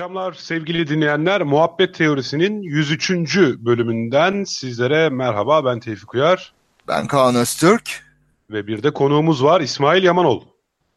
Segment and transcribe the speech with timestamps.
[0.00, 1.42] akşamlar sevgili dinleyenler.
[1.42, 3.10] Muhabbet Teorisi'nin 103.
[3.36, 5.64] bölümünden sizlere merhaba.
[5.64, 6.52] Ben Tevfik Uyar.
[6.88, 8.04] Ben Kaan Öztürk.
[8.50, 10.42] Ve bir de konuğumuz var İsmail Yamanol.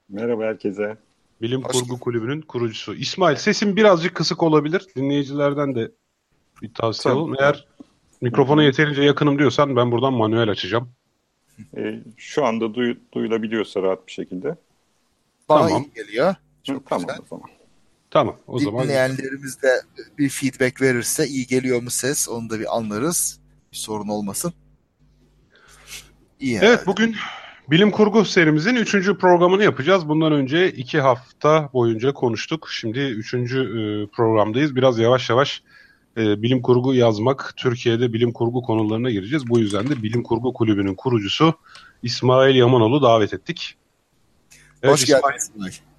[0.10, 0.98] Merhaba herkese.
[1.42, 2.94] Bilim Hoş Kurgu Kulübü'nün kurucusu.
[2.94, 4.86] İsmail sesin birazcık kısık olabilir.
[4.96, 5.92] Dinleyicilerden de
[6.62, 7.36] bir tavsiye tamam.
[7.40, 7.68] Eğer
[8.22, 10.90] mikrofona yeterince yakınım diyorsan ben buradan manuel açacağım.
[11.78, 14.56] E, şu anda duy, duyulabiliyorsa rahat bir şekilde.
[15.50, 15.84] Bana tamam.
[15.84, 16.36] iyi geliyor.
[16.64, 17.63] Çok Hı, tamam o zaman.
[18.14, 18.84] Tamam o zaman.
[18.84, 19.82] Dinleyenlerimiz de
[20.18, 23.40] bir feedback verirse iyi geliyor mu ses onu da bir anlarız.
[23.72, 24.54] Bir sorun olmasın.
[26.40, 26.86] İyi evet herhalde.
[26.86, 27.16] bugün
[27.72, 30.10] bilim kurgu serimizin üçüncü programını yapacağız.
[30.10, 32.70] Bundan önce iki hafta boyunca konuştuk.
[32.72, 34.76] Şimdi üçüncü e, programdayız.
[34.76, 35.64] Biraz yavaş yavaş
[36.18, 39.50] e, bilim kurgu yazmak, Türkiye'de bilim kurgu konularına gireceğiz.
[39.50, 41.54] Bu yüzden de Bilim Kurgu Kulübü'nün kurucusu
[42.04, 43.76] İsmail Yamanoğlu davet ettik.
[44.84, 45.93] Evet, Hoş geldin İsmail.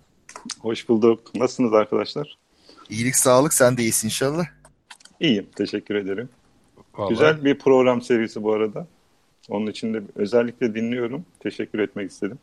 [0.61, 1.35] Hoş bulduk.
[1.35, 2.39] Nasılsınız arkadaşlar?
[2.91, 3.55] İyilik, sağlık.
[3.55, 4.47] Sen de iyisin inşallah.
[5.21, 5.47] İyiyim.
[5.57, 6.29] Teşekkür ederim.
[6.95, 7.09] Vallahi.
[7.11, 8.87] Güzel bir program serisi bu arada.
[9.49, 11.25] Onun için de özellikle dinliyorum.
[11.41, 12.39] Teşekkür etmek istedim.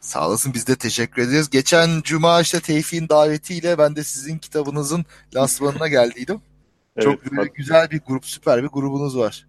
[0.00, 1.50] Sağ olasın biz de teşekkür ederiz.
[1.50, 6.40] Geçen cuma işte Tevfik'in davetiyle ben de sizin kitabınızın lansmanına geldiydim.
[6.98, 9.46] Evet, Çok hat- güzel bir grup, süper bir grubunuz var.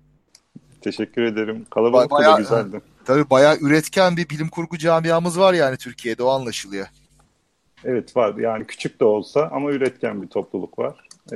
[0.82, 1.66] Teşekkür ederim.
[1.70, 2.82] Kalabalık ba- da güzeldi.
[3.06, 6.88] Tabii bayağı üretken bir bilim kurgu camiamız var yani Türkiye'de o anlaşılıyor.
[7.86, 11.08] Evet var yani küçük de olsa ama üretken bir topluluk var.
[11.32, 11.36] Ee,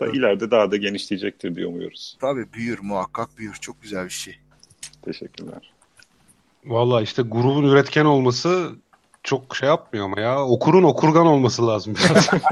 [0.00, 0.14] da evet.
[0.14, 2.16] ileride daha da genişleyecektir diye umuyoruz.
[2.20, 3.54] Tabii büyür muhakkak büyür.
[3.54, 4.38] Çok güzel bir şey.
[5.02, 5.72] Teşekkürler.
[6.64, 8.72] Valla işte grubun üretken olması
[9.22, 10.44] çok şey yapmıyor ama ya.
[10.44, 12.28] Okurun okurgan olması lazım biraz.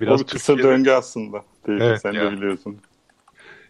[0.00, 0.76] biraz o bir kısa Türkiye'de...
[0.76, 1.44] döngü aslında.
[1.66, 2.22] Değil, evet, sen ya.
[2.22, 2.78] de biliyorsun.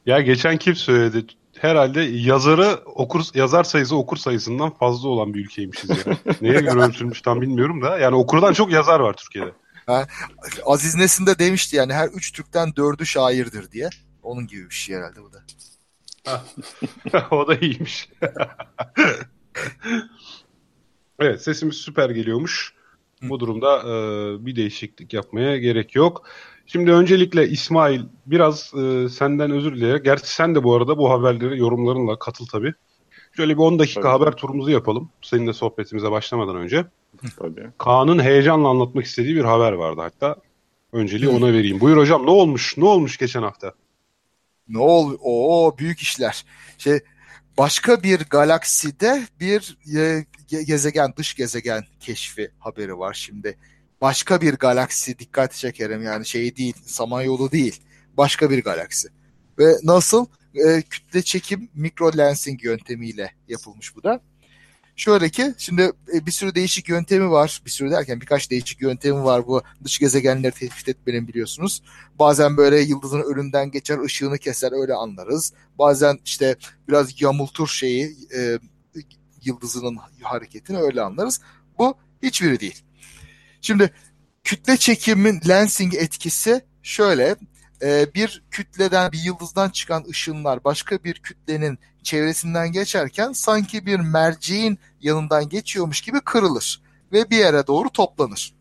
[0.06, 1.27] Ya geçen kim söyledi?
[1.61, 6.19] Herhalde yazarı okur yazar sayısı okur sayısından fazla olan bir ülkeymişiz yani.
[6.41, 7.99] Neye göre ölçülmüş tam bilmiyorum da.
[7.99, 9.53] Yani okurdan çok yazar var Türkiye'de.
[9.87, 10.07] Ha,
[10.67, 13.91] Aziz Nesin de demişti yani her üç Türk'ten dördü şairdir diye.
[14.23, 15.45] Onun gibi bir şey herhalde bu da.
[17.31, 18.09] o da iyiymiş.
[21.19, 22.75] evet sesimiz süper geliyormuş.
[23.23, 23.93] Bu durumda e,
[24.47, 26.29] bir değişiklik yapmaya gerek yok.
[26.67, 30.05] Şimdi öncelikle İsmail biraz e, senden özür dileyerek.
[30.05, 32.75] Gerçi sen de bu arada bu haberleri yorumlarınla katıl tabii.
[33.37, 34.13] Şöyle bir 10 dakika tabii.
[34.13, 35.11] haber turumuzu yapalım.
[35.23, 36.87] Seninle sohbetimize başlamadan önce.
[37.39, 37.71] Tabii.
[37.79, 40.37] Kaan'ın heyecanla anlatmak istediği bir haber vardı hatta.
[40.93, 41.81] Önceliği ona vereyim.
[41.81, 42.77] Buyur hocam ne olmuş?
[42.77, 43.73] Ne olmuş geçen hafta?
[44.69, 45.17] Ne ol?
[45.21, 46.45] Oo büyük işler.
[46.79, 47.01] Şey
[47.59, 50.25] başka bir galakside bir e,
[50.65, 53.59] gezegen, dış gezegen keşfi haberi var şimdi
[54.05, 57.81] başka bir galaksi dikkat çekerim yani şey değil Samanyolu değil
[58.17, 59.09] başka bir galaksi
[59.59, 64.21] ve nasıl e, kütle çekim mikro lensing yöntemiyle yapılmış bu da.
[64.97, 67.63] Şöyle ki şimdi e, bir sürü değişik yöntemi var.
[67.65, 71.83] Bir sürü derken birkaç değişik yöntemi var bu dış gezegenleri tespit etmenin biliyorsunuz.
[72.19, 75.53] Bazen böyle yıldızın önünden geçer ışığını keser öyle anlarız.
[75.79, 76.57] Bazen işte
[76.89, 78.59] biraz yamultur şeyi e,
[79.43, 81.41] yıldızının hareketini öyle anlarız.
[81.79, 82.84] Bu hiçbiri değil.
[83.65, 83.95] Şimdi
[84.45, 87.37] kütle çekimin lensing etkisi şöyle
[87.83, 94.79] e, bir kütleden bir yıldızdan çıkan ışınlar başka bir kütlenin çevresinden geçerken sanki bir merceğin
[95.01, 96.83] yanından geçiyormuş gibi kırılır
[97.13, 98.55] ve bir yere doğru toplanır.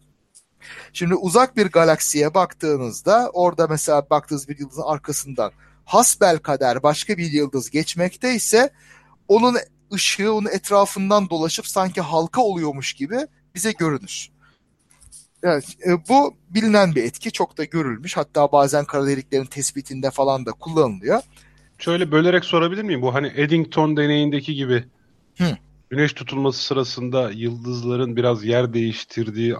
[0.94, 5.52] Şimdi uzak bir galaksiye baktığınızda orada mesela baktığınız bir yıldızın arkasından
[5.86, 8.70] hasbel kader başka bir yıldız geçmekte ise
[9.28, 9.58] onun
[9.94, 14.33] ışığı onun etrafından dolaşıp sanki halka oluyormuş gibi bize görünür.
[15.44, 17.32] Evet, e, bu bilinen bir etki.
[17.32, 18.18] Çok da görülmüş.
[18.18, 21.22] Hatta bazen kara deliklerin tespitinde falan da kullanılıyor.
[21.78, 23.02] Şöyle bölerek sorabilir miyim?
[23.02, 24.84] Bu hani Eddington deneyindeki gibi
[25.38, 25.58] Hı.
[25.90, 29.56] güneş tutulması sırasında yıldızların biraz yer değiştirdiği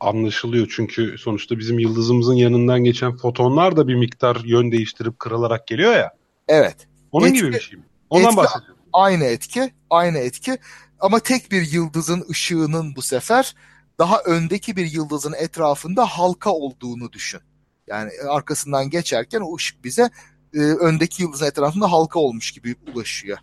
[0.00, 0.72] anlaşılıyor.
[0.76, 6.10] Çünkü sonuçta bizim yıldızımızın yanından geçen fotonlar da bir miktar yön değiştirip kırılarak geliyor ya.
[6.48, 6.76] Evet.
[7.12, 7.84] Onun etki, gibi bir şey mi?
[8.10, 8.76] Ondan etki, bahsediyorum.
[8.92, 10.58] Aynı etki, aynı etki.
[11.00, 13.54] Ama tek bir yıldızın ışığının bu sefer
[13.98, 17.40] daha öndeki bir yıldızın etrafında halka olduğunu düşün.
[17.86, 20.10] Yani arkasından geçerken o ışık bize
[20.54, 23.38] e, öndeki yıldızın etrafında halka olmuş gibi ulaşıyor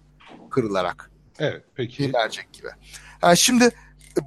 [0.49, 1.11] kırılarak.
[1.39, 2.03] Evet peki.
[2.03, 2.67] Bir mercek gibi.
[3.23, 3.69] Yani şimdi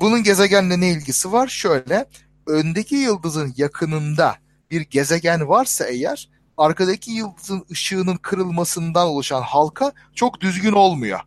[0.00, 1.49] bunun gezegenle ne ilgisi var?
[1.49, 2.06] Şöyle
[2.46, 4.37] öndeki yıldızın yakınında
[4.70, 11.20] bir gezegen varsa eğer arkadaki yıldızın ışığının kırılmasından oluşan halka çok düzgün olmuyor.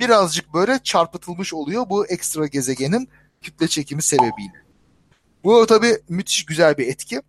[0.00, 3.08] Birazcık böyle çarpıtılmış oluyor bu ekstra gezegenin
[3.40, 4.64] kütle çekimi sebebiyle.
[5.44, 7.22] Bu tabii müthiş güzel bir etki.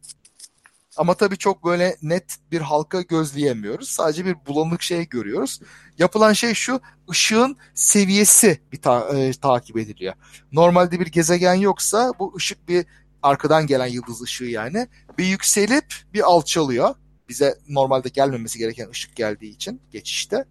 [0.97, 3.89] Ama tabii çok böyle net bir halka gözleyemiyoruz.
[3.89, 5.59] Sadece bir bulanık şey görüyoruz.
[5.97, 6.81] Yapılan şey şu,
[7.11, 10.13] ışığın seviyesi bir ta- e, takip ediliyor.
[10.51, 12.85] Normalde bir gezegen yoksa bu ışık bir
[13.23, 14.87] arkadan gelen yıldız ışığı yani
[15.17, 16.95] bir yükselip bir alçalıyor.
[17.29, 20.45] Bize normalde gelmemesi gereken ışık geldiği için geçişte.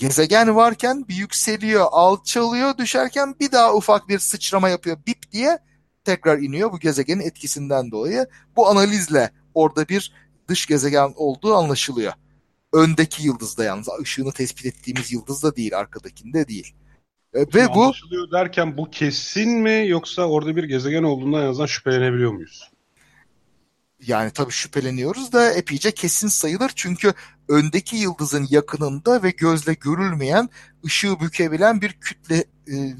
[0.00, 5.58] Gezegen varken bir yükseliyor, alçalıyor, düşerken bir daha ufak bir sıçrama yapıyor bip diye
[6.04, 8.26] tekrar iniyor bu gezegenin etkisinden dolayı.
[8.56, 10.12] Bu analizle orada bir
[10.48, 12.12] dış gezegen olduğu anlaşılıyor.
[12.72, 16.74] Öndeki yıldızda yalnız ışığını tespit ettiğimiz yıldızda değil, arkadakinde değil.
[17.34, 21.66] E, ve bu anlaşılıyor derken bu kesin mi yoksa orada bir gezegen olduğundan en azından
[21.66, 22.70] şüphelenebiliyor muyuz?
[24.06, 27.12] Yani tabii şüpheleniyoruz da epeyce kesin sayılır çünkü
[27.48, 30.48] öndeki yıldızın yakınında ve gözle görülmeyen
[30.84, 32.44] ışığı bükebilen bir kütleli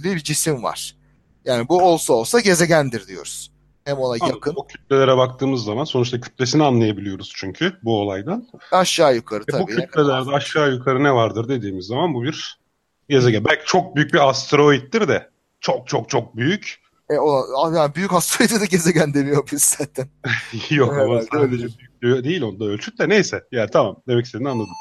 [0.05, 0.97] bir cisim var.
[1.45, 3.51] Yani bu olsa olsa gezegendir diyoruz.
[3.85, 4.29] Hem ona Anladım.
[4.29, 4.55] yakın.
[4.57, 8.49] O kütlelere baktığımız zaman sonuçta kütlesini anlayabiliyoruz çünkü bu olaydan.
[8.73, 9.63] Aşağı yukarı tabii.
[9.63, 12.61] E bu kütlelerde aşağı yukarı ne vardır dediğimiz zaman bu bir
[13.09, 13.45] gezegen.
[13.45, 15.31] Belki çok büyük bir asteroittir de
[15.61, 16.81] çok çok çok büyük.
[17.11, 20.09] E o yani büyük asteroide de gezegen deniyor biz zaten.
[20.71, 21.51] Yok ama evet,
[22.03, 23.45] büyük değil onda ölçüt de neyse.
[23.53, 24.73] Yani tamam demek istediğini anladım.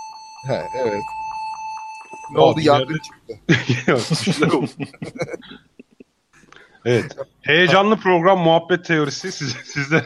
[0.47, 1.01] He, evet.
[2.31, 3.39] Ne oldu yangın çıktı.
[6.85, 7.17] evet.
[7.41, 10.03] Heyecanlı program muhabbet teorisi siz, sizde.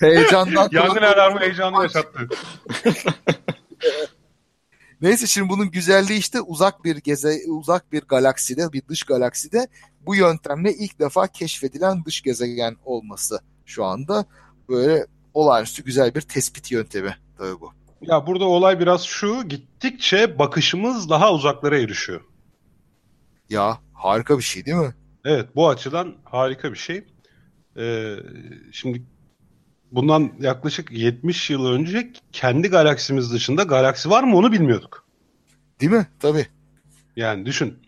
[0.00, 0.68] Heyecandan.
[0.72, 2.28] Yangın alarmı heyecanlı yaşattı.
[5.00, 9.68] Neyse şimdi bunun güzelliği işte uzak bir geze uzak bir galakside, bir dış galakside
[10.06, 14.26] bu yöntemle ilk defa keşfedilen dış gezegen olması şu anda
[14.68, 17.72] böyle olağanüstü güzel bir tespit yöntemi tabii bu.
[18.00, 22.20] Ya burada olay biraz şu, gittikçe bakışımız daha uzaklara erişiyor.
[23.50, 24.94] Ya harika bir şey değil mi?
[25.24, 27.04] Evet bu açıdan harika bir şey.
[27.76, 28.16] Ee,
[28.72, 29.02] şimdi
[29.92, 35.06] bundan yaklaşık 70 yıl önce kendi galaksimiz dışında galaksi var mı onu bilmiyorduk.
[35.80, 36.06] Değil mi?
[36.20, 36.46] Tabii.
[37.16, 37.78] Yani düşün.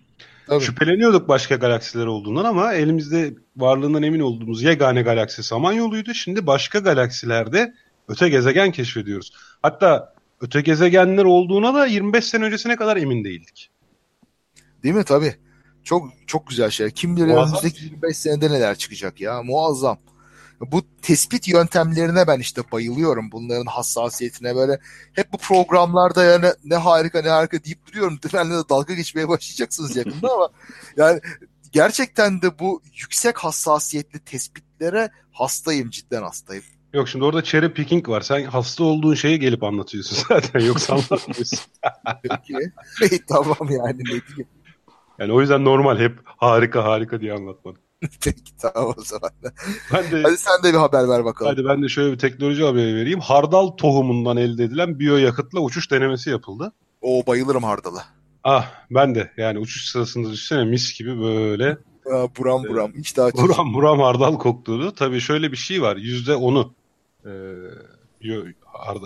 [0.49, 0.65] Tabii.
[0.65, 6.15] Şüpheleniyorduk başka galaksiler olduğundan ama elimizde varlığından emin olduğumuz yegane galaksi Samanyolu'ydu.
[6.15, 7.75] Şimdi başka galaksilerde
[8.09, 9.33] öte gezegen keşfediyoruz.
[9.63, 13.71] Hatta öte gezegenler olduğuna da 25 sene öncesine kadar emin değildik.
[14.83, 15.05] Değil mi?
[15.05, 15.35] Tabii.
[15.85, 16.91] Çok çok güzel şey.
[16.91, 19.43] Kim bilir önümüzdeki 25 senede neler çıkacak ya.
[19.43, 19.99] Muazzam.
[20.61, 23.33] Bu tespit yöntemlerine ben işte bayılıyorum.
[23.33, 24.79] Bunların hassasiyetine böyle
[25.13, 28.19] hep bu programlarda yani ne harika ne harika deyip duruyorum.
[28.35, 30.49] Benimle de dalga geçmeye başlayacaksınız yakında ama
[30.97, 31.21] yani
[31.73, 36.65] gerçekten de bu yüksek hassasiyetli tespitlere hastayım cidden hastayım.
[36.93, 38.21] Yok şimdi orada cherry picking var.
[38.21, 40.61] Sen hasta olduğun şeyi gelip anlatıyorsun zaten.
[40.61, 41.59] Yoksa anlatmıyorsun.
[43.01, 43.27] Peki.
[43.29, 44.49] tamam yani ne diyeyim.
[45.19, 47.83] Yani o yüzden normal hep harika harika diye anlatmadım.
[48.25, 49.31] Peki tamam o zaman.
[49.93, 51.53] Ben de, hadi sen de bir haber ver bakalım.
[51.53, 53.21] Hadi ben de şöyle bir teknoloji haberi vereyim.
[53.21, 56.73] Hardal tohumundan elde edilen biyoyakıtla uçuş denemesi yapıldı.
[57.01, 58.05] O bayılırım hardala.
[58.45, 61.79] Ah ben de yani uçuş sırasında düşünsene mis gibi böyle.
[62.13, 62.93] Aa, buram buram.
[62.95, 64.95] Hiç daha buram buram hardal koktuğunu.
[64.95, 65.97] Tabii şöyle bir şey var.
[65.97, 66.75] Yüzde onu
[67.25, 67.31] e,
[68.23, 68.45] biyo,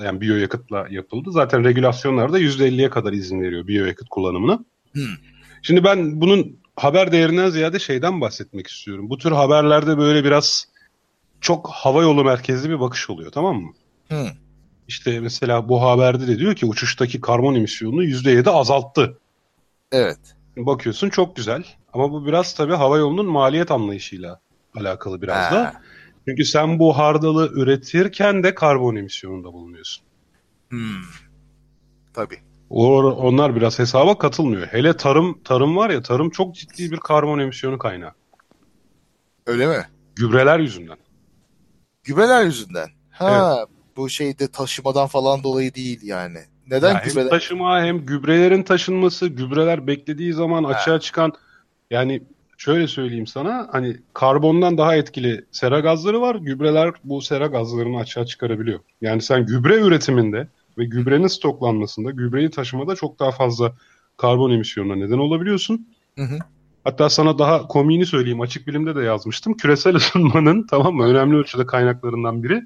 [0.04, 1.32] yani biyoyakıtla yapıldı.
[1.32, 4.64] Zaten regülasyonlarda yüzde elliye kadar izin veriyor biyoyakıt kullanımına.
[4.92, 5.02] Hmm.
[5.62, 9.10] Şimdi ben bunun haber değerinden ziyade şeyden bahsetmek istiyorum.
[9.10, 10.64] Bu tür haberlerde böyle biraz
[11.40, 13.72] çok hava yolu merkezli bir bakış oluyor tamam mı?
[14.08, 14.26] Hı.
[14.88, 19.18] İşte mesela bu haberde de diyor ki uçuştaki karbon emisyonunu %7 azalttı.
[19.92, 20.18] Evet.
[20.56, 24.40] Bakıyorsun çok güzel ama bu biraz tabii hava yolunun maliyet anlayışıyla
[24.74, 25.54] alakalı biraz ha.
[25.54, 25.82] da.
[26.28, 30.04] Çünkü sen bu hardalı üretirken de karbon emisyonunda bulunuyorsun.
[30.68, 31.02] Hmm.
[32.14, 32.38] Tabii.
[32.72, 34.66] Onlar biraz hesaba katılmıyor.
[34.66, 38.12] Hele tarım tarım var ya tarım çok ciddi bir karbon emisyonu kaynağı.
[39.46, 39.86] Öyle mi?
[40.16, 40.96] Gübreler yüzünden.
[42.04, 42.88] Gübreler yüzünden.
[43.10, 43.68] Ha evet.
[43.96, 46.38] bu şeyde taşımadan falan dolayı değil yani.
[46.70, 47.22] Neden ya gübreler?
[47.22, 50.70] Hem taşıma hem gübrelerin taşınması, gübreler beklediği zaman ha.
[50.70, 51.32] açığa çıkan
[51.90, 52.22] yani
[52.58, 56.34] şöyle söyleyeyim sana hani karbondan daha etkili sera gazları var.
[56.34, 58.80] Gübreler bu sera gazlarını açığa çıkarabiliyor.
[59.00, 60.48] Yani sen gübre üretiminde
[60.78, 63.72] ve gübrenin stoklanmasında, gübreyi taşımada çok daha fazla
[64.16, 65.88] karbon emisyonuna neden olabiliyorsun.
[66.18, 66.38] Hı hı.
[66.84, 68.40] Hatta sana daha komiğini söyleyeyim.
[68.40, 69.56] Açık bilimde de yazmıştım.
[69.56, 72.62] Küresel ısınmanın tamam mı önemli ölçüde kaynaklarından biri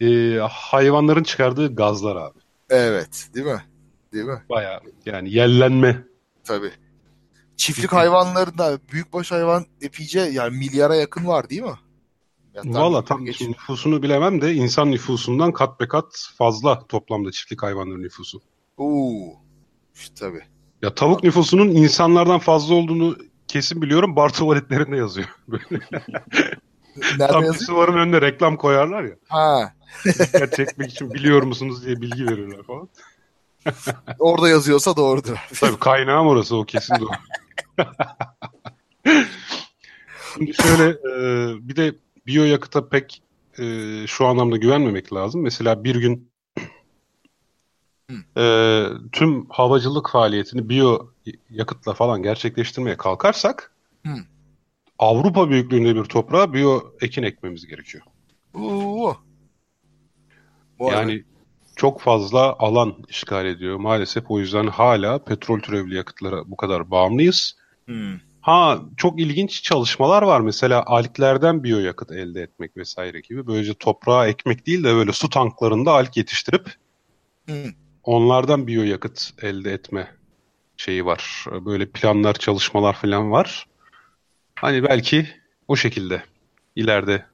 [0.00, 2.38] e, hayvanların çıkardığı gazlar abi.
[2.70, 3.62] Evet, değil mi?
[4.12, 4.42] Değil mi?
[4.48, 6.04] Baya yani yellenme.
[6.44, 6.70] Tabii.
[7.56, 11.78] Çiftlik hayvanlarında büyükbaş hayvan epeyce yani milyara yakın var değil mi?
[12.64, 13.50] Valla tam geçiyor.
[13.50, 18.40] nüfusunu bilemem de insan nüfusundan kat be kat fazla toplamda çiftlik hayvanların nüfusu.
[18.76, 19.36] Oo.
[19.94, 20.42] İşte tabii.
[20.82, 23.16] Ya tavuk nüfusunun insanlardan fazla olduğunu
[23.48, 24.16] kesin biliyorum.
[24.16, 25.28] Bar tuvaletlerinde yazıyor.
[27.18, 27.88] Tam yazıyor?
[27.88, 29.16] önünde reklam koyarlar ya.
[29.28, 29.72] Ha.
[30.04, 32.88] Dikkat çekmek için biliyor musunuz diye bilgi verirler falan.
[34.18, 35.36] Orada yazıyorsa doğrudur.
[35.60, 37.10] Tabii kaynağım orası o kesin doğru.
[40.34, 41.94] Şimdi şöyle e, bir de
[42.28, 43.22] biyoyakıta pek
[43.58, 43.64] e,
[44.06, 45.42] şu anlamda güvenmemek lazım.
[45.42, 46.30] Mesela bir gün
[48.36, 51.10] e, tüm havacılık faaliyetini biyo
[51.50, 53.72] yakıtla falan gerçekleştirmeye kalkarsak
[54.06, 54.14] Hı.
[54.98, 58.04] Avrupa büyüklüğünde bir toprağa biyo ekin ekmemiz gerekiyor.
[58.54, 59.16] Oo.
[60.80, 61.24] yani
[61.76, 63.76] çok fazla alan işgal ediyor.
[63.76, 67.56] Maalesef o yüzden hala petrol türevli yakıtlara bu kadar bağımlıyız.
[67.86, 68.27] Hmm.
[68.40, 70.40] Ha çok ilginç çalışmalar var.
[70.40, 73.46] Mesela alklerden biyoyakıt elde etmek vesaire gibi.
[73.46, 76.70] Böylece toprağa ekmek değil de böyle su tanklarında alk yetiştirip
[77.46, 77.72] hmm.
[78.02, 80.10] onlardan biyoyakıt elde etme
[80.76, 81.44] şeyi var.
[81.64, 83.66] Böyle planlar, çalışmalar falan var.
[84.54, 85.28] Hani belki
[85.68, 86.22] o şekilde
[86.76, 87.26] ileride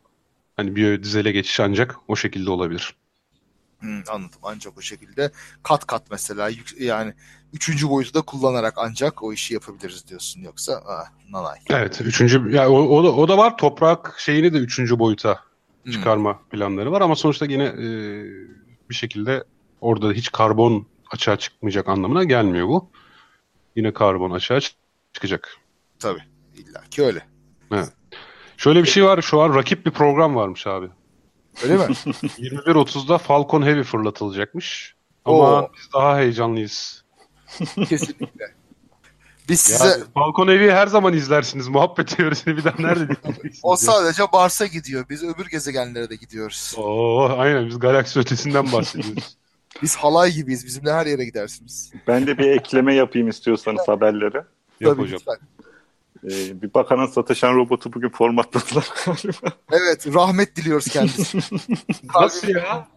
[0.56, 2.94] hani biyodizele geçiş ancak o şekilde olabilir.
[3.84, 4.38] Hmm, anladım.
[4.42, 5.30] Ancak o şekilde
[5.62, 7.14] kat kat mesela yani
[7.52, 10.40] üçüncü boyutu da kullanarak ancak o işi yapabiliriz diyorsun.
[10.40, 11.58] Yoksa ah, nanay.
[11.70, 12.00] Evet.
[12.00, 13.56] Üçüncü, ya o, o, da, o da var.
[13.56, 15.40] Toprak şeyini de üçüncü boyuta
[15.92, 16.48] çıkarma hmm.
[16.48, 17.86] planları var ama sonuçta yine e,
[18.90, 19.44] bir şekilde
[19.80, 22.90] orada hiç karbon açığa çıkmayacak anlamına gelmiyor bu.
[23.76, 24.60] Yine karbon açığa
[25.12, 25.56] çıkacak.
[25.98, 26.22] Tabii.
[26.56, 27.26] İlla ki öyle.
[27.72, 27.92] Evet.
[28.56, 29.22] Şöyle bir şey var.
[29.22, 30.88] Şu an rakip bir program varmış abi.
[31.62, 31.82] Öyle mi?
[31.84, 34.94] 21.30'da Falcon Heavy fırlatılacakmış.
[35.25, 35.70] Ama Oo.
[35.76, 37.04] biz daha heyecanlıyız.
[37.88, 38.54] Kesinlikle.
[39.49, 39.84] Biz size...
[39.88, 41.68] Ya, Falcon Heavy'yi her zaman izlersiniz.
[41.68, 43.61] Muhabbet teorisini bir daha nerede dinleyeceksiniz?
[43.62, 45.04] o sadece Mars'a gidiyor.
[45.11, 46.75] Biz öbür gezegenlere de gidiyoruz.
[46.76, 49.37] Oo, aynen biz galaksi ötesinden bahsediyoruz.
[49.82, 50.66] biz halay gibiyiz.
[50.66, 51.92] Bizimle her yere gidersiniz.
[52.06, 54.44] Ben de bir ekleme yapayım istiyorsanız haberlere.
[54.80, 55.18] Yap Tabii hocam.
[55.20, 55.37] Lütfen.
[56.24, 59.56] Ee, bir bakana satışan robotu bugün formatladılar galiba.
[59.72, 61.42] Evet rahmet diliyoruz kendisine.
[62.14, 62.88] Nasıl ya?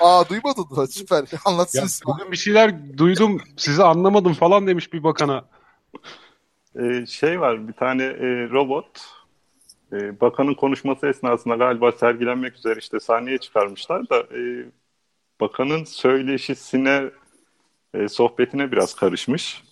[0.00, 0.86] Aa duymadın mı?
[0.86, 1.24] Süper.
[1.44, 1.80] Anlatsın.
[1.80, 5.44] Ya, bugün bir şeyler duydum sizi anlamadım falan demiş bir bakana.
[6.80, 8.86] Ee, şey var bir tane e, robot
[9.92, 14.40] e, bakanın konuşması esnasında galiba sergilenmek üzere işte sahneye çıkarmışlar da e,
[15.40, 17.10] bakanın söyleşisine
[17.94, 19.62] e, sohbetine biraz karışmış.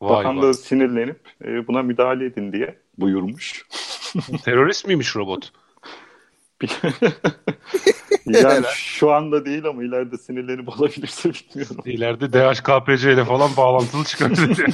[0.00, 0.42] Vay Bakan vay.
[0.42, 3.66] da sinirlenip e, buna müdahale edin diye buyurmuş.
[4.44, 5.52] Terörist miymiş robot?
[8.26, 11.82] yani şu anda değil ama ileride sinirlenip olabilirse bilmiyorum.
[11.84, 14.56] İleride DHKPC ile falan bağlantılı çıkabilir.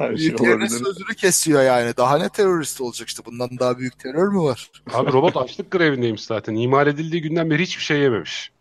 [0.00, 1.96] Büyüklerinin şey sözünü kesiyor yani.
[1.96, 3.22] Daha ne terörist olacak işte.
[3.24, 4.70] Bundan daha büyük terör mü var?
[4.92, 6.54] Abi robot açlık grevindeymiş zaten.
[6.54, 8.52] İmal edildiği günden beri hiçbir şey yememiş.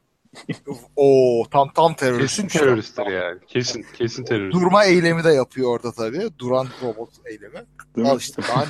[0.95, 2.35] Oo tam tam terörist.
[2.35, 3.39] Kesin teröristtir yani.
[3.47, 4.53] Kesin kesin terörist.
[4.53, 6.29] Durma eylemi de yapıyor orada tabii.
[6.39, 7.65] Duran robot eylemi.
[7.95, 8.65] Değil Al işte daha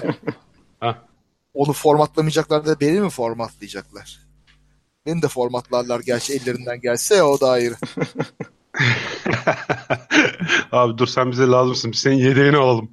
[0.82, 0.96] ne?
[1.54, 4.20] Onu formatlamayacaklar da beni mi formatlayacaklar?
[5.06, 7.76] Beni de formatlarlar gerçi ellerinden gelse ya o da ayrı.
[10.72, 11.92] Abi dur sen bize lazımsın.
[11.92, 12.92] Biz senin yedeğini alalım.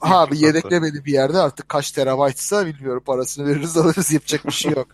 [0.00, 4.72] Abi yedekle beni bir yerde artık kaç terabaytsa bilmiyorum parasını veririz alırız yapacak bir şey
[4.72, 4.88] yok.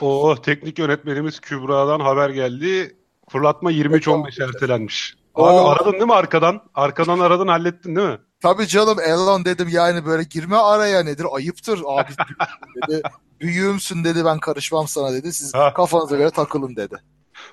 [0.00, 2.96] O teknik yönetmenimiz Kübra'dan haber geldi.
[3.28, 5.16] Fırlatma 23-15 ertelenmiş.
[5.34, 5.68] Abi Oo.
[5.68, 6.60] aradın değil mi arkadan?
[6.74, 8.18] Arkadan aradın hallettin değil mi?
[8.42, 12.10] Tabii canım Elon dedim yani böyle girme araya nedir ayıptır abi
[12.88, 13.02] dedi.
[13.40, 15.32] Büyüğümsün dedi ben karışmam sana dedi.
[15.32, 15.74] Siz ha.
[15.74, 16.96] kafanıza göre takılın dedi.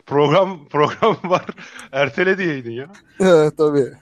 [0.05, 1.45] Program program var.
[1.91, 2.87] Ertele diyeydin ya.
[3.19, 3.93] evet tabii.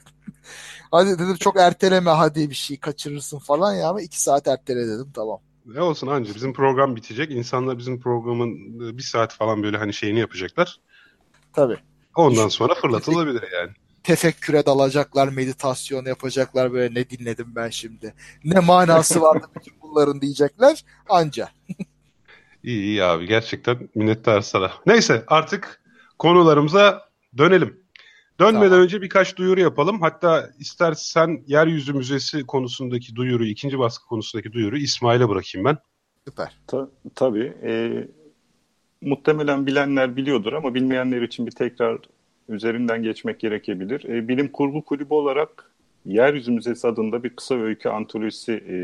[0.92, 5.12] Hadi dedim çok erteleme hadi bir şey kaçırırsın falan ya ama iki saat ertele dedim
[5.16, 5.40] tamam.
[5.66, 7.32] Ne olsun anca bizim program bitecek.
[7.32, 8.50] İnsanlar bizim programın
[8.90, 10.80] e, bir saat falan böyle hani şeyini yapacaklar.
[11.54, 11.78] Tabii.
[12.16, 13.72] Ondan sonra fırlatılabilir yani.
[14.04, 18.14] Tefekküre dalacaklar, meditasyon yapacaklar böyle ne dinledim ben şimdi.
[18.44, 21.50] Ne manası vardı bütün bunların diyecekler anca.
[22.64, 24.72] İyi iyi abi gerçekten minnettar sana.
[24.86, 25.82] Neyse artık
[26.20, 27.80] konularımıza dönelim.
[28.40, 28.84] Dönmeden tamam.
[28.84, 30.02] önce birkaç duyuru yapalım.
[30.02, 35.78] Hatta istersen Yeryüzü Müzesi konusundaki duyuru, ikinci baskı konusundaki duyuru İsmail'e bırakayım ben.
[36.28, 36.58] Süper.
[36.68, 37.54] Ta- tabii.
[37.64, 38.04] E,
[39.02, 41.98] muhtemelen bilenler biliyordur ama bilmeyenler için bir tekrar
[42.50, 44.04] üzerinden geçmek gerekebilir.
[44.04, 45.72] E, Bilim Kurgu Kulübü olarak
[46.06, 48.76] Yeryüzü Müzesi adında bir kısa öykü antolojisi e,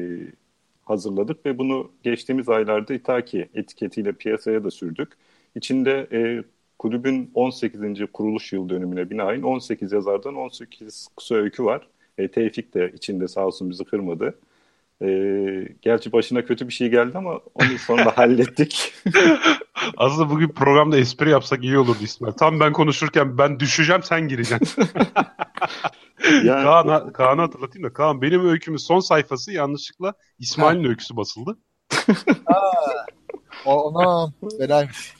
[0.85, 5.09] hazırladık ve bunu geçtiğimiz aylarda Itaki etiketiyle piyasaya da sürdük.
[5.55, 6.43] İçinde e,
[6.79, 7.81] kulübün 18.
[8.13, 11.87] kuruluş yıl dönümüne binaen 18 yazardan 18 kısa öykü var.
[12.17, 14.39] E, Tevfik de içinde sağ olsun bizi kırmadı.
[15.01, 15.07] E,
[15.81, 18.93] gerçi başına kötü bir şey geldi ama onu sonra hallettik.
[19.97, 22.33] Aslında bugün programda espri yapsak iyi olurdu İsmail.
[22.33, 24.83] Tam ben konuşurken ben düşeceğim sen gireceksin.
[26.43, 26.63] yani...
[26.63, 31.57] Kaan, Kaan'ı hatırlatayım da Kaan benim öykümün son sayfası yanlışlıkla İsmail'in öyküsü basıldı.
[32.45, 33.05] Aa,
[33.65, 35.14] ona belaymış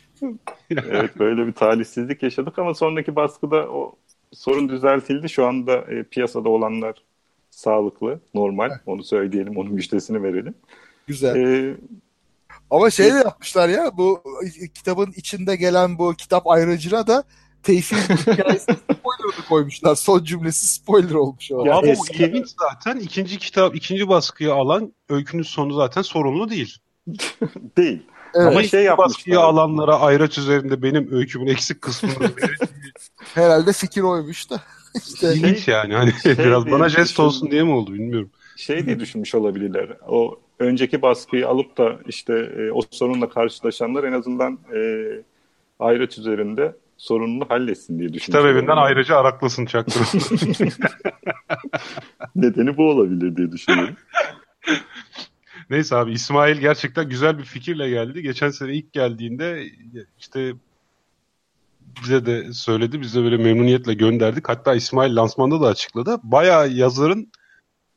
[0.71, 3.95] evet böyle bir talihsizlik yaşadık ama sonraki baskıda o
[4.31, 5.29] sorun düzeltildi.
[5.29, 6.95] Şu anda e, piyasada olanlar
[7.49, 8.71] sağlıklı, normal.
[8.85, 10.55] Onu söyleyelim, onun müjdesini verelim.
[11.07, 11.35] Güzel.
[11.35, 11.77] Ee,
[12.69, 14.23] Ama şey de yapmışlar ya bu
[14.75, 17.23] kitabın içinde gelen bu kitap ayrıcına da
[17.63, 19.95] Tevfik'in hikayesini spoiler'ını koymuşlar.
[19.95, 21.51] Son cümlesi spoiler olmuş.
[21.51, 22.19] Ya Ama eski...
[22.19, 22.99] bu ilginç zaten.
[22.99, 26.77] ikinci kitap, ikinci baskıyı alan öykünün sonu zaten sorumlu değil.
[27.77, 28.01] değil.
[28.35, 28.47] Evet.
[28.47, 29.09] Ama şey yapmışlar.
[29.09, 32.13] Baskıyı alanlara ayraç üzerinde benim öykümün eksik kısmını
[33.33, 34.61] Herhalde fikir oymuş da.
[35.07, 35.93] işte İlginç şey, yani.
[35.93, 38.29] Hani şey biraz bana jest düşün, olsun diye mi oldu bilmiyorum.
[38.55, 39.97] Şey diye düşünmüş olabilirler.
[40.07, 44.79] O önceki baskıyı alıp da işte e, o sorunla karşılaşanlar en azından e,
[45.79, 48.25] ayraç üzerinde sorununu halletsin diye düşünmüş.
[48.25, 50.05] Kitap evinden ayrıca araklasın çaktırın.
[52.35, 53.95] Nedeni bu olabilir diye düşünüyorum.
[55.69, 58.21] Neyse abi İsmail gerçekten güzel bir fikirle geldi.
[58.21, 59.63] Geçen sene ilk geldiğinde
[60.19, 60.53] işte
[62.03, 63.01] bize de söyledi.
[63.01, 64.49] Biz de böyle memnuniyetle gönderdik.
[64.49, 66.17] Hatta İsmail lansmanda da açıkladı.
[66.23, 67.31] Bayağı yazarın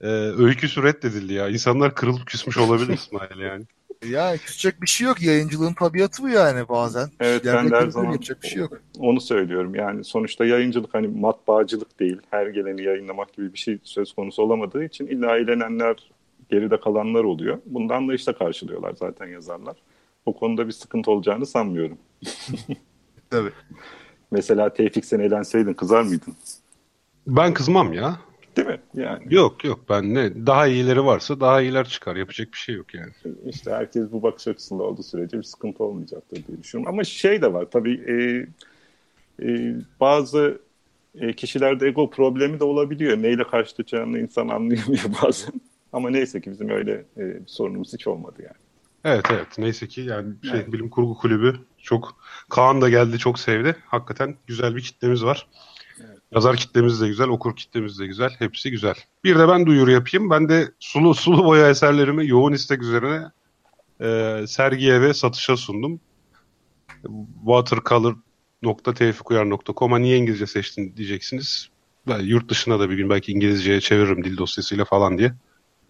[0.00, 0.06] e,
[0.38, 1.48] öyküsü reddedildi ya.
[1.48, 3.64] İnsanlar kırılıp küsmüş olabilir İsmail yani.
[4.06, 5.22] Ya küsecek bir şey yok.
[5.22, 7.08] Yayıncılığın tabiatı bu yani bazen.
[7.20, 8.80] Evet ben de her zaman yapacak bir şey yok.
[8.98, 9.74] onu söylüyorum.
[9.74, 12.16] Yani sonuçta yayıncılık hani matbaacılık değil.
[12.30, 15.96] Her geleni yayınlamak gibi bir şey söz konusu olamadığı için illa eğlenenler
[16.50, 17.58] geride kalanlar oluyor.
[17.66, 19.76] Bundan da işte karşılıyorlar zaten yazarlar.
[20.26, 21.98] O konuda bir sıkıntı olacağını sanmıyorum.
[23.30, 23.52] Tabii.
[24.30, 26.34] Mesela Tevfik sen eğlenseydin kızar mıydın?
[27.26, 28.18] Ben kızmam ya.
[28.56, 28.80] Değil mi?
[28.94, 29.34] Yani.
[29.34, 32.16] Yok yok ben ne daha iyileri varsa daha iyiler çıkar.
[32.16, 33.10] Yapacak bir şey yok yani.
[33.46, 36.94] İşte herkes bu bakış açısında olduğu sürece bir sıkıntı olmayacaktır diye düşünüyorum.
[36.94, 38.14] Ama şey de var tabii e,
[39.46, 40.58] e, bazı
[41.14, 43.22] e, kişilerde ego problemi de olabiliyor.
[43.22, 45.52] Neyle karşılaşacağını insan anlayamıyor bazen.
[45.92, 48.56] Ama neyse ki bizim öyle e, bir sorunumuz hiç olmadı yani.
[49.04, 50.72] Evet evet neyse ki yani şey, evet.
[50.72, 52.16] bilim kurgu kulübü çok
[52.48, 53.76] Kaan da geldi çok sevdi.
[53.86, 55.46] Hakikaten güzel bir kitlemiz var.
[56.00, 56.18] Evet.
[56.32, 58.30] Yazar kitlemiz de güzel, okur kitlemiz de güzel.
[58.38, 58.94] Hepsi güzel.
[59.24, 60.30] Bir de ben duyuru yapayım.
[60.30, 63.22] Ben de sulu sulu boya eserlerimi yoğun istek üzerine
[64.00, 66.00] e, sergiye ve satışa sundum.
[67.46, 71.68] watercolor.tevfikuyar.com'a niye İngilizce seçtin diyeceksiniz.
[72.08, 75.32] Ben yurt dışına da bir gün belki İngilizceye çeviririm dil dosyasıyla falan diye.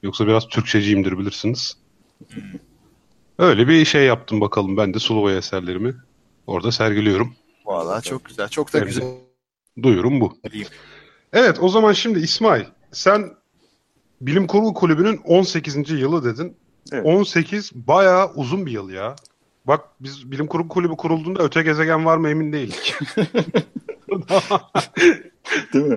[0.03, 1.77] Yoksa biraz Türkçeciyimdir bilirsiniz.
[3.39, 5.95] Öyle bir şey yaptım bakalım ben de sulu boya eserlerimi
[6.47, 7.35] orada sergiliyorum.
[7.67, 8.49] Valla çok güzel.
[8.49, 9.05] Çok da güzel.
[9.83, 10.39] Duyurum bu.
[11.33, 13.35] Evet o zaman şimdi İsmail sen
[14.21, 15.91] Bilim Kurgu Kulübü'nün 18.
[15.91, 16.57] yılı dedin.
[16.93, 17.07] Evet.
[17.07, 19.17] 18 bayağı uzun bir yıl ya.
[19.65, 22.95] Bak biz Bilim Kurgu Kulübü kurulduğunda öte gezegen var mı emin değildik.
[25.73, 25.97] Değil mi?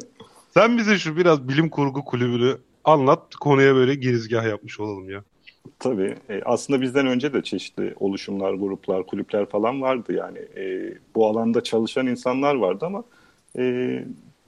[0.54, 5.24] Sen bize şu biraz Bilim Kurgu Kulübü'nü anlat konuya böyle girizgah yapmış olalım ya.
[5.80, 6.16] Tabii.
[6.30, 10.38] E, aslında bizden önce de çeşitli oluşumlar, gruplar, kulüpler falan vardı yani.
[10.38, 13.04] E, bu alanda çalışan insanlar vardı ama
[13.58, 13.64] e,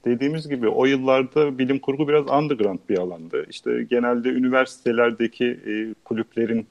[0.04, 3.46] dediğimiz gibi o yıllarda bilim kurgu biraz underground bir alandı.
[3.50, 6.66] İşte genelde üniversitelerdeki e, kulüplerin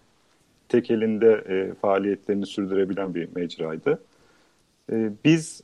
[0.70, 4.02] tek elinde e, faaliyetlerini sürdürebilen bir mecraydı.
[4.92, 5.62] E, biz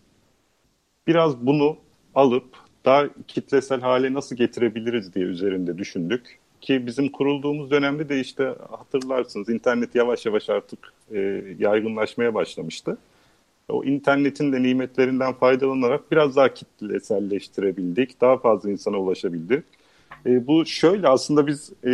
[1.07, 1.77] biraz bunu
[2.15, 6.39] alıp daha kitlesel hale nasıl getirebiliriz diye üzerinde düşündük.
[6.61, 10.79] Ki bizim kurulduğumuz dönemde de işte hatırlarsınız internet yavaş yavaş artık
[11.11, 12.97] e, yaygınlaşmaya başlamıştı.
[13.69, 18.21] O internetin de nimetlerinden faydalanarak biraz daha kitleselleştirebildik.
[18.21, 19.63] Daha fazla insana ulaşabildik.
[20.25, 21.91] E, bu şöyle aslında biz e,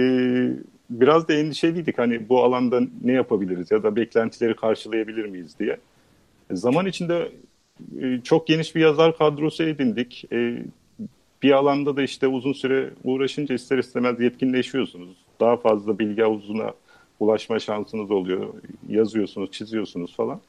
[0.90, 1.98] biraz da endişeliydik.
[1.98, 5.78] Hani bu alanda ne yapabiliriz ya da beklentileri karşılayabilir miyiz diye.
[6.50, 7.32] E, zaman içinde
[8.02, 10.26] e, çok geniş bir yazar kadrosu edindik.
[10.32, 10.64] E,
[11.44, 15.18] bir alanda da işte uzun süre uğraşınca ister istemez yetkinleşiyorsunuz.
[15.40, 16.74] Daha fazla bilgi havuzuna
[17.20, 18.54] ulaşma şansınız oluyor.
[18.90, 20.42] Yazıyorsunuz, çiziyorsunuz falan.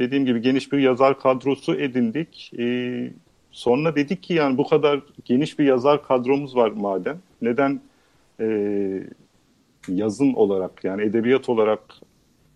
[0.00, 2.52] Dediğim gibi geniş bir yazar kadrosu edindik.
[2.58, 3.10] Ee,
[3.50, 7.18] sonra dedik ki yani bu kadar geniş bir yazar kadromuz var madem.
[7.42, 7.80] Neden
[8.40, 8.46] e,
[9.88, 11.80] yazın olarak yani edebiyat olarak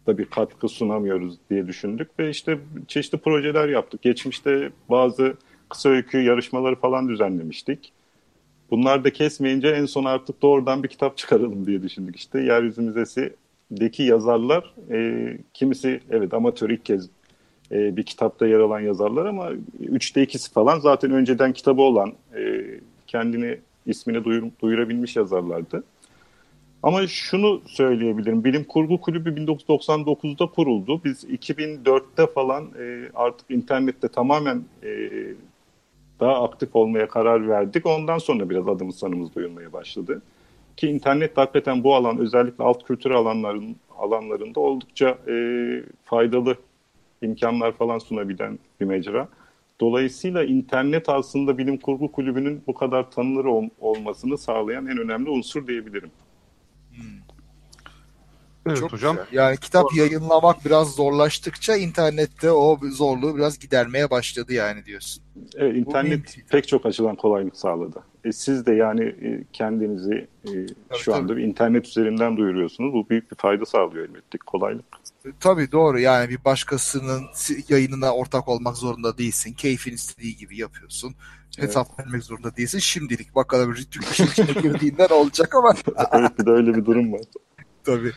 [0.07, 4.03] da bir katkı sunamıyoruz diye düşündük ve işte çeşitli projeler yaptık.
[4.03, 5.35] Geçmişte bazı
[5.69, 7.93] kısa öykü yarışmaları falan düzenlemiştik.
[8.71, 12.41] Bunlar da kesmeyince en son artık doğrudan bir kitap çıkaralım diye düşündük işte.
[12.41, 17.09] Yeryüzü Müzesi'deki yazarlar e, kimisi evet amatör ilk kez
[17.73, 22.65] e, bir kitapta yer alan yazarlar ama üçte ikisi falan zaten önceden kitabı olan e,
[23.07, 25.85] kendini ismini duyur, duyurabilmiş yazarlardı.
[26.83, 28.45] Ama şunu söyleyebilirim.
[28.45, 31.01] Bilim Kurgu Kulübü 1999'da kuruldu.
[31.05, 35.11] Biz 2004'te falan e, artık internette tamamen e,
[36.21, 37.87] daha aktif olmaya karar verdik.
[37.87, 40.23] Ondan sonra biraz adımız sanımız duyulmaya başladı.
[40.77, 45.35] Ki internet hakikaten bu alan özellikle alt kültür alanların alanlarında oldukça e,
[46.05, 46.57] faydalı
[47.23, 49.29] imkanlar falan sunabilen bir mecra.
[49.81, 55.67] Dolayısıyla internet aslında bilim kurgu kulübünün bu kadar tanınır ol, olmasını sağlayan en önemli unsur
[55.67, 56.11] diyebilirim.
[56.95, 57.32] Hmm.
[58.67, 59.17] Evet Çok hocam.
[59.17, 59.29] güzel.
[59.33, 65.23] Yani kitap yayınlamak biraz zorlaştıkça internette o zorluğu biraz gidermeye başladı yani diyorsun.
[65.57, 68.03] Evet, internet pek çok açıdan kolaylık sağladı.
[68.25, 70.51] E, siz de yani e, kendinizi e,
[70.97, 71.23] şu tabii.
[71.23, 72.93] anda bir internet üzerinden duyuruyorsunuz.
[72.93, 74.39] Bu büyük bir fayda sağlıyor elbette.
[74.47, 74.85] Kolaylık.
[75.25, 77.23] E, Tabii doğru yani bir başkasının
[77.69, 79.53] yayınına ortak olmak zorunda değilsin.
[79.53, 81.15] Keyfin istediği gibi yapıyorsun.
[81.59, 81.69] Evet.
[81.69, 82.79] Hesap vermek zorunda değilsin.
[82.79, 85.75] Şimdilik bakalım Rütük işin içine girdiğinden olacak ama
[86.13, 87.21] evet bir de öyle bir durum var.
[87.85, 88.13] tabii.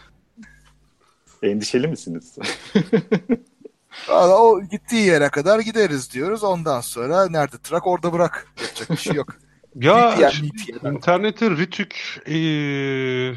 [1.43, 2.35] Endişeli misiniz?
[4.09, 6.43] Valla o gittiği yere kadar gideriz diyoruz.
[6.43, 8.47] Ondan sonra nerede trak orada bırak.
[8.61, 9.27] Yapacak bir şey yok.
[9.75, 10.87] Ya VPN.
[10.87, 13.33] internete Rütük eee,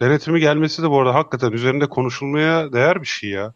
[0.00, 3.54] denetimi gelmesi de bu arada hakikaten üzerinde konuşulmaya değer bir şey ya.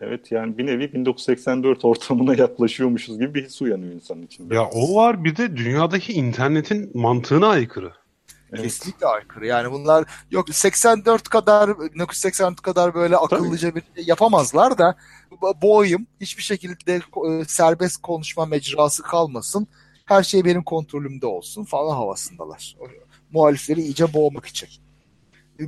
[0.00, 4.54] evet yani bir nevi 1984 ortamına yaklaşıyormuşuz gibi bir his uyanıyor insanın içinde.
[4.54, 7.92] Ya o var bir de dünyadaki internetin mantığına aykırı.
[8.52, 8.62] Evet.
[8.62, 9.46] Kesinlikle aykırı.
[9.46, 14.96] Yani bunlar yok 84 kadar 1984 kadar böyle akıllıca bir şey yapamazlar da
[15.62, 19.66] boğayım hiçbir şekilde e, serbest konuşma mecrası kalmasın.
[20.04, 22.76] Her şey benim kontrolümde olsun falan havasındalar.
[23.30, 24.68] Muhalifleri iyice boğmak için.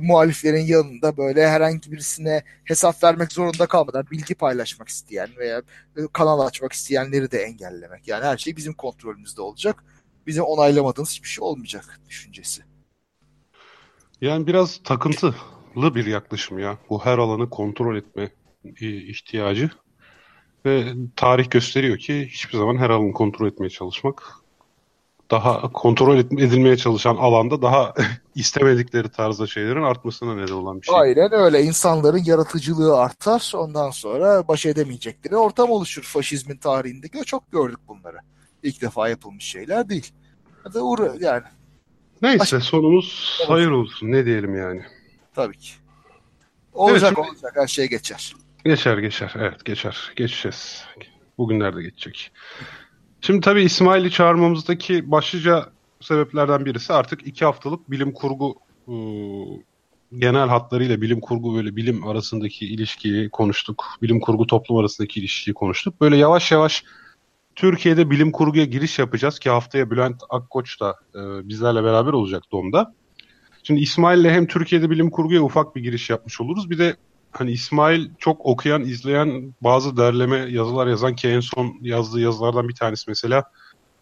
[0.01, 5.61] Muhaliflerin yanında böyle herhangi birisine hesap vermek zorunda kalmadan bilgi paylaşmak isteyen veya
[5.97, 8.07] e, kanal açmak isteyenleri de engellemek.
[8.07, 9.83] Yani her şey bizim kontrolümüzde olacak.
[10.27, 12.72] Bizim onaylamadığımız hiçbir şey olmayacak düşüncesi.
[14.23, 15.35] Yani biraz takıntılı
[15.75, 16.77] bir yaklaşım ya.
[16.89, 18.31] Bu her alanı kontrol etme
[18.81, 19.69] ihtiyacı.
[20.65, 24.23] Ve tarih gösteriyor ki hiçbir zaman her alanı kontrol etmeye çalışmak
[25.31, 27.93] daha kontrol edilmeye çalışan alanda daha
[28.35, 30.95] istemedikleri tarzda şeylerin artmasına neden olan bir şey.
[30.95, 31.63] Aynen öyle.
[31.63, 33.51] İnsanların yaratıcılığı artar.
[33.55, 36.03] Ondan sonra baş edemeyecekleri ortam oluşur.
[36.03, 38.17] Faşizmin tarihinde çok gördük bunları.
[38.63, 40.11] İlk defa yapılmış şeyler değil.
[41.19, 41.43] Yani
[42.23, 44.81] Neyse sonumuz hayır olsun ne diyelim yani.
[45.35, 45.71] tabii ki.
[46.73, 48.33] Olacak şimdi- olacak her şey geçer.
[48.65, 50.85] Geçer geçer evet geçer geçeceğiz.
[51.37, 52.31] Bugünlerde geçecek.
[53.21, 55.69] Şimdi tabii İsmail'i çağırmamızdaki başlıca
[56.01, 58.55] sebeplerden birisi artık iki haftalık bilim kurgu
[58.87, 58.95] ıı,
[60.17, 63.85] genel hatlarıyla bilim kurgu böyle bilim arasındaki ilişkiyi konuştuk.
[64.01, 66.01] Bilim kurgu toplum arasındaki ilişkiyi konuştuk.
[66.01, 66.83] Böyle yavaş yavaş
[67.55, 72.93] Türkiye'de bilim kurguya giriş yapacağız ki haftaya Bülent Akkoç da e, bizlerle beraber olacak DOM'da.
[73.63, 76.69] Şimdi İsmail'le hem Türkiye'de bilim kurguya ufak bir giriş yapmış oluruz.
[76.69, 76.95] Bir de
[77.31, 82.75] hani İsmail çok okuyan, izleyen, bazı derleme yazılar yazan ki en son yazdığı yazılardan bir
[82.75, 83.43] tanesi mesela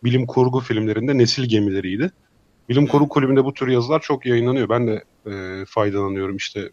[0.04, 2.12] bilim kurgu filmlerinde Nesil Gemileriydi.
[2.70, 4.70] Bilim kurgu kulübünde bu tür yazılar çok yayınlanıyor.
[4.70, 6.70] Ben de e, faydalanıyorum işte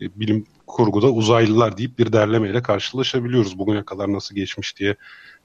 [0.00, 3.58] bilim kurguda uzaylılar deyip bir derlemeyle karşılaşabiliyoruz.
[3.58, 4.96] Bugüne kadar nasıl geçmiş diye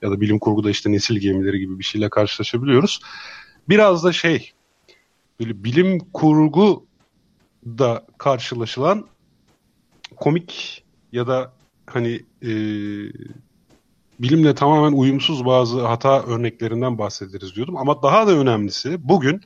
[0.02, 3.00] ya da bilim kurguda işte nesil gemileri gibi bir şeyle karşılaşabiliyoruz.
[3.70, 4.52] Biraz da şey
[5.40, 6.86] böyle bilim kurgu
[7.66, 9.08] da karşılaşılan
[10.16, 11.54] komik ya da
[11.86, 12.52] hani e,
[14.20, 17.78] bilimle tamamen uyumsuz bazı hata örneklerinden bahsederiz diyordum.
[17.78, 19.42] Ama daha da önemlisi bugün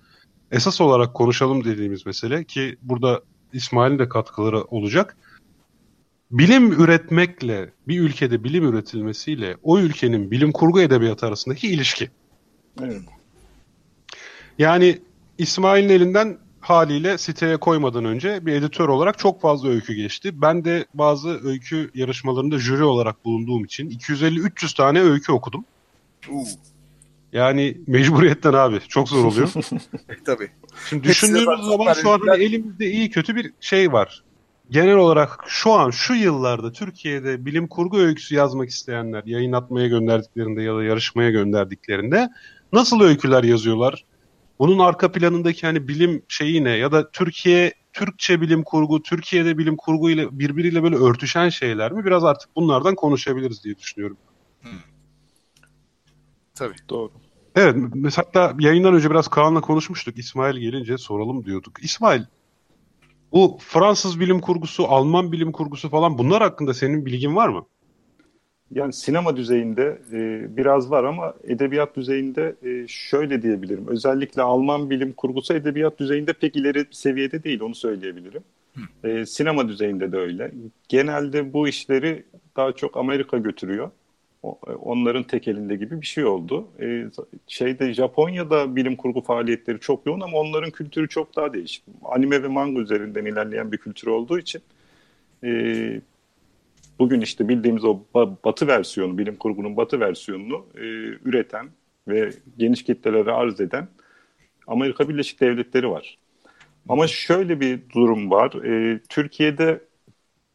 [0.51, 3.21] esas olarak konuşalım dediğimiz mesele ki burada
[3.53, 5.17] İsmail'in de katkıları olacak.
[6.31, 12.09] Bilim üretmekle bir ülkede bilim üretilmesiyle o ülkenin bilim kurgu edebiyatı arasındaki ilişki.
[12.81, 13.01] Evet.
[14.59, 14.99] Yani
[15.37, 20.41] İsmail'in elinden haliyle siteye koymadan önce bir editör olarak çok fazla öykü geçti.
[20.41, 25.65] Ben de bazı öykü yarışmalarında jüri olarak bulunduğum için 250-300 tane öykü okudum.
[26.29, 26.43] Uu,
[27.33, 29.53] Yani mecburiyetten abi çok zor oluyor.
[30.25, 30.49] tabii.
[30.89, 34.23] Şimdi düşündüğümüz zaman şu an hani elimizde iyi kötü bir şey var.
[34.69, 40.75] Genel olarak şu an şu yıllarda Türkiye'de bilim kurgu öyküsü yazmak isteyenler yayınlatmaya gönderdiklerinde ya
[40.75, 42.29] da yarışmaya gönderdiklerinde
[42.73, 44.05] nasıl öyküler yazıyorlar?
[44.59, 49.77] Bunun arka planındaki hani bilim şeyi ne ya da Türkiye Türkçe bilim kurgu, Türkiye'de bilim
[49.77, 52.05] kurgu ile birbiriyle böyle örtüşen şeyler mi?
[52.05, 54.17] Biraz artık bunlardan konuşabiliriz diye düşünüyorum.
[56.55, 56.75] Tabii.
[56.89, 57.11] Doğru.
[57.59, 60.17] Evet, mesela hatta yayından önce biraz Kaan'la konuşmuştuk.
[60.17, 61.83] İsmail gelince soralım diyorduk.
[61.83, 62.21] İsmail,
[63.31, 67.65] bu Fransız bilim kurgusu, Alman bilim kurgusu falan bunlar hakkında senin bilgin var mı?
[68.71, 73.87] Yani sinema düzeyinde e, biraz var ama edebiyat düzeyinde e, şöyle diyebilirim.
[73.87, 78.43] Özellikle Alman bilim kurgusu edebiyat düzeyinde pek ileri seviyede değil onu söyleyebilirim.
[79.03, 80.51] E, sinema düzeyinde de öyle.
[80.89, 83.91] Genelde bu işleri daha çok Amerika götürüyor.
[84.67, 86.67] E, Onların tek elinde gibi bir şey oldu.
[86.81, 87.05] E,
[87.47, 91.83] şeyde Japonya'da bilim kurgu faaliyetleri çok yoğun ama onların kültürü çok daha değişik.
[92.03, 94.61] Anime ve manga üzerinden ilerleyen bir kültür olduğu için
[95.43, 96.01] e,
[96.99, 100.81] bugün işte bildiğimiz o ba- batı versiyonu, bilim kurgunun batı versiyonunu e,
[101.29, 101.69] üreten
[102.07, 103.87] ve geniş kitlelere arz eden
[104.67, 106.17] Amerika Birleşik Devletleri var.
[106.89, 108.53] Ama şöyle bir durum var.
[108.65, 109.81] E, Türkiye'de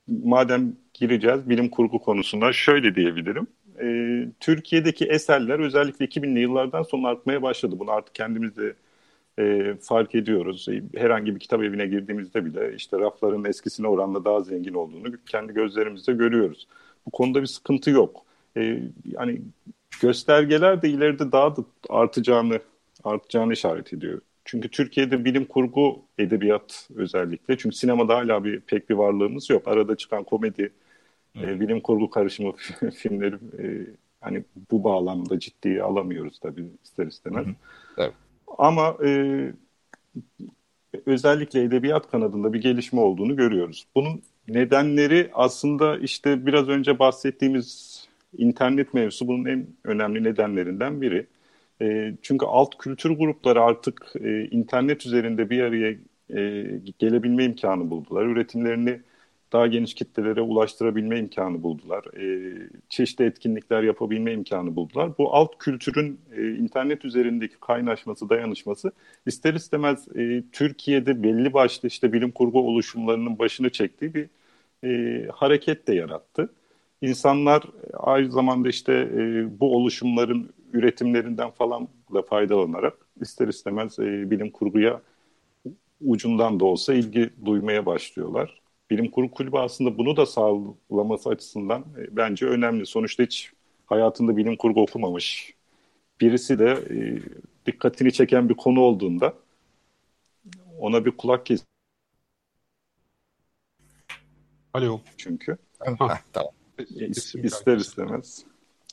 [0.09, 3.46] madem gireceğiz bilim kurgu konusuna şöyle diyebilirim.
[3.80, 7.78] E, Türkiye'deki eserler özellikle 2000'li yıllardan sonra artmaya başladı.
[7.78, 8.74] Bunu artık kendimiz de
[9.38, 10.68] e, fark ediyoruz.
[10.68, 15.52] E, herhangi bir kitap evine girdiğimizde bile işte rafların eskisine oranla daha zengin olduğunu kendi
[15.52, 16.68] gözlerimizde görüyoruz.
[17.06, 18.24] Bu konuda bir sıkıntı yok.
[18.56, 19.42] E, yani
[20.02, 22.61] göstergeler de ileride daha da artacağını
[23.04, 24.20] artacağını işaret ediyor.
[24.44, 27.58] Çünkü Türkiye'de bilim kurgu edebiyat özellikle.
[27.58, 29.68] Çünkü sinemada hala bir pek bir varlığımız yok.
[29.68, 30.72] Arada çıkan komedi,
[31.40, 32.52] e, bilim kurgu karışımı
[32.94, 33.86] filmleri e,
[34.20, 37.46] hani bu bağlamda ciddiye alamıyoruz tabii ister istemez.
[37.98, 38.12] Evet.
[38.58, 39.52] Ama e,
[41.06, 43.86] özellikle edebiyat kanadında bir gelişme olduğunu görüyoruz.
[43.94, 48.02] Bunun nedenleri aslında işte biraz önce bahsettiğimiz
[48.38, 51.26] internet mevzusu bunun en önemli nedenlerinden biri.
[51.82, 55.90] E, çünkü alt kültür grupları artık e, internet üzerinde bir araya
[56.36, 56.64] e,
[56.98, 58.26] gelebilme imkanı buldular.
[58.26, 59.00] Üretimlerini
[59.52, 62.04] daha geniş kitlelere ulaştırabilme imkanı buldular.
[62.20, 62.52] E,
[62.88, 65.18] çeşitli etkinlikler yapabilme imkanı buldular.
[65.18, 68.92] Bu alt kültürün e, internet üzerindeki kaynaşması, dayanışması
[69.26, 74.28] ister istemez e, Türkiye'de belli başlı işte bilim kurgu oluşumlarının başını çektiği bir
[74.84, 76.48] e, hareket de yarattı.
[77.02, 77.62] İnsanlar
[77.94, 85.00] aynı zamanda işte e, bu oluşumların üretimlerinden falan da faydalanarak ister istemez e, bilim kurguya
[86.00, 88.62] ucundan da olsa ilgi duymaya başlıyorlar.
[88.92, 92.87] Bilim kurgu kulübü aslında bunu da sağlaması açısından e, bence önemli.
[92.87, 93.52] Sonuçta hiç
[93.87, 95.55] hayatında bilim kurgu okumamış
[96.20, 96.96] birisi de e,
[97.66, 99.35] dikkatini çeken bir konu olduğunda
[100.78, 101.64] ona bir kulak kes.
[104.74, 105.00] Alo.
[105.16, 105.57] Çünkü.
[105.98, 106.52] Ha, tamam.
[106.78, 108.44] İs, ister istemez.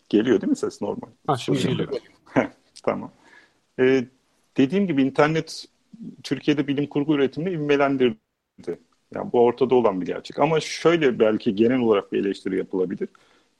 [0.09, 1.09] Geliyor değil mi ses normal?
[1.27, 1.99] Ha, şimdi geliyor.
[2.83, 3.11] tamam.
[3.79, 4.05] Ee,
[4.57, 5.65] dediğim gibi internet
[6.23, 8.79] Türkiye'de bilim kurgu üretimini ivmelendirdi.
[9.15, 10.39] Yani bu ortada olan bir gerçek.
[10.39, 13.09] Ama şöyle belki genel olarak bir eleştiri yapılabilir.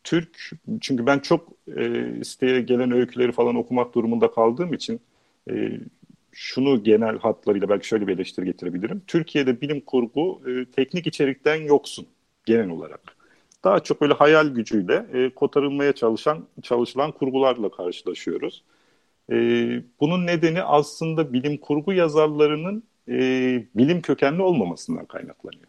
[0.03, 5.01] Türk, çünkü ben çok e, siteye gelen öyküleri falan okumak durumunda kaldığım için
[5.51, 5.71] e,
[6.31, 9.01] şunu genel hatlarıyla belki şöyle bir eleştiri getirebilirim.
[9.07, 12.07] Türkiye'de bilim kurgu e, teknik içerikten yoksun
[12.45, 13.01] genel olarak
[13.63, 18.63] daha çok böyle hayal gücüyle e, kotarılmaya çalışan çalışılan kurgularla karşılaşıyoruz.
[19.31, 19.35] E,
[19.99, 23.19] bunun nedeni aslında bilim kurgu yazarlarının e,
[23.75, 25.67] bilim kökenli olmamasından kaynaklanıyor.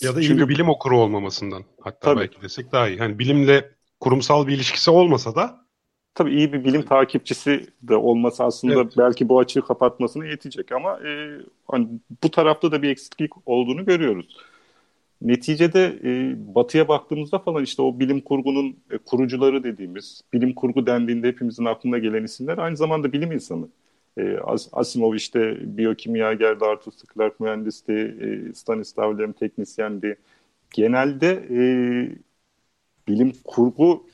[0.00, 2.98] Ya da iyi Çünkü, bir bilim okuru olmamasından hatta tabii, belki desek daha iyi.
[2.98, 5.66] Yani bilimle kurumsal bir ilişkisi olmasa da
[6.16, 8.92] Tabii iyi bir bilim takipçisi de olması aslında evet.
[8.98, 11.88] belki bu açığı kapatmasına yetecek ama e, hani
[12.22, 14.36] bu tarafta da bir eksiklik olduğunu görüyoruz.
[15.22, 21.28] Neticede e, batıya baktığımızda falan işte o bilim kurgunun e, kurucuları dediğimiz, bilim kurgu dendiğinde
[21.28, 23.68] hepimizin aklına gelen isimler aynı zamanda bilim insanı.
[24.18, 26.98] E, As Asimov işte biyokimyagerdi, Arthur C.
[27.14, 30.18] Clarke mühendisti, e, Stanislav Lem teknisyendi.
[30.74, 31.60] Genelde e,
[33.08, 34.06] bilim kurgu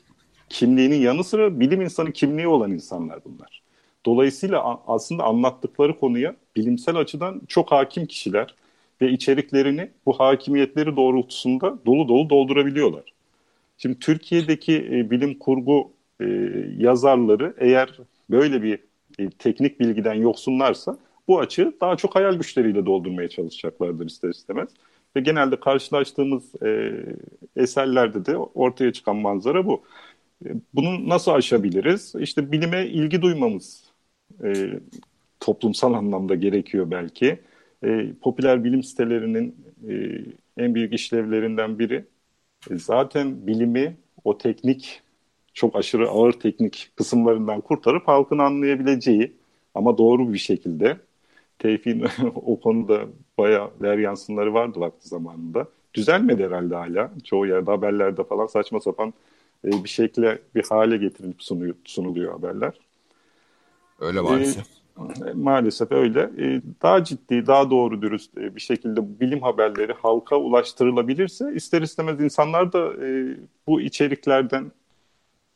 [0.48, 3.62] kimliğinin yanı sıra bilim insanı kimliği olan insanlar bunlar.
[4.06, 8.54] Dolayısıyla aslında anlattıkları konuya bilimsel açıdan çok hakim kişiler
[9.00, 13.12] ve içeriklerini bu hakimiyetleri doğrultusunda dolu dolu doldurabiliyorlar.
[13.78, 16.24] Şimdi Türkiye'deki e, bilim kurgu e,
[16.78, 17.98] yazarları eğer
[18.30, 18.80] böyle bir
[19.18, 20.98] e, teknik bilgiden yoksunlarsa
[21.29, 24.68] bu açığı daha çok hayal güçleriyle doldurmaya çalışacaklardır ister istemez.
[25.16, 26.92] Ve genelde karşılaştığımız e,
[27.57, 29.83] eserlerde de ortaya çıkan manzara bu.
[30.46, 32.14] E, bunu nasıl aşabiliriz?
[32.20, 33.85] İşte bilime ilgi duymamız
[34.44, 34.81] e,
[35.40, 37.40] toplumsal anlamda gerekiyor belki
[37.85, 39.57] e, popüler bilim sitelerinin
[39.88, 39.94] e,
[40.64, 42.05] en büyük işlevlerinden biri
[42.70, 45.01] e, zaten bilimi o teknik
[45.54, 49.32] çok aşırı ağır teknik kısımlarından kurtarıp halkın anlayabileceği
[49.74, 50.96] ama doğru bir şekilde
[51.58, 53.00] Tevfik'in o konuda
[53.38, 55.66] bayağı der yansınları vardı vakti zamanında.
[55.94, 57.10] Düzelmedi herhalde hala.
[57.24, 59.14] Çoğu yerde haberlerde falan saçma sapan
[59.64, 62.72] e, bir şekilde bir hale getirilip sunuyor, sunuluyor haberler.
[64.00, 64.64] Öyle maalesef.
[64.66, 64.72] E,
[65.34, 66.30] Maalesef öyle.
[66.38, 72.20] Ee, daha ciddi, daha doğru dürüst e, bir şekilde bilim haberleri halka ulaştırılabilirse ister istemez
[72.20, 73.36] insanlar da e,
[73.66, 74.72] bu içeriklerden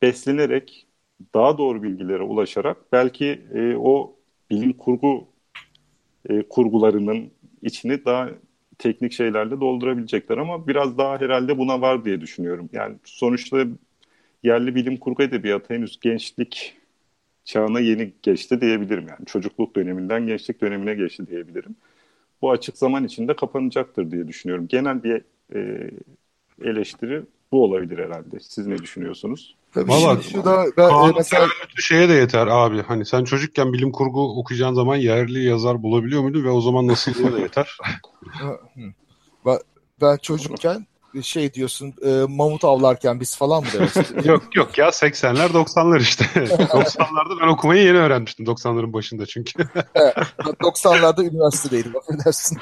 [0.02, 0.86] beslenerek
[1.34, 4.16] daha doğru bilgilere ulaşarak belki e, o
[4.50, 5.28] bilim kurgu
[6.50, 7.30] kurgularının
[7.62, 8.30] içini daha
[8.78, 12.68] teknik şeylerle doldurabilecekler ama biraz daha herhalde buna var diye düşünüyorum.
[12.72, 13.64] Yani sonuçta
[14.44, 16.76] yerli bilim kurgu edebiyatı henüz gençlik
[17.44, 19.26] çağına yeni geçti diyebilirim yani.
[19.26, 21.76] Çocukluk döneminden gençlik dönemine geçti diyebilirim.
[22.42, 24.68] Bu açık zaman içinde kapanacaktır diye düşünüyorum.
[24.68, 25.22] Genel bir
[25.54, 25.90] e,
[26.64, 28.40] eleştiri bu olabilir herhalde.
[28.40, 29.54] Siz ne düşünüyorsunuz?
[29.74, 31.46] Tabii Valla şu da ben, e, mesela
[31.78, 32.82] şeye de yeter abi.
[32.82, 37.14] Hani sen çocukken bilim kurgu okuyacağın zaman yerli yazar bulabiliyor muydun ve o zaman nasıl
[37.14, 37.76] de yeter.
[40.00, 40.86] Ben çocukken
[41.22, 43.90] şey diyorsun e, mamut avlarken biz falan mı demek
[44.26, 46.24] yok yok ya 80'ler 90'lar işte.
[46.34, 49.62] 90'larda ben okumayı yeni öğrenmiştim 90'ların başında çünkü.
[49.62, 52.58] 90'larda üniversitedeydim affedersin.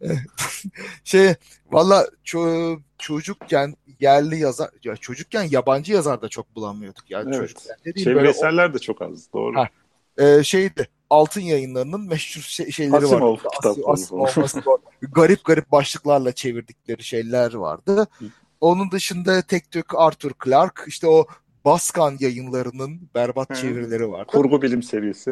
[1.04, 1.34] şey
[1.70, 7.48] valla ço- çocukken yerli yazar ya çocukken yabancı yazar da çok bulamıyorduk yani evet.
[7.48, 9.56] çocukken dediğim böyle eserler de çok az doğru.
[9.56, 9.68] Ha,
[10.18, 13.48] e, şeydi Altın Yayınları'nın meşhur şey, şeyleri Asimov vardı.
[13.54, 18.06] kitapları Asimov, Asimov, garip garip başlıklarla çevirdikleri şeyler vardı.
[18.60, 21.26] Onun dışında tek tük Arthur Clarke işte o
[21.64, 23.54] Baskan yayınlarının berbat Hı.
[23.54, 24.26] çevirileri vardı.
[24.26, 25.30] Kurgu bilim serisi.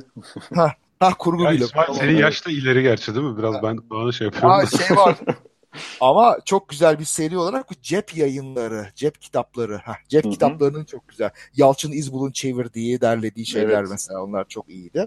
[0.55, 1.65] ha kurgu Ya bilim.
[1.65, 3.39] İsmail senin yaşta ileri gerçi değil mi?
[3.39, 4.51] Biraz ben bana şey yapıyorum.
[4.51, 4.67] Ha, da.
[4.67, 5.17] şey var.
[6.01, 9.79] Ama çok güzel bir seri olarak bu cep yayınları, cep kitapları.
[9.79, 10.33] Heh, cep Hı hı.
[10.33, 11.31] kitaplarının çok güzel.
[11.57, 13.89] Yalçın İzbul'un çevirdiği, derlediği şeyler Evet.
[13.91, 15.07] mesela onlar çok iyiydi.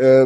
[0.00, 0.24] Ee,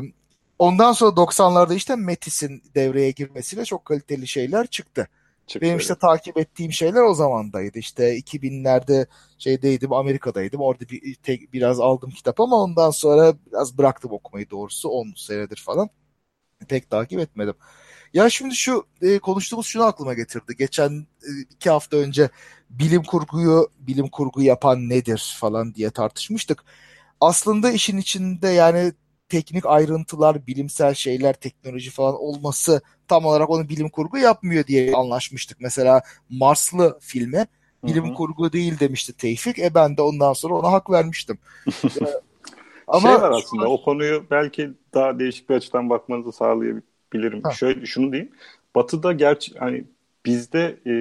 [0.59, 5.09] ondan sonra 90'larda işte Metis'in devreye girmesiyle çok kaliteli şeyler çıktı.
[5.47, 5.61] Çıktı.
[5.61, 7.79] Benim işte takip ettiğim şeyler o zamandaydı.
[7.79, 9.07] İşte 2000'lerde
[9.39, 10.61] şeydeydim, Amerika'daydım.
[10.61, 14.89] Orada bir, tek, biraz aldım kitap ama ondan sonra biraz bıraktım okumayı doğrusu.
[14.89, 15.91] 10 senedir falan.
[16.69, 17.55] Pek takip etmedim.
[18.15, 20.57] Ya şimdi şu e, konuştuğumuz şunu aklıma getirdi.
[20.59, 20.91] Geçen
[21.23, 22.31] e, iki hafta önce
[22.71, 26.65] bilim kurguyu bilim kurgu yapan nedir falan diye tartışmıştık.
[27.21, 28.93] Aslında işin içinde yani
[29.29, 35.61] teknik ayrıntılar, bilimsel şeyler, teknoloji falan olması tam olarak onu bilim kurgu yapmıyor diye anlaşmıştık.
[35.61, 37.47] Mesela Marslı filme
[37.85, 38.15] bilim Hı hı.
[38.15, 39.59] kurgu değil demişti Tevfik.
[39.59, 41.39] E ben de ondan sonra ona hak vermiştim.
[42.95, 47.43] E, şey var aslında o konuyu belki daha değişik bir açıdan bakmanızı sağlayabilirim.
[47.43, 47.51] Ha.
[47.51, 48.33] Şöyle şunu diyeyim.
[48.75, 49.85] Batı'da gerçi hani
[50.27, 50.93] bizde e,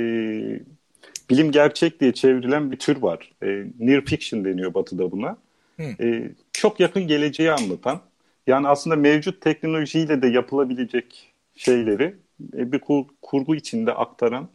[1.30, 3.32] bilim gerçek diye çevrilen bir tür var.
[3.44, 3.48] E,
[3.80, 5.38] near fiction deniyor Batı'da buna.
[5.78, 5.84] Hı.
[5.84, 8.02] E, çok yakın geleceği anlatan.
[8.48, 12.16] Yani aslında mevcut teknolojiyle de yapılabilecek şeyleri
[12.58, 14.50] e, bir kur- kurgu içinde aktaran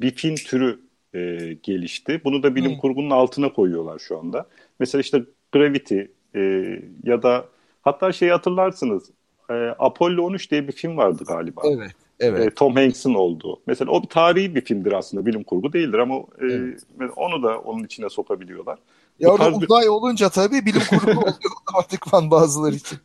[0.00, 0.80] bir film türü
[1.14, 1.18] e,
[1.62, 2.20] gelişti.
[2.24, 2.78] Bunu da bilim Hı.
[2.80, 4.46] kurgunun altına koyuyorlar şu anda.
[4.80, 5.22] Mesela işte
[5.52, 6.00] Gravity
[6.34, 6.40] e,
[7.04, 7.44] ya da
[7.82, 9.10] hatta şeyi hatırlarsınız
[9.50, 11.62] e, Apollo 13 diye bir film vardı galiba.
[11.64, 12.46] Evet, evet.
[12.46, 13.60] E, Tom Hanks'in olduğu.
[13.66, 16.82] Mesela o bir tarihi bir filmdir aslında bilim kurgu değildir ama e, Evet.
[17.16, 18.78] onu da onun içine sokabiliyorlar.
[19.20, 21.34] Ya orada tarz bir- uzay olunca tabii bilim kurgu oluyor
[21.68, 22.98] otomatikman bazıları için.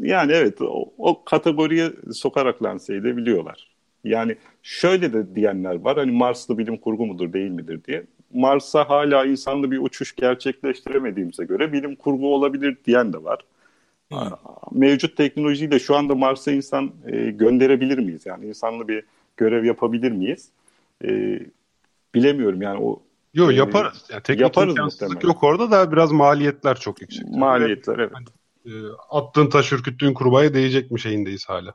[0.00, 3.68] Yani evet o, o kategoriye sokarak lanse edebiliyorlar.
[4.04, 8.06] Yani şöyle de diyenler var hani Mars'ta bilim kurgu mudur değil midir diye.
[8.34, 13.38] Mars'a hala insanlı bir uçuş gerçekleştiremediğimize göre bilim kurgu olabilir diyen de var.
[14.12, 14.18] Hı.
[14.72, 18.26] Mevcut teknolojiyle şu anda Mars'a insan e, gönderebilir miyiz?
[18.26, 19.02] Yani insanlı bir
[19.36, 20.48] görev yapabilir miyiz?
[21.04, 21.40] E,
[22.14, 23.02] bilemiyorum yani o
[23.34, 24.04] Yok Ee, yaparız.
[24.10, 27.28] Yani teknik yaparız imkansızlık yok orada da biraz maliyetler çok yüksek.
[27.28, 28.12] maliyetler evet.
[28.12, 28.37] E,
[29.10, 31.74] attığın taş ürküttüğün kurbağaya değecek mi şeyindeyiz hala.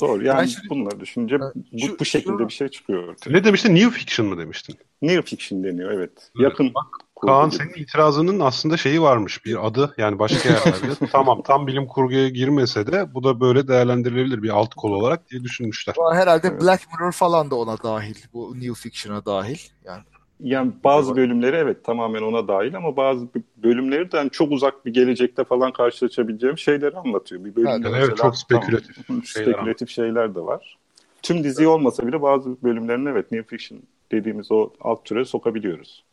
[0.00, 3.30] Doğru yani Ben şimdi- bunları düşünce bu, Şu- bu şekilde şunu- bir şey çıkıyor ortaya.
[3.32, 3.74] Ne demiştin?
[3.74, 4.76] New fiction mı demiştin?
[5.02, 6.10] Near fiction deniyor evet.
[6.16, 6.72] Evet, Yakın
[7.14, 7.58] kurgu Kaan gibi.
[7.58, 11.06] senin itirazının aslında şeyi varmış bir adı yani başka yerlerde.
[11.12, 15.42] tamam tam bilim kurguya girmese de bu da böyle değerlendirilebilir bir alt kol olarak diye
[15.44, 15.94] düşünmüşler.
[16.12, 16.62] Herhalde Evet.
[16.62, 18.14] Black Mirror falan da ona dahil.
[18.32, 19.58] Bu New Fiction'a dahil.
[19.84, 20.02] Yani
[20.40, 24.94] Yani bazı bölümleri evet tamamen ona dahil ama bazı bölümleri de hani çok uzak bir
[24.94, 27.44] gelecekte falan karşılaşabileceğim şeyleri anlatıyor.
[27.44, 30.78] Bir bölümde Evet, evet, mesela çok spekülatif tamam, şeyler spekülatif şeyler de var.
[31.22, 33.80] Tüm dizi olmasa bile bazı bölümlerin evet New Fiction
[34.12, 36.04] dediğimiz o alt türe sokabiliyoruz.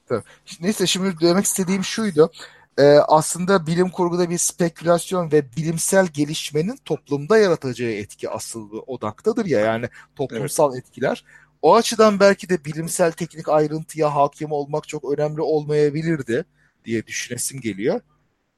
[0.61, 2.31] Neyse şimdi demek istediğim şuydu.
[2.77, 9.60] Ee, aslında bilim kurguda bir spekülasyon ve bilimsel gelişmenin toplumda yaratacağı etki asıl odaktadır ya
[9.60, 9.85] yani
[10.15, 11.23] toplumsal etkiler.
[11.65, 16.45] O açıdan belki de bilimsel teknik ayrıntıya hakim olmak çok önemli olmayabilirdi
[16.85, 18.01] diye düşünesim geliyor.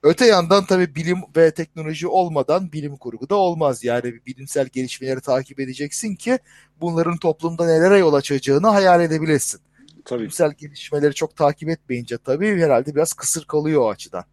[0.04, 3.84] Öte yandan tabii bilim ve teknoloji olmadan bilim kurgu da olmaz.
[3.84, 6.40] Yani bilimsel gelişmeleri takip edeceksin ki
[6.82, 9.62] bunların toplumda nelere yol açacağını hayal edebilesin
[10.06, 10.20] Tabii.
[10.20, 14.24] bilimsel gelişmeleri çok takip etmeyince tabii herhalde biraz kısır kalıyor o açıdan.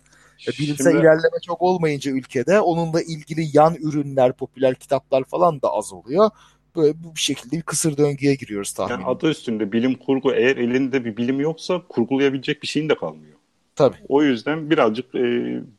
[0.49, 5.71] E, bilimsel Şimdi- ilerleme çok olmayınca ülkede onunla ilgili yan ürünler, popüler kitaplar falan da
[5.71, 6.31] az oluyor.
[6.77, 9.01] Böyle bu bir şekilde bir kısır döngüye giriyoruz tahminim.
[9.01, 13.35] Yani adı üstünde bilim kurgu eğer elinde bir bilim yoksa kurgulayabilecek bir şeyin de kalmıyor.
[13.77, 13.97] Tabii.
[14.09, 15.23] O yüzden birazcık e,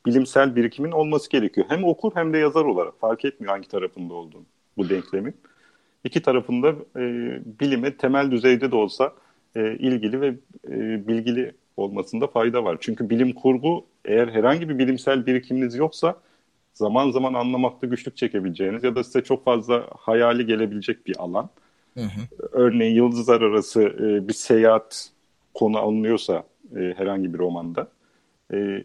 [0.06, 1.68] bilimsel birikimin olması gerekiyor.
[1.70, 4.46] Hem okur hem de yazar olarak fark etmiyor hangi tarafında olduğunu
[4.78, 5.36] bu denklemin.
[6.04, 7.04] İki tarafında e,
[7.60, 9.14] bilime temel düzeyde de olsa
[9.56, 10.28] e, ilgili ve
[10.68, 12.78] e, bilgili olmasında fayda var.
[12.80, 16.16] Çünkü bilim kurgu eğer herhangi bir bilimsel birikiminiz yoksa
[16.76, 21.50] zaman zaman anlamakta güçlük çekebileceğiniz ya da size çok fazla hayali gelebilecek bir alan.
[21.94, 22.22] Hı hı.
[22.52, 25.10] Örneğin yıldızlar arası e, bir seyahat
[25.54, 26.44] konu alınıyorsa
[26.76, 27.88] e, herhangi bir romanda
[28.54, 28.84] e,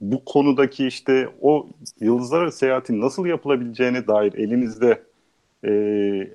[0.00, 1.68] bu konudaki işte o
[2.00, 5.02] yıldızlar arası seyahatin nasıl yapılabileceğine dair elinizde
[5.64, 5.70] e,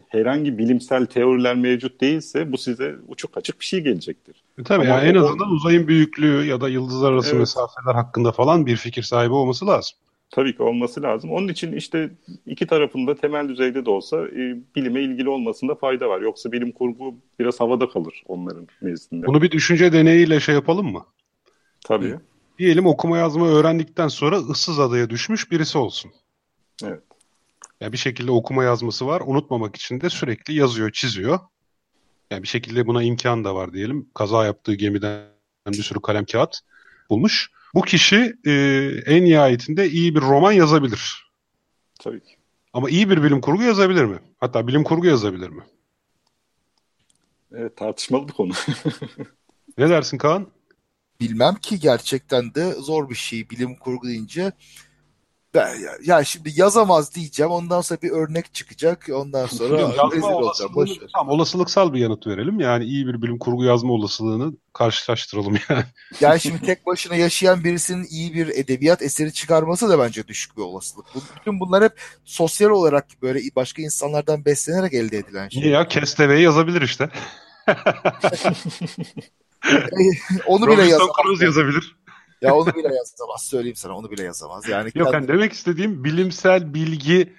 [0.07, 4.43] herhangi bilimsel teoriler mevcut değilse bu size uçuk açık bir şey gelecektir.
[4.59, 7.39] E, tabii Ama yani en azından uzayın büyüklüğü ya da yıldızlar arası Evet.
[7.39, 9.97] mesafeler hakkında falan bir fikir sahibi olması lazım.
[10.30, 11.32] Tabii ki olması lazım.
[11.32, 12.09] Onun için işte
[12.45, 16.21] iki tarafında temel düzeyde de olsa e, bilime ilgili olmasında fayda var.
[16.21, 19.28] Yoksa bilim kurgu biraz havada kalır onların nezdinde.
[19.28, 21.05] Bunu bir düşünce deneyiyle şey yapalım mı?
[21.86, 22.15] Tabii.
[22.59, 26.11] Diyelim okuma yazma öğrendikten sonra ıssız adaya düşmüş birisi olsun.
[26.84, 27.03] Evet.
[27.82, 29.21] Yani bir şekilde okuma yazması var.
[29.25, 31.39] Unutmamak için de sürekli yazıyor, çiziyor.
[32.32, 34.09] Yani bir şekilde buna imkan da var diyelim.
[34.13, 35.25] Kaza yaptığı gemiden
[35.67, 36.59] bir sürü kalem kağıt
[37.09, 37.51] bulmuş.
[37.78, 38.51] Bu kişi e,
[39.05, 41.32] en nihayetinde iyi bir roman yazabilir.
[41.99, 42.36] Tabii ki.
[42.73, 44.19] Ama iyi bir bilim kurgu yazabilir mi?
[44.38, 45.63] Hatta bilim kurgu yazabilir mi?
[47.55, 48.53] Evet, tartışmalı bir konu.
[49.78, 50.47] Ne dersin Kaan?
[51.19, 54.51] Bilmem ki gerçekten de zor bir şey bilim kurgu deyince.
[55.53, 57.51] Ben, ya, ya şimdi yazamaz diyeceğim.
[57.51, 59.09] Ondan sonra bir örnek çıkacak.
[59.13, 59.77] Ondan sonra
[60.11, 60.75] rezil olacağım.
[60.75, 62.59] Boş tamam, olasılıksal bir yanıt verelim.
[62.59, 65.83] Yani iyi bir bilim kurgu yazma olasılığını karşılaştıralım yani.
[66.21, 70.61] Yani şimdi tek başına yaşayan birisinin iyi bir edebiyat eseri çıkarması da bence düşük bir
[70.61, 71.05] olasılık.
[71.39, 75.71] Bütün bunlar hep sosyal olarak böyle başka insanlardan beslenerek elde edilen Niye şey.
[75.71, 75.87] ya?
[75.87, 77.09] Kesteve'yi yazabilir işte.
[80.45, 81.15] Onu bile Robinson yazamaz.
[81.23, 81.96] Crusoe yazabilir.
[82.41, 83.45] Ya onu bile yazamaz.
[83.45, 84.69] Söyleyeyim sana onu bile yazamaz.
[84.69, 87.33] Yani Yok hani demek istediğim bilimsel bilgi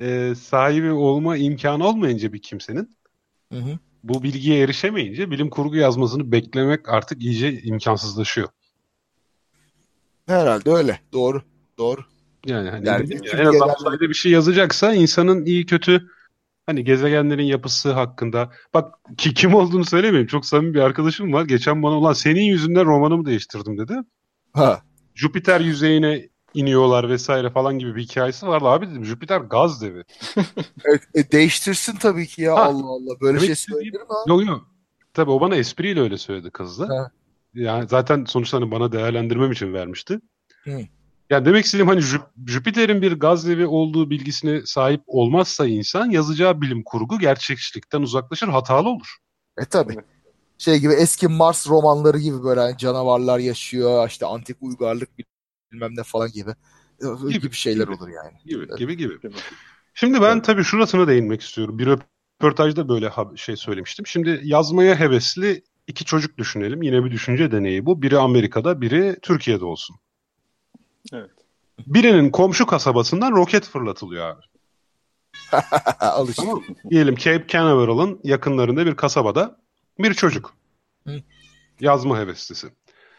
[0.00, 2.96] e, sahibi olma imkanı olmayınca bir kimsenin
[3.52, 3.78] Hı hı.
[4.04, 8.48] bu bilgiye erişemeyince bilim kurgu yazmasını beklemek artık iyice imkansızlaşıyor.
[10.26, 11.00] herhalde öyle.
[11.12, 11.42] Doğru.
[11.78, 12.00] Doğru.
[12.46, 16.08] Yani hani Yani dedim en azından uzayda bir şey yazacaksa insanın iyi kötü
[16.66, 20.26] hani gezegenlerin yapısı hakkında bak ki kim olduğunu söylemeyeyim.
[20.26, 21.44] Çok samimi bir arkadaşım var.
[21.44, 23.94] Geçen bana olan senin yüzünden romanımı değiştirdim dedi.
[24.54, 24.82] Ha.
[25.14, 28.64] Jüpiter yüzeyine iniyorlar vesaire falan gibi bir hikayesi vardı.
[28.68, 30.04] Abi dedim Jüpiter gaz devi.
[30.84, 32.64] Evet, e, değiştirsin tabii ki ya Ha.
[32.64, 33.20] Allah Allah.
[33.20, 34.06] Böyle Demek şey söylenir mi?
[34.08, 34.30] abi?
[34.30, 34.66] Yok yok.
[35.14, 36.88] Tabii o bana espriyle öyle söyledi kız da.
[36.88, 37.10] Ha.
[37.54, 40.20] Yani zaten sonuçta hani bana değerlendirmem için vermişti.
[40.64, 40.80] Hı.
[41.30, 46.60] Yani demek istediğim hani Jüp- Jüpiter'in bir gaz devi olduğu bilgisine sahip olmazsa insan yazacağı
[46.60, 49.16] bilim kurgu gerçekçilikten uzaklaşır, hatalı olur.
[49.58, 49.92] E tabii.
[49.94, 50.04] Evet.
[50.64, 55.08] Şey gibi eski Mars romanları gibi böyle hani canavarlar yaşıyor, işte antik uygarlık
[55.72, 56.50] bilmem ne falan gibi.
[57.28, 57.94] Gibi, gibi şeyler gibi.
[57.96, 58.32] olur yani.
[58.44, 58.78] Gibi Evet.
[58.78, 59.18] gibi gibi.
[59.94, 60.44] Şimdi ben Evet.
[60.44, 61.78] tabii şurasına değinmek istiyorum.
[61.78, 64.06] Bir röportajda böyle şey söylemiştim.
[64.06, 66.82] Şimdi yazmaya hevesli iki çocuk düşünelim.
[66.82, 68.02] Yine bir düşünce deneyi bu.
[68.02, 69.96] Biri Amerika'da, biri Türkiye'de olsun.
[71.12, 71.30] Evet.
[71.86, 74.42] Birinin komşu kasabasından roket fırlatılıyor abi.
[76.00, 76.42] Al işte.
[76.42, 76.62] Tamam?
[76.90, 79.63] Diyelim Cape Canaveral'ın yakınlarında bir kasabada
[79.98, 80.54] bir çocuk.
[81.06, 81.22] Hı.
[81.80, 82.68] Yazma heveslisi.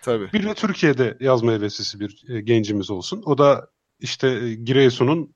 [0.02, 0.34] Tabii.
[0.34, 3.24] Bir de Türkiye'de yazma heveslisi bir e, gencimiz olsun.
[3.26, 3.68] O da
[4.00, 5.36] işte e, Giresun'un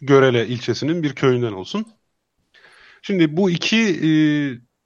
[0.00, 1.86] Görele ilçesinin bir köyünden olsun.
[3.02, 4.10] Şimdi bu iki e,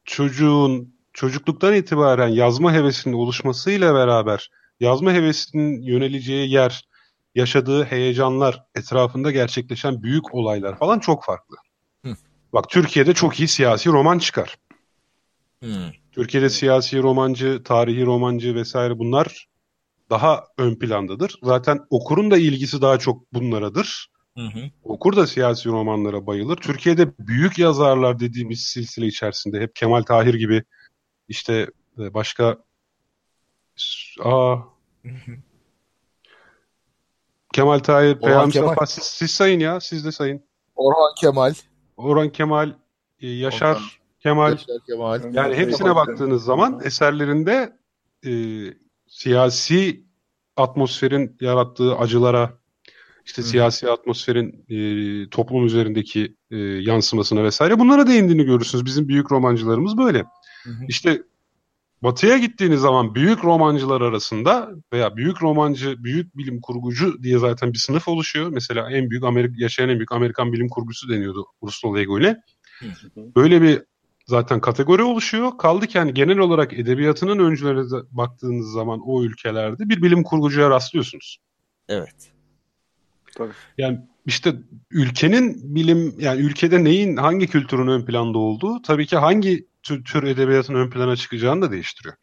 [0.05, 4.51] çocuğun çocukluktan itibaren yazma hevesinin oluşmasıyla beraber
[4.81, 6.89] yazma hevesinin yöneleceği yer,
[7.35, 11.57] yaşadığı heyecanlar, etrafında gerçekleşen büyük olaylar falan çok farklı.
[12.05, 12.17] Hı.
[12.53, 14.57] Bak Türkiye'de çok iyi siyasi roman çıkar.
[15.67, 15.93] Hmm.
[16.13, 19.49] Türkiye'de siyasi romancı, tarihi romancı vesaire bunlar
[20.11, 21.39] daha ön plandadır.
[21.43, 24.11] Zaten okurun da ilgisi daha çok bunlaradır.
[24.37, 24.71] Hı hı.
[24.85, 26.57] Okur da siyasi romanlara bayılır.
[26.57, 30.63] Türkiye'de büyük yazarlar dediğimiz silsile içerisinde hep Kemal Tahir gibi
[31.29, 32.59] işte e, başka
[34.25, 34.57] aa
[35.03, 35.37] Hı hı.
[37.53, 38.53] Kemal Tahir, Peyami.
[38.53, 40.43] Safa siz, siz sayın ya siz de sayın.
[40.77, 41.55] Orhan Kemal,
[41.97, 42.73] Orhan Kemal,
[43.21, 43.83] e, Yaşar Orhan.
[44.27, 45.35] Kemal Yaşar Kemal.
[45.35, 47.73] Yani hepsine baktığınız zaman eserlerinde
[48.27, 48.33] e,
[49.07, 50.05] siyasi
[50.57, 52.59] atmosferin yarattığı acılara,
[53.25, 53.47] işte Hı.
[53.47, 54.79] siyasi atmosferin e,
[55.31, 58.85] toplum üzerindeki e, yansımasına vesaire bunlara değindiğini görürsünüz.
[58.85, 60.19] Bizim büyük romancılarımız böyle.
[60.63, 60.85] Hı hı.
[60.89, 61.23] İşte
[62.03, 67.79] Batı'ya gittiğiniz zaman büyük romancılar arasında veya büyük romancı, büyük bilim kurgucu diye zaten bir
[67.79, 68.49] sınıf oluşuyor.
[68.49, 72.37] Mesela en büyük Amerika, yaşayan en büyük Amerikan bilim kurgusu deniyordu Ursula Le Guin'e.
[73.17, 73.83] Böyle bir
[74.27, 75.59] zaten kategori oluşuyor.
[75.59, 81.39] Kaldı ki yani genel olarak edebiyatının öncülerine baktığınız zaman o ülkelerde bir bilim kurgucuya rastlıyorsunuz.
[81.89, 82.33] Evet.
[83.35, 83.53] Tabii.
[83.79, 84.55] Yani işte
[84.91, 90.23] ülkenin bilim yani ülkede neyin hangi kültürün ön planda olduğu tabii ki hangi tür, tür
[90.23, 92.15] edebiyatın ön plana çıkacağını da değiştiriyor.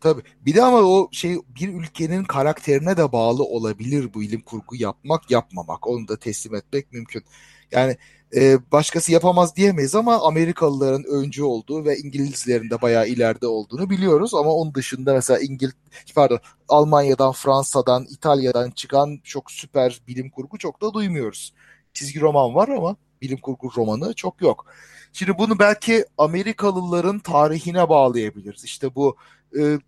[0.00, 0.22] Tabii.
[0.40, 5.30] Bir de ama o şey bir ülkenin karakterine de bağlı olabilir bu bilim kurgu yapmak,
[5.30, 5.86] yapmamak.
[5.86, 7.24] Onu da teslim etmek mümkün.
[7.72, 7.96] Yani
[8.36, 14.34] e, başkası yapamaz diyemeyiz ama Amerikalıların öncü olduğu ve İngilizlerin de bayağı ileride olduğunu biliyoruz
[14.34, 15.70] ama onun dışında mesela İngil
[16.14, 21.54] pardon Almanya'dan, Fransa'dan, İtalya'dan çıkan çok süper bilim kurgu çok da duymuyoruz.
[21.94, 24.66] Çizgi roman var ama bilim kurgu romanı çok yok.
[25.12, 28.64] Şimdi bunu belki Amerikalıların tarihine bağlayabiliriz.
[28.64, 29.16] İşte bu
[29.58, 29.78] e,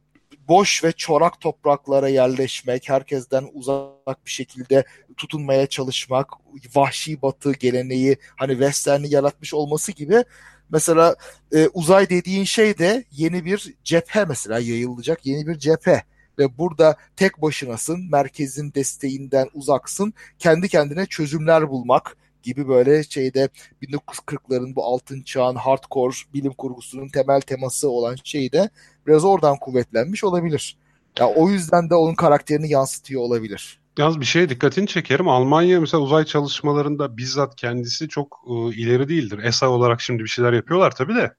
[0.49, 4.85] boş ve çorak topraklara yerleşmek, herkesten uzak bir şekilde
[5.17, 6.29] tutunmaya çalışmak,
[6.75, 10.25] vahşi batı geleneği hani western'i yaratmış olması gibi.
[10.71, 11.17] Mesela
[11.55, 16.03] e, uzay dediğin şey de yeni bir cephe mesela yayılacak yeni bir cephe.
[16.39, 23.49] Ve burada tek başınasın, merkezin desteğinden uzaksın, kendi kendine çözümler bulmak gibi böyle şeyde
[23.83, 28.71] 1940'ların bu altın çağın hardcore bilim kurgusunun temel teması olan şey de
[29.07, 30.77] biraz oradan kuvvetlenmiş olabilir.
[31.19, 33.81] Ya o yüzden de onun karakterini yansıtıyor olabilir.
[33.99, 35.29] Yalnız bir şey dikkatini çekerim.
[35.29, 39.39] Almanya mesela uzay çalışmalarında bizzat kendisi çok e, ileri değildir.
[39.43, 41.35] ESA olarak şimdi bir şeyler yapıyorlar tabii de.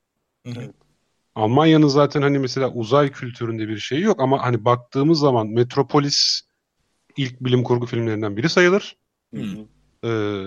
[1.36, 6.41] Almanya'nın zaten hani mesela uzay kültüründe bir şeyi yok ama hani baktığımız zaman Metropolis
[7.18, 8.97] ilk bilim kurgu filmlerinden biri sayılır.
[10.04, 10.43] Ee,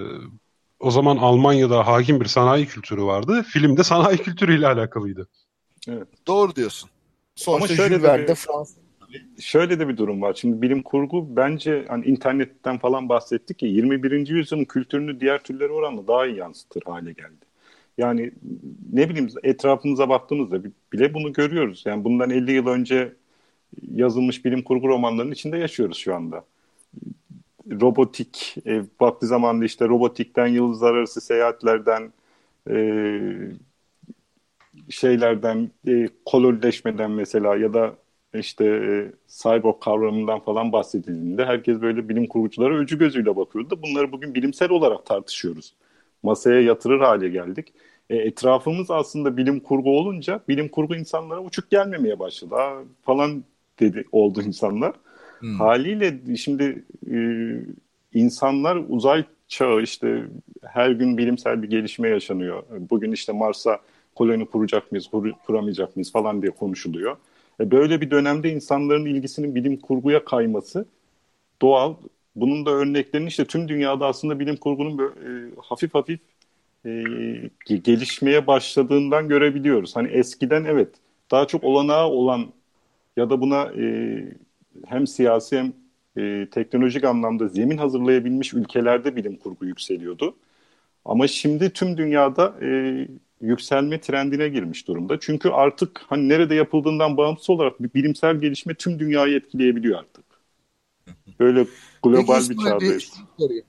[0.81, 3.43] o zaman Almanya'da hakim bir sanayi kültürü vardı.
[3.43, 5.29] Film de sanayi kültürüyle alakalıydı.
[5.89, 6.09] Evet.
[6.27, 6.91] Doğru diyorsun.
[7.35, 8.81] Sonuçta Ama şöyle de bir, Fransa.
[9.41, 10.35] Şöyle de bir durum var.
[10.35, 14.29] Şimdi bilim kurgu bence hani internetten falan bahsettik ki 21.
[14.29, 17.47] yüzyılın kültürünü diğer türlere oranla daha iyi yansıtır hale geldi.
[17.99, 18.33] Yani
[18.93, 20.63] ne bileyim etrafımıza baktığımızda
[20.93, 21.83] bile bunu görüyoruz.
[21.87, 23.13] Yani bundan 50 yıl önce
[23.93, 26.45] yazılmış bilim kurgu romanlarının içinde yaşıyoruz şu anda.
[27.71, 32.13] Robotik, e, vakti zamanında işte robotikten, yıldızlar arası seyahatlerden,
[32.71, 32.75] e,
[34.91, 37.95] şeylerden, e, kolonileşmeden mesela ya da
[38.35, 43.81] işte e, cyborg kavramından falan bahsedildiğinde herkes böyle bilim kurguculara öcü gözüyle bakıyordu.
[43.83, 45.75] Bunları bugün bilimsel olarak tartışıyoruz
[46.23, 47.73] masaya yatırır hale geldik.
[48.11, 53.45] E, etrafımız aslında bilim kurgu olunca bilim kurgu insanlara uçuk gelmemeye başladı ha, falan
[53.81, 54.93] dedi oldu insanlar.
[55.39, 55.55] Hmm.
[55.55, 57.17] Haliyle şimdi e,
[58.15, 60.25] insanlar uzay çağı işte
[60.63, 62.63] her gün bilimsel bir gelişme yaşanıyor.
[62.91, 63.81] Bugün işte Mars'a
[64.15, 67.17] koloni kuracak mıyız, kur, kuramayacak mıyız falan diye konuşuluyor.
[67.61, 70.87] E, böyle bir dönemde insanların ilgisinin bilim kurguya kayması
[71.63, 71.95] doğal.
[72.37, 76.21] Bunun da örneklerini işte tüm dünyada aslında bilim kurgunun böyle, e, hafif hafif
[76.87, 77.05] e,
[77.69, 79.97] gelişmeye başladığından görebiliyoruz.
[79.97, 80.89] Hani eskiden evet
[81.31, 82.47] daha çok olanağı olan
[83.17, 83.85] ya da buna e,
[84.87, 85.73] hem siyasi hem
[86.17, 90.37] e, teknolojik anlamda zemin hazırlayabilmiş ülkelerde bilim kurgu yükseliyordu.
[91.05, 92.69] Ama şimdi tüm dünyada e,
[93.41, 95.21] yükselme trendine girmiş durumda.
[95.21, 100.25] Çünkü artık hani nerede yapıldığından bağımsız olarak bir bilimsel gelişme tüm dünyayı etkileyebiliyor artık.
[101.41, 101.67] Böyle
[102.03, 103.13] global Peki, bir çağdayız.
[103.39, 103.63] Bir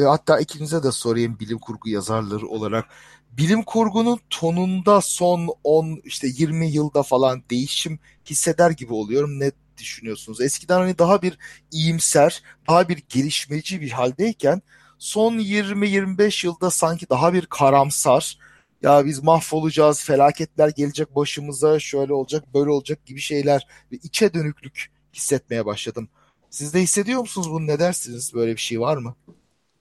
[0.00, 2.84] e, hatta ikinize de sorayım bilim kurgu yazarları olarak.
[3.32, 7.98] Bilim kurgunun tonunda son 10 işte 20 yılda falan değişim
[8.30, 9.40] hisseder gibi oluyorum.
[9.40, 10.40] Ne düşünüyorsunuz?
[10.40, 11.38] Eskiden hani daha bir
[11.72, 14.62] iyimser, daha bir gelişmeci bir haldeyken
[14.98, 18.38] son 20-25 yılda sanki daha bir karamsar,
[18.82, 24.90] ya biz mahvolacağız, felaketler gelecek başımıza, şöyle olacak, böyle olacak gibi şeyler ve içe dönüklük
[25.14, 26.08] hissetmeye başladım.
[26.50, 27.66] Siz de hissediyor musunuz bunu?
[27.66, 28.34] Ne dersiniz?
[28.34, 29.14] Böyle bir şey var mı?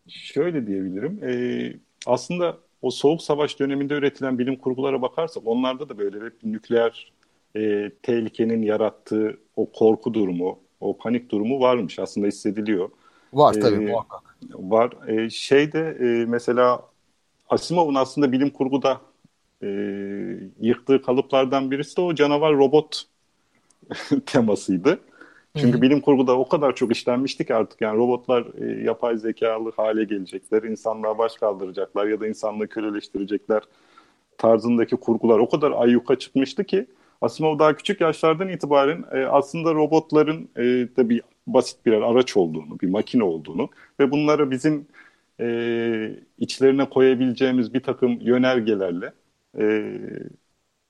[0.08, 1.24] Şöyle diyebilirim.
[1.24, 1.32] E,
[2.06, 7.12] aslında o soğuk savaş döneminde üretilen bilim kurgulara bakarsak onlarda da böyle bir nükleer
[7.56, 12.00] e, tehlikenin yarattığı o korku durumu, o panik durumu varmış.
[12.00, 12.90] Aslında hissediliyor.
[13.34, 14.22] Var tabii ee, muhakkak.
[14.54, 15.08] Var.
[15.08, 16.82] E, şeyde e, mesela
[17.50, 19.02] Asimov'un aslında bilim kurguda
[19.64, 19.68] e,
[20.60, 23.04] yıktığı kalıplardan birisi de o canavar robot
[24.26, 25.00] temasıydı.
[25.56, 25.82] Çünkü Hı-hı.
[25.82, 30.64] bilim kurguda o kadar çok işlenmişti ki artık yani robotlar e, yapay zekalı hale gelecekler,
[30.64, 33.62] insanlığa baş kaldıracaklar ya da insanlığı köleleştirecekler
[34.38, 36.88] tarzındaki kurgular o kadar ayyuka çıkmıştı ki
[37.22, 42.80] Asimov daha küçük yaşlardan itibaren e, aslında robotların e, de bir basit birer araç olduğunu,
[42.80, 44.88] bir makine olduğunu ve bunları bizim
[45.40, 49.14] e, içlerine koyabileceğimiz bir takım yönergelerle
[49.60, 49.94] e,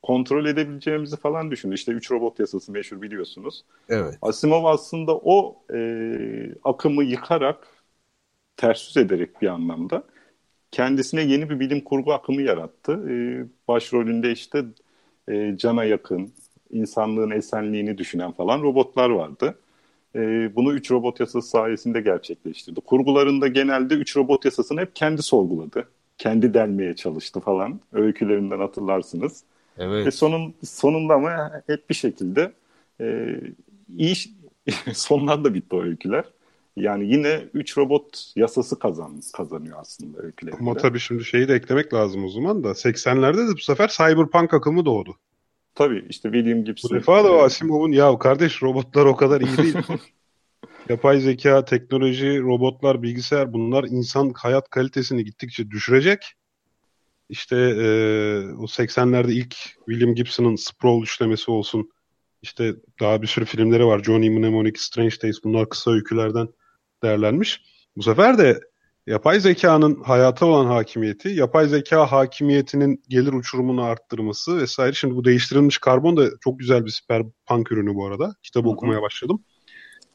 [0.02, 1.76] kontrol edebileceğimizi falan düşündü.
[1.76, 3.66] İşte üç robot yasası meşhur biliyorsunuz.
[3.90, 4.18] Evet.
[4.22, 5.80] Asimov aslında o e,
[6.64, 7.68] akımı yıkarak,
[8.58, 10.04] ters yüz ederek bir anlamda
[10.72, 13.12] kendisine yeni bir bilim kurgu akımı yarattı.
[13.12, 14.66] E, başrolünde işte
[15.30, 16.32] e, cana yakın,
[16.72, 19.56] insanlığın esenliğini düşünen falan robotlar vardı.
[20.16, 20.20] E,
[20.56, 22.82] bunu üç robot yasası sayesinde gerçekleştirdi.
[22.82, 25.88] Kurgularında genelde üç robot yasasını hep kendi sorguladı.
[26.18, 27.80] Kendi delmeye çalıştı falan.
[27.94, 29.44] Öykülerinden hatırlarsınız.
[29.78, 30.06] Evet.
[30.06, 32.52] Ve sonun, sonunda ama hep bir şekilde
[33.02, 33.36] e,
[33.98, 34.16] iyi
[34.94, 36.24] sonlar da bitti o öyküler.
[36.78, 40.60] Yani yine 3 robot yasası kazan, kazanıyor aslında öykülerinde.
[40.62, 44.54] Ama tabii şimdi şeyi de eklemek lazım o zaman da 80'lerde de bu sefer Cyberpunk
[44.54, 45.16] akımı doğdu.
[45.76, 46.92] Tabii işte William Gibson.
[46.92, 49.76] Bu defa da o Asimov'un ya kardeş robotlar o kadar iyi değil.
[50.90, 56.20] yapay zeka, teknoloji, robotlar, bilgisayar bunlar insan hayat kalitesini gittikçe düşürecek.
[57.30, 57.88] İşte e,
[58.58, 59.56] o 80'lerde ilk
[59.90, 61.90] William Gibson'ın Sprawl üçlemesi olsun.
[62.42, 64.04] İşte daha bir sürü filmleri var.
[64.04, 66.48] Johnny Mnemonic, Strange Days bunlar kısa öykülerden
[67.04, 67.62] değerlenmiş.
[67.98, 68.60] Bu sefer de
[69.08, 74.94] yapay zekanın hayata olan hakimiyeti, yapay zeka hakimiyetinin gelir uçurumunu arttırması vesaire.
[74.94, 78.36] Şimdi bu değiştirilmiş karbon da çok güzel bir süper punk ürünü bu arada.
[78.44, 79.44] Kitabı okumaya başladım.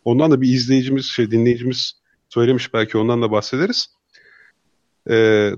[0.04, 3.86] Ondan da bir izleyicimiz, şey dinleyicimiz söylemiş belki ondan da bahsederiz.
[5.10, 5.50] Ee,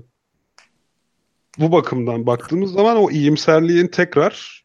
[1.57, 4.64] bu bakımdan baktığımız zaman o iyimserliğin tekrar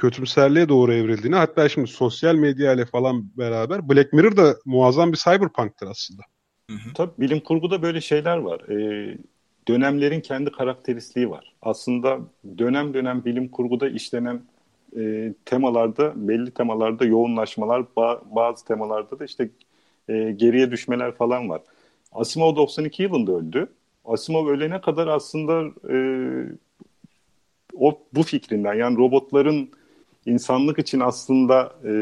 [0.00, 5.16] kötümserliğe doğru evrildiğini hatta şimdi sosyal medya ile falan beraber Black Mirror da muazzam bir
[5.16, 6.22] cyberpunk'tır aslında.
[6.70, 6.92] Hı hı.
[6.94, 8.60] Tabii bilim kurguda böyle şeyler var.
[8.68, 9.18] Ee,
[9.68, 11.52] dönemlerin kendi karakteristiği var.
[11.62, 12.18] Aslında
[12.58, 14.42] dönem dönem bilim kurguda işlenen
[14.96, 19.50] e, temalarda belli temalarda yoğunlaşmalar ba- bazı temalarda da işte
[20.08, 21.60] e, geriye düşmeler falan var.
[22.12, 23.66] Asimov 92 yılında öldü.
[24.04, 25.96] Asimov ölene kadar aslında e,
[27.78, 29.70] o bu fikrinden yani robotların
[30.26, 31.92] insanlık için aslında e,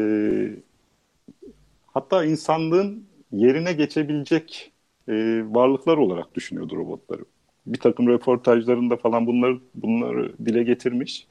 [1.87, 4.71] hatta insanlığın yerine geçebilecek
[5.07, 5.13] e,
[5.45, 7.25] varlıklar olarak düşünüyordu robotları.
[7.65, 11.27] Bir takım röportajlarında falan bunları bunları dile getirmiş.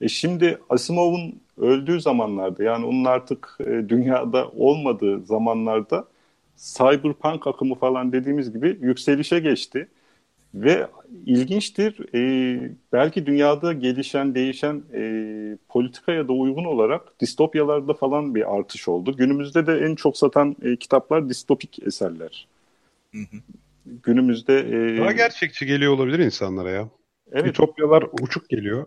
[0.00, 6.08] E şimdi Asimov'un öldüğü zamanlarda yani onun artık e, dünyada olmadığı zamanlarda
[6.56, 9.88] cyberpunk akımı falan dediğimiz gibi yükselişe geçti.
[10.54, 10.86] Ve
[11.26, 15.02] ilginçtir, e, belki dünyada gelişen, değişen e,
[15.68, 19.16] politikaya da uygun olarak distopyalarda falan bir artış oldu.
[19.16, 22.46] Günümüzde de en çok satan e, kitaplar distopik eserler.
[23.12, 23.36] Hı hı.
[24.02, 24.58] Günümüzde...
[24.58, 26.88] E, Daha gerçekçi geliyor olabilir insanlara ya.
[27.32, 27.46] Evet.
[27.46, 28.86] Ütopyalar uçuk geliyor.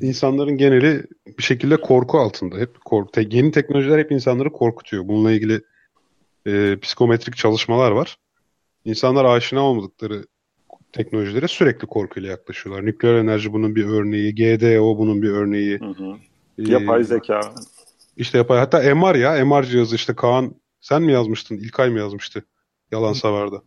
[0.00, 1.02] İnsanların geneli
[1.38, 2.58] bir şekilde korku altında.
[2.58, 3.20] Hep korku.
[3.20, 5.08] Yeni teknolojiler hep insanları korkutuyor.
[5.08, 5.60] Bununla ilgili
[6.46, 8.16] e, psikometrik çalışmalar var.
[8.84, 10.24] İnsanlar aşina olmadıkları
[10.92, 12.86] teknolojilere sürekli korkuyla yaklaşıyorlar.
[12.86, 15.80] Nükleer enerji bunun bir örneği, GDO bunun bir örneği.
[15.80, 16.16] Hı hı.
[16.58, 17.40] Ee, yapay zeka.
[18.16, 18.58] İşte yapay.
[18.58, 21.56] Hatta MR ya, MR cihazı işte Kaan sen mi yazmıştın?
[21.56, 22.44] İlkay mı yazmıştı?
[22.92, 23.62] Yalan savardı.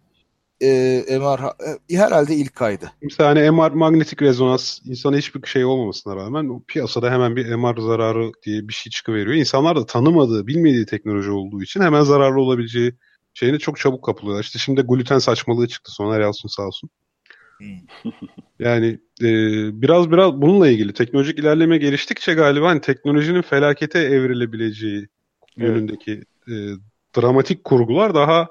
[0.61, 1.39] Ee, MR
[1.89, 2.91] e, herhalde İlkay'dı.
[3.01, 8.32] Mesela hani MR manyetik rezonans insana hiçbir şey olmamasına rağmen piyasada hemen bir MR zararı
[8.45, 9.36] diye bir şey çıkıveriyor.
[9.36, 12.93] İnsanlar da tanımadığı, bilmediği teknoloji olduğu için hemen zararlı olabileceği
[13.34, 14.43] şeyini çok çabuk kapılıyorlar.
[14.43, 15.91] İşte şimdi gluten saçmalığı çıktı.
[15.91, 16.89] Soner Yalçın sağ olsun.
[18.59, 19.28] Yani e,
[19.82, 25.07] biraz biraz bununla ilgili teknolojik ilerleme geliştikçe galiba hani teknolojinin felakete evrilebileceği evet.
[25.57, 26.53] yönündeki e,
[27.18, 28.47] dramatik kurgular daha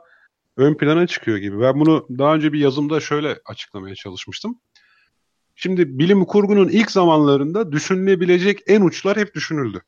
[0.57, 1.61] ön plana çıkıyor gibi.
[1.61, 4.59] Ben bunu daha önce bir yazımda şöyle açıklamaya çalışmıştım.
[5.55, 9.83] Şimdi bilim kurgunun ilk zamanlarında düşünülebilecek en uçlar hep düşünüldü.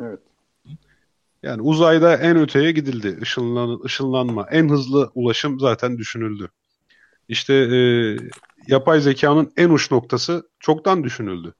[0.00, 0.20] Evet.
[1.42, 3.18] Yani uzayda en öteye gidildi.
[3.22, 6.50] Işınlan, ışınlanma, en hızlı ulaşım zaten düşünüldü.
[7.28, 8.16] İşte e,
[8.66, 11.54] yapay zekanın en uç noktası çoktan düşünüldü.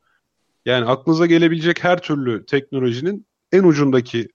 [0.64, 4.28] Yani aklınıza gelebilecek her türlü teknolojinin en ucundaki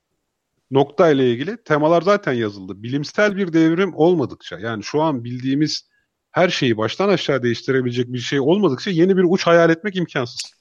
[0.70, 2.82] nokta ile ilgili temalar zaten yazıldı.
[2.82, 5.88] Bilimsel bir devrim olmadıkça yani şu an bildiğimiz
[6.30, 10.52] her şeyi baştan aşağı değiştirebilecek bir şey olmadıkça yeni bir uç hayal etmek imkansız.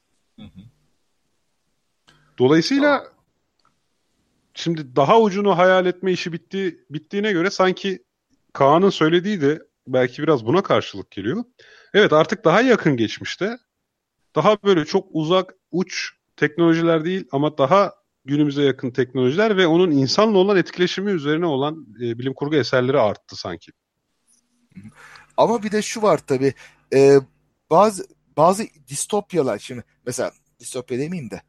[2.40, 3.14] Dolayısıyla tamam.
[4.54, 8.04] şimdi daha ucunu hayal etme işi bitti bittiğine göre sanki
[8.54, 11.44] Kaan'ın söylediği de belki biraz buna karşılık geliyor.
[11.94, 13.58] Evet artık daha yakın geçmişte
[14.36, 17.94] daha böyle çok uzak uç teknolojiler değil ama daha
[18.26, 23.36] günümüze yakın teknolojiler ve onun insanla olan etkileşimi üzerine olan e, bilim kurgu eserleri arttı
[23.36, 23.72] sanki.
[25.38, 26.54] Ama bir de şu var tabii
[26.94, 27.18] e,
[27.70, 28.08] bazı
[28.38, 31.42] bazı distopyalar şimdi mesela distopya demeyeyim de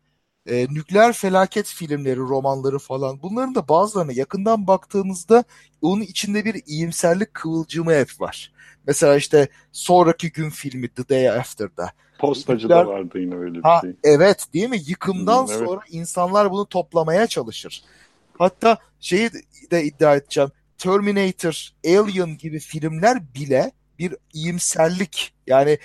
[0.48, 5.44] e, nükleer felaket filmleri, romanları falan bunların da bazılarına yakından baktığımızda
[5.82, 8.52] onun içinde bir iyimserlik kıvılcımı hep var.
[8.86, 11.92] Mesela işte sonraki gün filmi The Day After'da.
[12.18, 12.94] Postacıda nükleer...
[12.94, 13.96] vardı yine öyle bir ha, şey.
[14.04, 14.78] Evet değil mi?
[14.86, 15.68] Yıkımdan hmm, evet.
[15.68, 17.82] sonra insanlar bunu toplamaya çalışır.
[18.38, 19.30] Hatta şeyi
[19.70, 20.50] de iddia edeceğim.
[20.78, 25.78] Terminator, Alien gibi filmler bile bir iyimserlik yani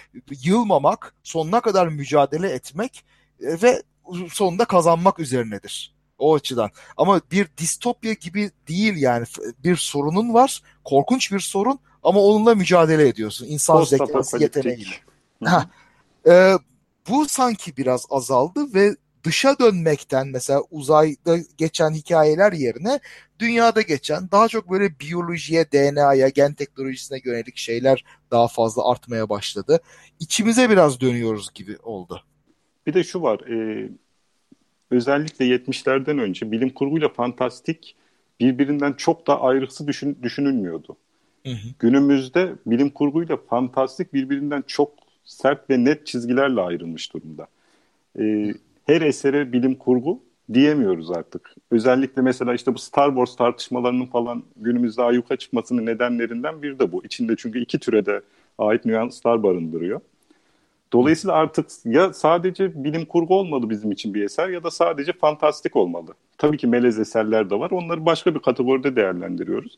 [0.43, 3.05] yılmamak, sonuna kadar mücadele etmek
[3.41, 3.83] e, ve
[4.31, 5.93] sonunda kazanmak üzerinedir.
[6.17, 6.71] O açıdan.
[6.97, 9.25] Ama bir distopya gibi değil yani.
[9.63, 10.61] Bir sorunun var.
[10.83, 13.45] Korkunç bir sorun ama onunla mücadele ediyorsun.
[13.45, 14.89] İnsan zekası yeteneğiyle.
[15.43, 15.69] Ha,
[16.27, 16.53] e,
[17.09, 22.99] bu sanki biraz azaldı ve dışa dönmekten mesela uzayda geçen hikayeler yerine
[23.39, 29.79] dünyada geçen daha çok böyle biyolojiye, DNA'ya, gen teknolojisine yönelik şeyler daha fazla artmaya başladı.
[30.19, 32.23] İçimize biraz dönüyoruz gibi oldu.
[32.87, 33.89] Bir de şu var, e,
[34.91, 37.95] özellikle 70'lerden önce bilim kurguyla fantastik
[38.39, 40.97] birbirinden çok da ayrısı düşün, düşünülmüyordu.
[41.45, 41.67] Hı hı.
[41.79, 44.91] Günümüzde bilim kurguyla fantastik birbirinden çok
[45.23, 47.47] sert ve net çizgilerle ayrılmış durumda.
[48.19, 48.53] Ee,
[48.85, 50.19] her esere bilim kurgu
[50.53, 51.55] diyemiyoruz artık.
[51.71, 57.05] Özellikle mesela işte bu Star Wars tartışmalarının falan günümüzde ayyuka çıkmasının nedenlerinden biri de bu.
[57.05, 58.21] İçinde çünkü iki türe de
[58.57, 60.01] ait nüanslar barındırıyor.
[60.93, 65.75] Dolayısıyla artık ya sadece bilim kurgu olmalı bizim için bir eser ya da sadece fantastik
[65.75, 66.13] olmalı.
[66.37, 67.71] Tabii ki melez eserler de var.
[67.71, 69.77] Onları başka bir kategoride değerlendiriyoruz.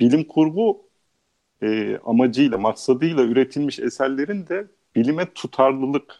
[0.00, 0.82] Bilim kurgu
[1.62, 6.14] e, amacıyla, maksadıyla üretilmiş eserlerin de bilime tutarlılık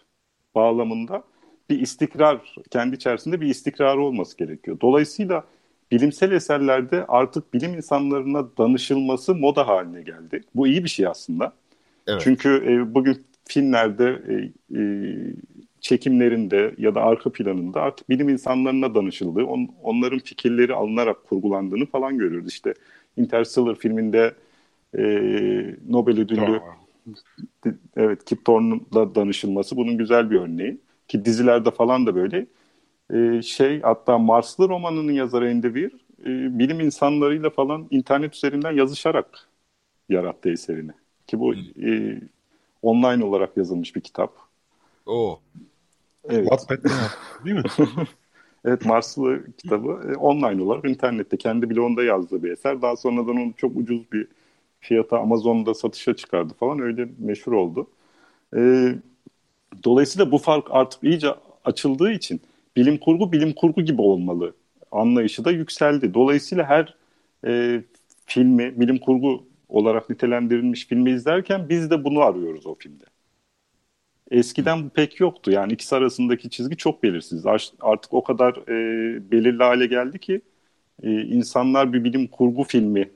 [0.54, 1.24] bağlamında
[1.70, 4.76] bir istikrar, kendi içerisinde bir istikrarı olması gerekiyor.
[4.80, 5.44] Dolayısıyla
[5.92, 10.44] bilimsel eserlerde artık bilim insanlarına danışılması moda haline geldi.
[10.54, 11.52] Bu iyi bir şey aslında.
[12.06, 12.20] Evet.
[12.24, 14.34] Çünkü e, bugün filmlerde, e,
[14.78, 14.82] e,
[15.80, 22.18] çekimlerinde ya da arka planında artık bilim insanlarına danışıldığı, on, onların fikirleri alınarak kurgulandığını falan
[22.18, 22.48] görüyoruz.
[22.48, 22.74] İşte
[23.16, 24.34] Interstellar filminde
[24.98, 25.02] e,
[25.88, 26.60] Nobel ödüllü
[27.96, 30.80] evet Kip Thorne'la danışılması bunun güzel bir örneği.
[31.08, 32.46] Ki dizilerde falan da böyle.
[33.14, 39.48] E, şey hatta Marslı romanının yazarı Andy Weir e, bilim insanlarıyla falan internet üzerinden yazışarak
[40.08, 40.92] yarattı eserini.
[41.26, 42.20] Ki bu e,
[42.82, 44.32] online olarak yazılmış bir kitap.
[45.06, 45.40] O.
[46.28, 46.48] Evet.
[46.48, 46.88] Wattpad'de
[47.44, 47.62] değil mi?
[48.64, 52.82] evet Marslı kitabı e, online olarak internette kendi blogunda yazdığı bir eser.
[52.82, 54.28] Daha sonradan onu çok ucuz bir
[54.80, 57.86] fiyata Amazon'da satışa çıkardı falan öyle meşhur oldu.
[58.56, 58.92] E,
[59.84, 61.28] dolayısıyla bu fark artık iyice
[61.64, 62.40] açıldığı için
[62.76, 64.54] bilim kurgu bilim kurgu gibi olmalı
[64.92, 66.14] anlayışı da yükseldi.
[66.14, 66.94] Dolayısıyla her
[67.46, 67.82] e,
[68.26, 73.04] filmi bilim kurgu olarak nitelendirilmiş filmi izlerken biz de bunu arıyoruz o filmde.
[74.30, 75.50] Eskiden bu pek yoktu.
[75.50, 77.46] Yani ikisi arasındaki çizgi çok belirsiz.
[77.80, 80.40] Artık o kadar e, belirli hale geldi ki
[81.02, 83.10] e, insanlar bir bilim kurgu filmi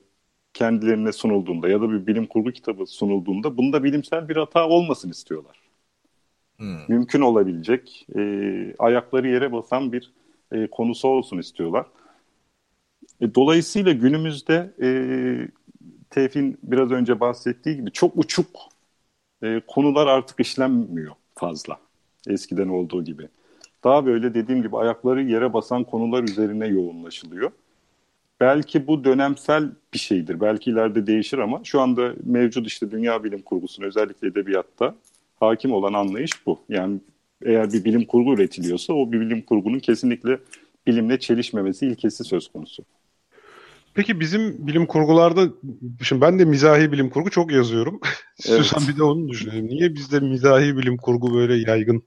[0.53, 5.57] kendilerine sunulduğunda ya da bir bilim kurgu kitabı sunulduğunda bunda bilimsel bir hata olmasın istiyorlar.
[6.57, 6.77] Hmm.
[6.87, 8.21] Mümkün olabilecek, e,
[8.79, 10.13] ayakları yere basan bir
[10.51, 11.85] e, konusu olsun istiyorlar.
[13.21, 14.89] E, dolayısıyla günümüzde e,
[16.09, 18.47] Tevfik'in biraz önce bahsettiği gibi çok uçuk
[19.43, 21.79] e, konular artık işlenmiyor fazla.
[22.27, 23.27] Eskiden olduğu gibi.
[23.83, 27.51] Daha böyle dediğim gibi ayakları yere basan konular üzerine yoğunlaşılıyor.
[28.39, 30.41] Belki bu dönemsel bir şeydir.
[30.41, 34.95] Belki ileride değişir ama şu anda mevcut işte dünya bilim kurgusuna özellikle edebiyatta
[35.39, 36.59] hakim olan anlayış bu.
[36.69, 36.99] Yani
[37.45, 40.39] eğer bir bilim kurgu üretiliyorsa o bir bilim kurgunun kesinlikle
[40.87, 42.83] bilimle çelişmemesi ilkesi söz konusu.
[43.97, 45.49] Peki bizim bilim kurgularda,
[46.01, 47.99] şimdi ben de mizahi bilim kurgu çok yazıyorum.
[48.49, 48.73] Evet.
[48.87, 49.67] bir de onu düşünelim.
[49.67, 52.03] Niye bizde mizahi bilim kurgu böyle yaygın?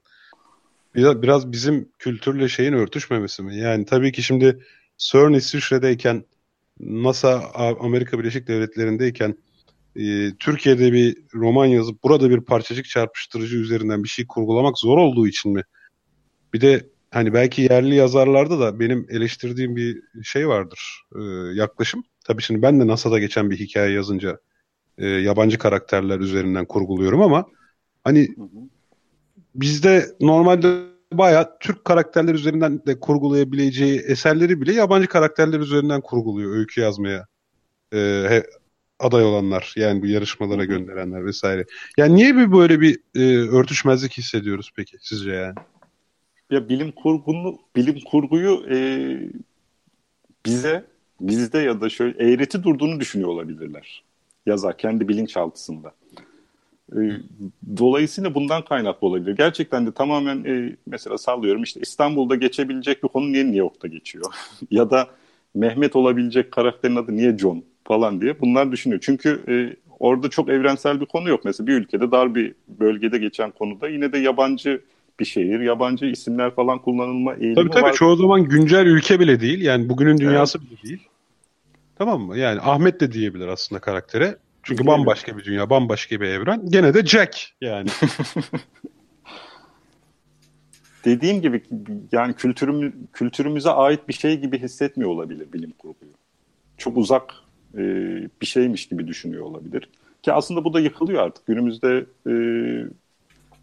[0.95, 3.57] Biraz, biraz bizim kültürle şeyin örtüşmemesi mi?
[3.57, 4.65] Yani tabii ki şimdi
[4.97, 6.25] CERN İsviçre'deyken,
[6.79, 9.37] NASA Amerika Birleşik Devletleri'ndeyken
[9.95, 15.27] e, Türkiye'de bir roman yazıp burada bir parçacık çarpıştırıcı üzerinden bir şey kurgulamak zor olduğu
[15.27, 15.63] için mi?
[16.53, 21.21] Bir de hani belki yerli yazarlarda da benim eleştirdiğim bir şey vardır e,
[21.53, 22.03] yaklaşım.
[22.25, 24.39] Tabii şimdi ben de NASA'da geçen bir hikaye yazınca
[24.97, 27.45] e, yabancı karakterler üzerinden kurguluyorum ama
[28.03, 28.27] hani
[29.55, 36.81] bizde normalde bayağı Türk karakterler üzerinden de kurgulayabileceği eserleri bile yabancı karakterler üzerinden kurguluyor öykü
[36.81, 37.27] yazmaya
[37.93, 37.97] e,
[38.29, 38.43] he,
[38.99, 41.65] aday olanlar yani bu yarışmalara gönderenler vesaire.
[41.97, 45.55] Yani niye bir böyle bir e, örtüşmezlik hissediyoruz peki sizce yani?
[46.51, 48.77] Ya bilim kurgunu bilim kurguyu e,
[50.45, 50.85] bize
[51.21, 54.03] bizde ya da şöyle eğreti durduğunu düşünüyor olabilirler.
[54.45, 55.93] Yazar kendi bilinçaltısında.
[56.91, 56.99] E,
[57.77, 59.37] dolayısıyla bundan kaynaklı olabilir.
[59.37, 64.25] Gerçekten de tamamen e, mesela sallıyorum işte İstanbul'da geçebilecek bir konu niye New York'ta geçiyor?
[64.71, 65.07] ya da
[65.55, 69.01] Mehmet olabilecek karakterin adı niye John falan diye bunlar düşünüyor.
[69.03, 69.53] Çünkü e,
[69.99, 71.45] orada çok evrensel bir konu yok.
[71.45, 74.81] Mesela bir ülkede dar bir bölgede geçen konuda yine de yabancı
[75.21, 75.59] bir şehir.
[75.59, 77.93] Yabancı isimler falan kullanılma eğilimi tabii, tabii, var.
[77.93, 79.61] Çoğu zaman güncel ülke bile değil.
[79.61, 80.71] Yani bugünün dünyası evet.
[80.71, 81.07] bile değil.
[81.95, 82.37] Tamam mı?
[82.37, 84.37] Yani Ahmet de diyebilir aslında karaktere.
[84.63, 86.69] Çünkü bambaşka bir dünya, bambaşka bir evren.
[86.69, 87.89] Gene de Jack yani.
[91.05, 91.63] Dediğim gibi
[92.11, 96.11] yani kültürüm, kültürümüze ait bir şey gibi hissetmiyor olabilir bilim kurguyu.
[96.77, 97.33] Çok uzak
[97.73, 97.79] e,
[98.41, 99.89] bir şeymiş gibi düşünüyor olabilir.
[100.23, 101.45] Ki aslında bu da yıkılıyor artık.
[101.45, 102.33] Günümüzde e,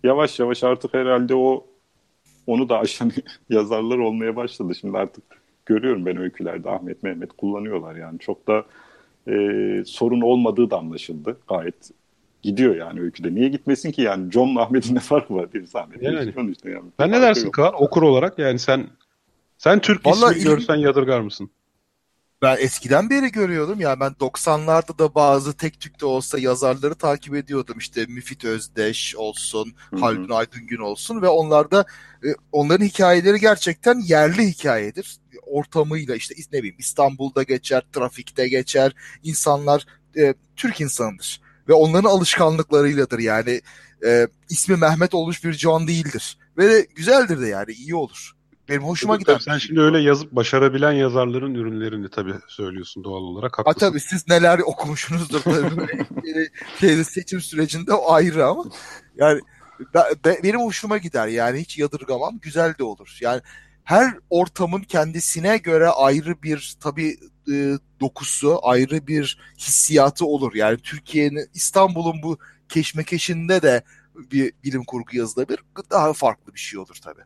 [0.05, 1.67] yavaş yavaş artık herhalde o
[2.47, 3.13] onu da aşan
[3.49, 4.75] yazarlar olmaya başladı.
[4.75, 5.25] Şimdi artık
[5.67, 8.19] görüyorum ben öykülerde Ahmet Mehmet kullanıyorlar yani.
[8.19, 8.65] Çok da
[9.29, 9.35] e,
[9.87, 11.37] sorun olmadığı da anlaşıldı.
[11.49, 11.91] Gayet
[12.43, 13.35] gidiyor yani öyküde.
[13.35, 14.33] Niye gitmesin ki yani?
[14.33, 16.03] John Ahmet'in ne farkı var bir Ahmet?
[16.03, 16.51] Yani.
[16.53, 16.91] Işte yani.
[17.01, 17.83] Sen ne dersin Kaan?
[17.83, 18.87] Okur olarak yani sen
[19.59, 20.55] sen Türk Vallahi ismi il...
[20.55, 21.51] görsen yadırgar mısın?
[22.43, 27.35] Ben eskiden beri görüyordum ya ben 90'larda da bazı tek tük de olsa yazarları takip
[27.35, 30.01] ediyordum işte Müfit Özdeş olsun, Hı hı.
[30.01, 31.85] Haldun Aydın olsun ve onlarda
[32.25, 35.19] e, onların hikayeleri gerçekten yerli hikayedir.
[35.47, 39.87] Ortamıyla işte ne bileyim İstanbul'da geçer, trafikte geçer, insanlar
[40.17, 43.61] e, Türk insanıdır ve onların alışkanlıklarıyladır yani
[44.05, 48.38] e, ismi Mehmet olmuş bir can değildir ve güzeldir de yani iyi olur.
[48.69, 49.39] Benim hoşuma Tabii, giden.
[49.39, 53.59] sen şimdi öyle yazıp başarabilen yazarların ürünlerini tabii söylüyorsun doğal olarak.
[53.59, 53.81] Ha Haklısın.
[53.81, 55.77] tabii siz neler okumuşsunuzdur tabii.
[56.25, 56.49] Böyle
[56.81, 58.65] şeyde seçim sürecinde o ayrı ama
[59.17, 59.41] yani
[59.95, 63.19] be- be- benim hoşuma gider yani hiç yadırgamam güzel de olur.
[63.21, 63.41] Yani
[63.85, 67.17] her ortamın kendisine göre ayrı bir tabii
[67.53, 70.55] e, dokusu, ayrı bir hissiyatı olur.
[70.55, 72.39] Yani Türkiye'nin İstanbul'un bu
[72.69, 73.83] keşmekeşinde de
[74.33, 75.61] bir bilim kurgu yazılabilir.
[75.91, 77.23] Daha farklı bir şey olur tabii.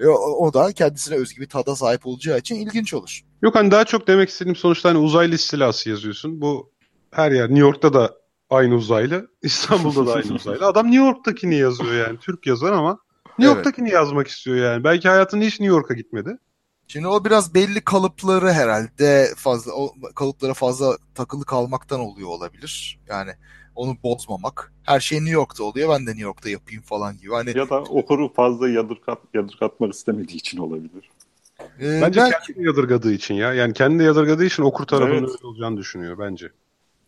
[0.00, 3.20] E, o, o da kendisine özgü bir tada sahip olacağı için ilginç olur.
[3.42, 6.40] Yok hani daha çok demek istediğim sonuçta hani uzaylı istilası yazıyorsun.
[6.40, 6.72] Bu
[7.10, 8.14] her yer New York'ta da
[8.50, 10.66] aynı uzaylı, İstanbul'da da aynı uzaylı.
[10.66, 12.18] Adam New York'takini yazıyor yani.
[12.18, 12.98] Türk yazar ama
[13.38, 13.56] New Evet.
[13.56, 14.84] York'takini yazmak istiyor yani.
[14.84, 16.38] Belki hayatında hiç New York'a gitmedi.
[16.88, 23.00] Şimdi o biraz belli kalıpları herhalde fazla o kalıplara fazla takılı kalmaktan oluyor olabilir.
[23.08, 23.30] Yani
[23.76, 24.72] onu bozmamak.
[24.82, 25.88] Her şey New York'ta oluyor.
[25.88, 27.30] Ben de New York'ta yapayım falan gibi.
[27.32, 31.10] Hani Ya da okuru fazla yadırgat, yadırgatmak istemediği için olabilir.
[31.80, 33.54] e, Bence belki- kendi yadırgadığı için ya.
[33.54, 35.28] Yani kendi yadırgadığı için okur tarafının Evet.
[35.30, 36.48] öyle olacağını düşünüyor bence.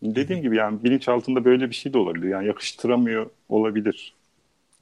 [0.03, 2.27] Dediğim gibi yani bilinç altında böyle bir şey de olabilir.
[2.29, 4.13] Yani yakıştıramıyor olabilir.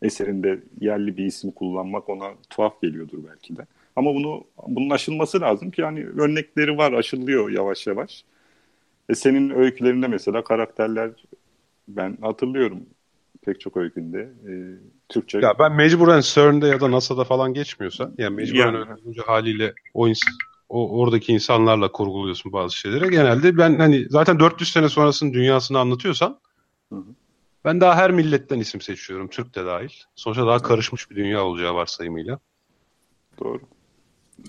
[0.01, 3.65] Eserinde yerli bir isim kullanmak ona tuhaf geliyordur belki de.
[3.95, 8.23] Ama bunu bunun aşılması lazım ki yani örnekleri var aşılıyor yavaş yavaş.
[9.09, 11.09] E senin öykülerinde mesela karakterler
[11.87, 12.85] ben hatırlıyorum
[13.41, 14.53] pek çok öykünde e,
[15.09, 18.85] Türkçe Ya ben mecburen CERN'de ya da NASA'da falan geçmiyorsa yani mecburen Yani.
[19.25, 23.11] haliyle o, ins- o oradaki insanlarla kurguluyorsun bazı şeyleri.
[23.11, 26.39] Genelde ben hani zaten 400 sene sonrasının dünyasını anlatıyorsan
[26.91, 27.15] Hı hı.
[27.65, 29.27] ben daha her milletten isim seçiyorum.
[29.29, 29.89] Türk de dahil.
[30.15, 32.39] Sonuçta daha karışmış bir dünya olacağı varsayımıyla.
[33.39, 33.61] doğru.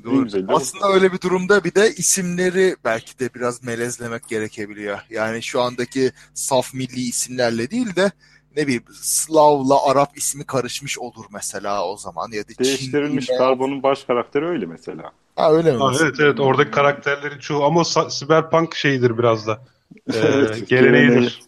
[0.04, 0.26] Doğru.
[0.48, 4.98] Aslında öyle bir durumda bir de isimleri belki de biraz melezlemek gerekebiliyor.
[5.10, 8.10] Yani şu andaki saf milli isimlerle değil de
[8.56, 13.82] ne bileyim Slav'la Arap ismi karışmış olur mesela o zaman ya da Değiştirilmiş Çinliyle- karbonun
[13.82, 15.12] baş karakteri öyle mesela.
[15.36, 15.78] Ha öyle mi?
[15.78, 16.06] Ha, mesela?
[16.08, 19.60] evet evet oradaki karakterlerin çoğu ama sa- siberpunk şeyidir biraz da.
[20.14, 21.42] Ee, Evet, geleneğidir.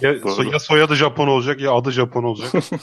[0.00, 0.12] Ya,
[0.52, 2.52] ya soyadı Japon olacak ya adı Japon olacak.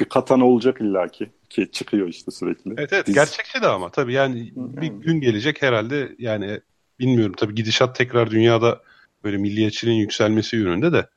[0.00, 2.74] Bir katana olacak illaki ki çıkıyor işte sürekli.
[2.78, 3.14] Evet evet Dizi.
[3.14, 5.02] gerçekçi de ama tabii yani bir evet.
[5.04, 6.60] gün gelecek herhalde yani
[6.98, 8.80] bilmiyorum tabii gidişat tekrar dünyada
[9.24, 11.08] böyle milliyetçiliğin yükselmesi yönünde de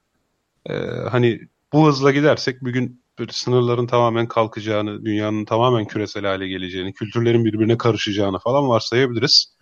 [0.70, 0.74] e,
[1.10, 1.40] hani
[1.74, 7.46] bu hızla gidersek bir gün böyle sınırların tamamen kalkacağını, dünyanın tamamen küresel hale geleceğini, kültürlerin
[7.46, 9.56] birbirine karışacağını falan varsayabiliriz.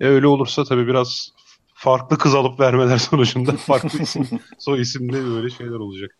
[0.00, 1.32] E öyle olursa tabii biraz
[1.74, 6.18] farklı kız alıp vermeler sonucunda farklı isim, soy isimli böyle şeyler olacak.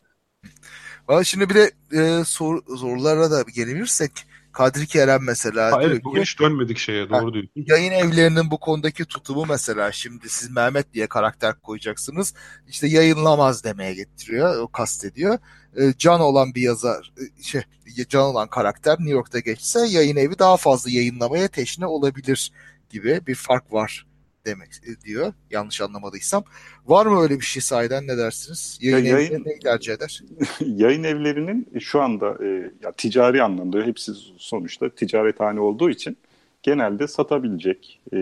[1.09, 4.13] Ama şimdi bir de e, sor, sorulara da gelebilirsek
[4.53, 7.51] Kadri Kerem mesela Ha, diyor evet ki, bugün hiç dönmedik şeye doğru diyorsun.
[7.67, 12.35] yayın evlerinin bu konudaki tutumu mesela şimdi siz Mehmet diye karakter koyacaksınız.
[12.69, 14.57] İşte yayınlamaz demeye getiriyor.
[14.59, 15.39] O kastediyor.
[15.77, 17.63] E, can olan bir yazar e, şey
[18.09, 22.53] can olan karakter New York'ta geçse yayın evi daha fazla yayınlamaya teşne olabilir
[22.91, 24.07] gibi bir fark var
[24.47, 24.69] demek
[25.05, 25.33] diyor.
[25.51, 26.45] Yanlış anlamadıysam.
[26.87, 28.79] Var mı öyle bir şey sahiden ne dersiniz?
[28.83, 30.23] Yayın, Ya yayın- evleri neyi tercih eder?
[30.67, 36.17] Yayın evlerinin şu anda e, ya ticari anlamda hepsi sonuçta ticarethane olduğu için
[36.63, 38.17] genelde satabilecek, e,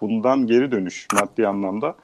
[0.00, 1.96] bundan geri dönüş maddi anlamda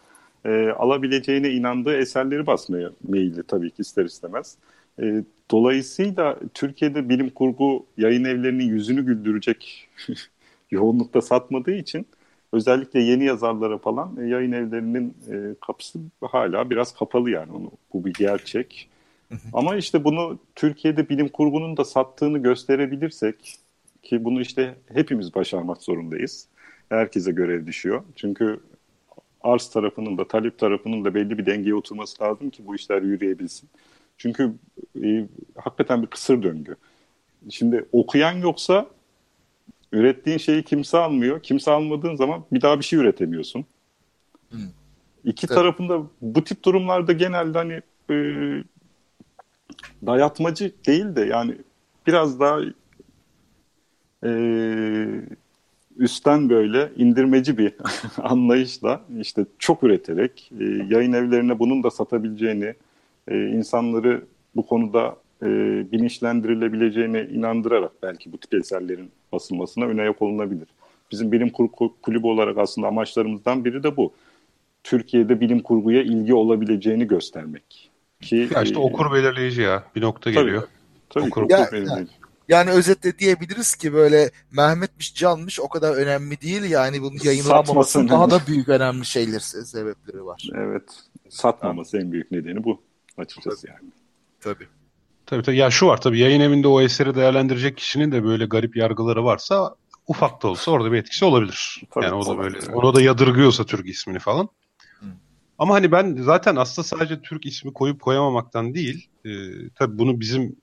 [0.45, 4.57] e, alabileceğine inandığı eserleri basmaya meyilli tabii ki ister istemez.
[5.03, 9.89] E, dolayısıyla Türkiye'de bilim kurgu yayın evlerinin yüzünü güldürecek
[10.71, 12.07] yoğunlukta satmadığı için
[12.53, 18.05] özellikle yeni yazarlara falan e, yayın evlerinin e, kapısı hala biraz kapalı yani onu bu
[18.05, 18.89] bir gerçek.
[19.53, 23.59] Ama işte bunu Türkiye'de bilim kurgunun da sattığını gösterebilirsek
[24.03, 26.49] ki bunu işte hepimiz başarmak zorundayız.
[26.89, 28.03] Herkese görev düşüyor.
[28.17, 28.61] Çünkü
[29.43, 33.69] arz tarafının da talep tarafının da belli bir dengeye oturması lazım ki bu işler yürüyebilsin.
[34.19, 34.53] Çünkü
[35.05, 35.27] e,
[35.57, 36.77] hakikaten bir kısır döngü.
[37.51, 38.87] Şimdi okuyan yoksa
[39.93, 41.43] ürettiğin şeyi kimse almıyor.
[41.43, 43.65] Kimse almadığın zaman bir daha bir şey üretemiyorsun.
[44.51, 44.59] Hı.
[45.25, 45.57] İki Evet.
[45.57, 47.81] tarafında bu tip durumlarda genelde hani
[48.11, 48.17] e,
[50.07, 51.57] dayatmacı değil de yani
[52.07, 52.61] biraz daha
[54.25, 54.31] e,
[55.97, 57.73] üstten böyle indirmeci bir
[58.23, 62.75] anlayışla işte çok üreterek e, yayın evlerine bunun da satabileceğini,
[63.29, 64.25] e, insanları
[64.57, 65.47] bu konuda e,
[65.93, 70.69] bilinçlendirilebileceğine inandırarak belki bu tip eserlerin basılmasına ön ayak olunabilir.
[71.13, 74.13] bizim bilim kurgu kulübü olarak aslında amaçlarımızdan biri de bu.
[74.85, 77.91] Türkiye'de bilim kurguya ilgi olabileceğini göstermek.
[78.23, 79.85] Ki, ya işte e, okur belirleyici ya.
[79.97, 80.63] Bir nokta geliyor.
[81.11, 81.51] Tabii Okur.
[81.51, 82.13] Ya- okur belirleyici.
[82.49, 88.09] Yani özetle diyebiliriz ki böyle Mehmetmiş Canmış o kadar önemli değil yani bunun yayınlanmaması Satmasın.
[88.09, 90.49] daha da büyük önemli şeyler sebepleri var.
[90.55, 90.83] Evet.
[91.29, 92.83] Satmaması en büyük nedeni bu
[93.19, 93.91] açıkçası yani.
[94.41, 94.67] Tabii.
[95.27, 95.57] Tabii tabii.
[95.57, 99.75] Ya şu var tabii yayın evinde o eseri değerlendirecek kişinin de böyle garip yargıları varsa
[100.07, 101.83] ufak da olsa orada bir etkisi olabilir.
[101.91, 104.49] Tabii, yani o da böyle ona da yadırgıyorsa Türk ismini falan.
[105.01, 105.07] Hı.
[105.59, 109.31] Ama hani ben zaten aslında sadece Türk ismi koyup koyamamaktan değil, e,
[109.75, 110.57] tabii bunu bizim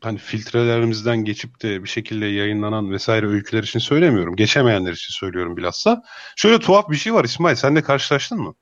[0.00, 4.36] hani filtrelerimizden geçip de bir şekilde yayınlanan vesaire öyküler için söylemiyorum.
[4.36, 6.02] Geçemeyenler için söylüyorum bilhassa.
[6.36, 8.54] Şöyle tuhaf bir şey var İsmail, sen de karşılaştın mı?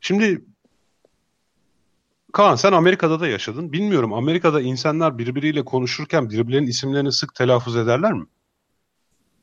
[0.00, 0.44] Şimdi
[2.32, 3.72] Kaan sen Amerika'da da yaşadın.
[3.72, 8.26] Bilmiyorum Amerika'da insanlar birbiriyle konuşurken birbirlerinin isimlerini sık telaffuz ederler mi?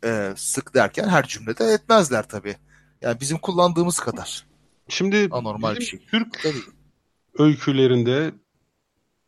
[0.05, 2.55] Ee, sık derken her cümlede etmezler tabii.
[3.01, 4.45] Yani bizim kullandığımız kadar.
[4.87, 5.99] Şimdi Anormal bir şey.
[6.11, 6.63] Türk Tabii.
[7.37, 8.31] öykülerinde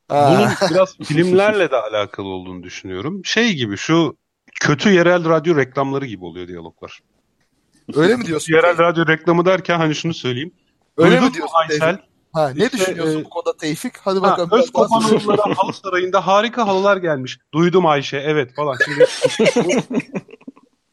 [0.08, 3.26] Ha, bunun biraz filmlerle de alakalı olduğunu düşünüyorum.
[3.26, 4.18] Şey gibi şu
[4.62, 7.00] kötü yerel radyo reklamları gibi oluyor diyaloglar.
[7.96, 8.54] öyle mi diyorsun?
[8.54, 10.52] Yerel radyo reklamı derken hani şunu söyleyeyim.
[10.98, 11.56] Öyle Duydun mi diyorsun?
[11.56, 12.11] Aysel?
[12.34, 13.98] Ha, ne İşte, düşünüyorsun e, bu konuda Tevfik?
[13.98, 14.50] Hadi Ha, bakalım.
[14.52, 15.16] biraz daha söyle.
[15.16, 17.38] Özkopanoğulları halı sarayında harika halılar gelmiş.
[17.54, 18.78] Duydum Ayşe evet falan.
[18.86, 19.06] Şimdi
[19.66, 20.00] bu,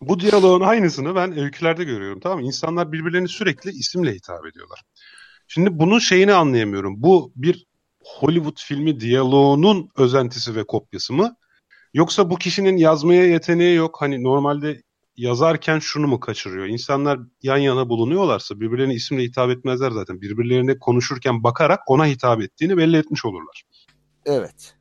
[0.01, 2.47] bu diyaloğun aynısını ben öykülerde görüyorum tamam mı?
[2.47, 4.83] İnsanlar birbirlerini sürekli isimle hitap ediyorlar.
[5.49, 6.95] Şimdi bunun şeyini anlayamıyorum.
[7.03, 7.67] Bu bir
[8.05, 11.37] Hollywood filmi diyaloğunun özentisi ve kopyası mı?
[11.95, 13.97] Yoksa bu kişinin yazmaya yeteneği yok.
[14.01, 14.83] Hani normalde
[15.19, 16.67] yazarken şunu mu kaçırıyor?
[16.67, 20.21] İnsanlar yan yana bulunuyorlarsa birbirlerine isimle hitap etmezler zaten.
[20.21, 23.63] Birbirlerine konuşurken bakarak ona hitap ettiğini belli etmiş olurlar.
[24.27, 24.75] Evet.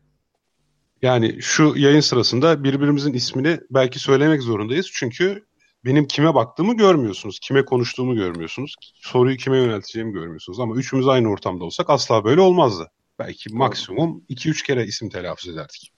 [1.01, 4.89] Yani şu yayın sırasında birbirimizin ismini belki söylemek zorundayız.
[4.93, 5.45] Çünkü
[5.85, 7.39] benim kime baktığımı görmüyorsunuz.
[7.39, 8.75] Kime konuştuğumu görmüyorsunuz.
[8.95, 10.59] Soruyu kime yönelteceğimi görmüyorsunuz.
[10.59, 12.91] Ama üçümüz aynı ortamda olsak asla böyle olmazdı.
[13.19, 15.91] Belki maksimum 2-3 kere isim telaffuz ederdik.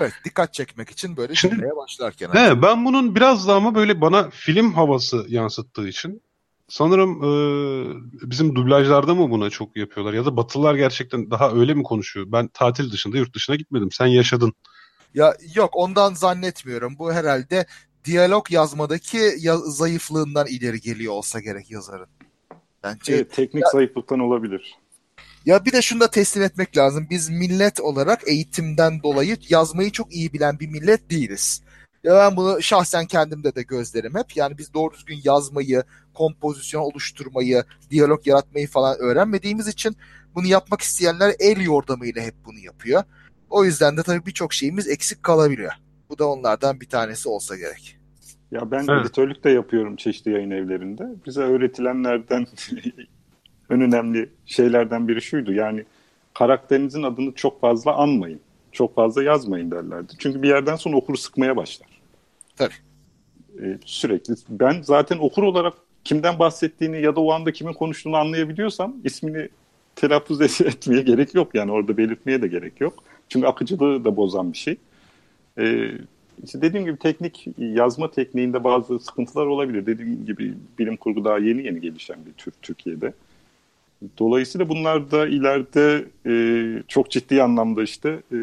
[0.00, 0.12] Evet.
[0.24, 2.28] Dikkat çekmek için böyle Şimdi- cümleye başlarken.
[2.32, 6.22] He, ben bunun biraz daha ama böyle bana film havası yansıttığı için
[6.68, 7.30] sanırım e,
[8.30, 12.26] bizim dublajlarda mı buna çok yapıyorlar ya da Batılılar gerçekten daha öyle mi konuşuyor?
[12.28, 13.88] Ben tatil dışında yurt dışına gitmedim.
[13.92, 14.52] Sen yaşadın.
[15.14, 16.98] Ya yok ondan zannetmiyorum.
[16.98, 17.66] Bu herhalde
[18.04, 22.06] diyalog yazmadaki ya- zayıflığından ileri geliyor olsa gerek yazarın.
[22.84, 24.74] Bence Evet, teknik zayıflıktan olabilir.
[25.46, 27.06] Ya bir de şunu da teslim etmek lazım.
[27.10, 31.62] Biz millet olarak eğitimden dolayı yazmayı çok iyi bilen bir millet değiliz.
[32.04, 34.36] Ya ben bunu şahsen kendimde de gözlerim hep.
[34.36, 35.82] Yani biz doğru düzgün yazmayı,
[36.14, 39.96] kompozisyon oluşturmayı, diyalog yaratmayı falan öğrenmediğimiz için
[40.34, 43.02] bunu yapmak isteyenler el yordamıyla hep bunu yapıyor.
[43.50, 45.72] O yüzden de tabii birçok şeyimiz eksik kalabiliyor.
[46.08, 47.98] Bu da onlardan bir tanesi olsa gerek.
[48.50, 49.06] Ya ben Evet.
[49.06, 51.04] editörlük de yapıyorum çeşitli yayın evlerinde.
[51.26, 52.46] Bize öğretilenlerden
[53.72, 55.52] en önemli şeylerden biri şuydu.
[55.52, 55.84] Yani
[56.34, 58.40] karakterinizin adını çok fazla anmayın.
[58.72, 60.12] Çok fazla yazmayın derlerdi.
[60.18, 61.88] Çünkü bir yerden sonra okuru sıkmaya başlar.
[62.56, 62.74] Tabii.
[63.62, 64.34] Ee, sürekli.
[64.48, 69.48] Ben zaten okur olarak kimden bahsettiğini ya da o anda kimin konuştuğunu anlayabiliyorsam ismini
[69.96, 71.54] telaffuz etmeye gerek yok.
[71.54, 73.04] Yani orada belirtmeye de gerek yok.
[73.28, 74.76] Çünkü akıcılığı da bozan bir şey.
[75.58, 75.90] Ee,
[76.44, 79.86] işte dediğim gibi teknik yazma tekniğinde bazı sıkıntılar olabilir.
[79.86, 83.12] Dediğim gibi bilim kurgu daha yeni yeni gelişen bir tür Türkiye'de.
[84.18, 86.34] Dolayısıyla bunlar da ileride e,
[86.88, 88.36] çok ciddi anlamda işte e,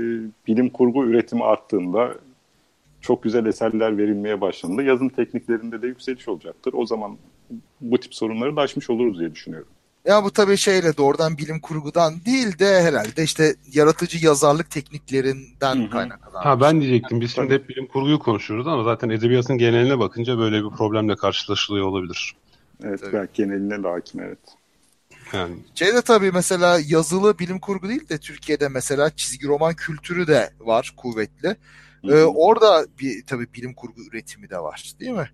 [0.47, 2.15] bilim kurgu üretimi arttığında
[3.01, 6.73] çok güzel eserler verilmeye başlandığında yazım tekniklerinde de yükseliş olacaktır.
[6.73, 7.17] O zaman
[7.81, 9.69] bu tip sorunları da aşmış oluruz diye düşünüyorum.
[10.05, 16.43] Ya bu tabii şeyle doğrudan bilim kurgudan değil de herhalde işte yaratıcı yazarlık tekniklerinden kaynaklanan.
[16.43, 17.21] Ha ben diyecektim.
[17.21, 21.85] Biz şimdi hep bilim kurguyu konuşuyoruz ama zaten edebiyatın geneline bakınca böyle bir problemle karşılaşılıyor
[21.85, 22.35] olabilir.
[22.83, 23.13] Evet Tabii.
[23.13, 24.39] belki geneline de hakim evet.
[25.33, 30.53] Yani Şeyde tabii mesela yazılı bilim kurgu değil de Türkiye'de mesela çizgi roman kültürü de
[30.59, 31.55] var kuvvetli.
[32.03, 35.29] Ee, orada bir tabii bilim kurgu üretimi de var değil mi?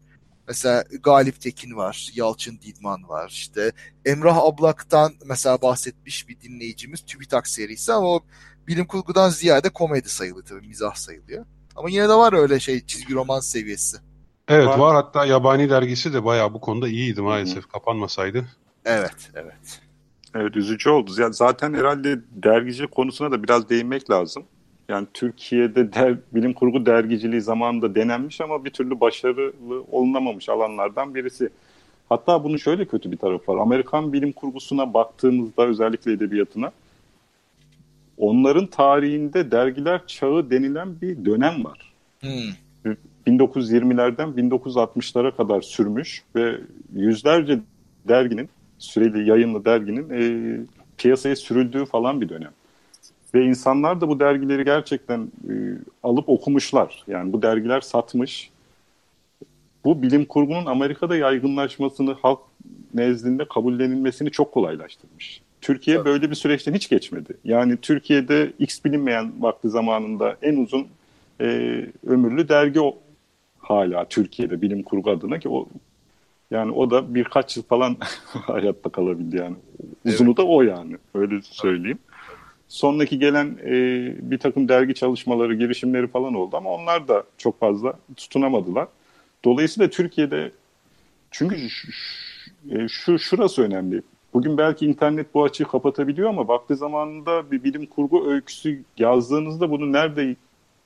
[0.47, 3.29] Mesela Galip Tekin var, Yalçın Didman var.
[3.29, 3.71] işte
[4.05, 8.19] Emrah Ablak'tan mesela bahsetmiş bir dinleyicimiz TÜBİTAK serisi ama o
[8.67, 11.45] bilim kurgudan ziyade komedi sayılıyor tabii, mizah sayılıyor.
[11.75, 13.97] Ama yine de var öyle şey çizgi roman seviyesi.
[14.47, 14.77] evet Var.
[14.77, 14.95] var.
[14.95, 17.67] hatta Yabani dergisi de bayağı bu konuda iyiydi maalesef.
[17.67, 18.45] Kapanmasaydı.
[18.85, 19.81] Evet, evet.
[20.35, 21.11] Evet üzücü oldu.
[21.17, 24.43] Yani zaten herhalde dergicilik konusuna da biraz değinmek lazım.
[24.89, 31.49] Yani Türkiye'de der, bilim kurgu dergiciliği zamanında denenmiş ama bir türlü başarılı olunamamış alanlardan birisi.
[32.09, 33.57] Hatta bunun şöyle kötü bir tarafı var.
[33.57, 36.71] Amerikan bilim kurgusuna baktığımızda özellikle edebiyatına
[38.17, 41.93] onların tarihinde dergiler çağı denilen bir dönem var.
[42.19, 42.95] Hmm.
[43.27, 46.59] 1920'lerden 1960'lara kadar sürmüş ve
[46.93, 47.59] yüzlerce
[48.07, 50.59] derginin, süreli yayınlı derginin e,
[50.97, 52.51] piyasaya sürüldüğü falan bir dönem.
[53.33, 55.53] Ve insanlar da bu dergileri gerçekten e,
[56.03, 57.03] alıp okumuşlar.
[57.07, 58.49] Yani bu dergiler satmış.
[59.85, 62.39] Bu bilim kurgunun Amerika'da yaygınlaşmasını, halk
[62.93, 65.41] nezdinde kabullenilmesini çok kolaylaştırmış.
[65.61, 66.09] Türkiye Tabii.
[66.09, 67.33] böyle bir süreçten hiç geçmedi.
[67.43, 70.87] Yani Türkiye'de X bilinmeyen vakti zamanında en uzun
[71.41, 71.45] e,
[72.07, 72.97] ömürlü dergi o,
[73.59, 75.67] hala Türkiye'de bilim kurgu adına ki o
[76.51, 77.97] yani o da birkaç yıl falan
[78.31, 79.55] hayatta kalabildi yani.
[80.05, 80.37] Uzunu evet.
[80.37, 80.97] da o yani.
[81.13, 81.99] Öyle söyleyeyim.
[82.67, 83.73] Sonraki gelen e,
[84.31, 88.87] bir takım dergi çalışmaları, girişimleri falan oldu ama onlar da çok fazla tutunamadılar.
[89.45, 90.51] Dolayısıyla Türkiye'de
[91.31, 91.91] çünkü şu,
[92.71, 94.01] e, şu şurası önemli.
[94.33, 99.91] Bugün belki internet bu açığı kapatabiliyor ama vakti zamanında bir bilim kurgu öyküsü yazdığınızda bunu
[99.91, 100.35] nerede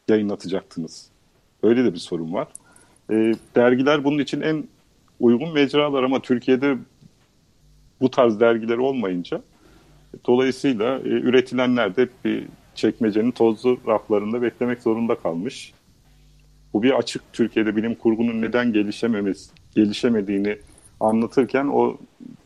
[0.08, 1.10] yayınlatacaktınız?
[1.64, 2.48] Öyle de bir sorun var.
[3.12, 4.64] E, dergiler bunun için en
[5.20, 6.78] uygun mecralar ama Türkiye'de
[8.02, 9.42] bu tarz dergiler olmayınca
[10.28, 12.44] dolayısıyla e, üretilenler de bir
[12.76, 15.74] çekmecenin tozlu raflarında beklemek zorunda kalmış.
[16.74, 20.58] Bu bir açık Türkiye'de bilim kurgunun neden gelişememesi, gelişemediğini
[21.00, 21.98] anlatırken o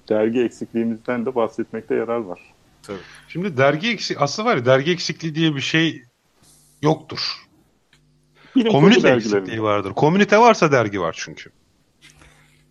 [0.09, 2.39] dergi eksikliğimizden de bahsetmekte yarar var.
[2.83, 2.97] Tabii.
[3.27, 6.01] Şimdi dergi eksik aslında var ya dergi eksikliği diye bir şey
[6.81, 7.19] yoktur.
[8.55, 9.93] Bilim Komünite eksikliği vardır.
[9.93, 11.49] Komünite varsa dergi var çünkü.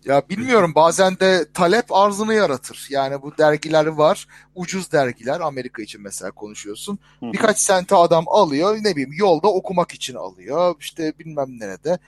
[0.05, 2.87] Ya bilmiyorum bazen de talep arzını yaratır.
[2.89, 4.27] Yani bu dergiler var.
[4.55, 6.99] Ucuz dergiler Amerika için mesela konuşuyorsun.
[7.21, 10.75] Birkaç sente adam alıyor ne bileyim yolda okumak için alıyor.
[10.79, 11.99] İşte bilmem nerede.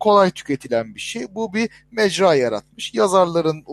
[0.00, 1.34] Kolay tüketilen bir şey.
[1.34, 2.94] Bu bir mecra yaratmış.
[2.94, 3.64] Yazarların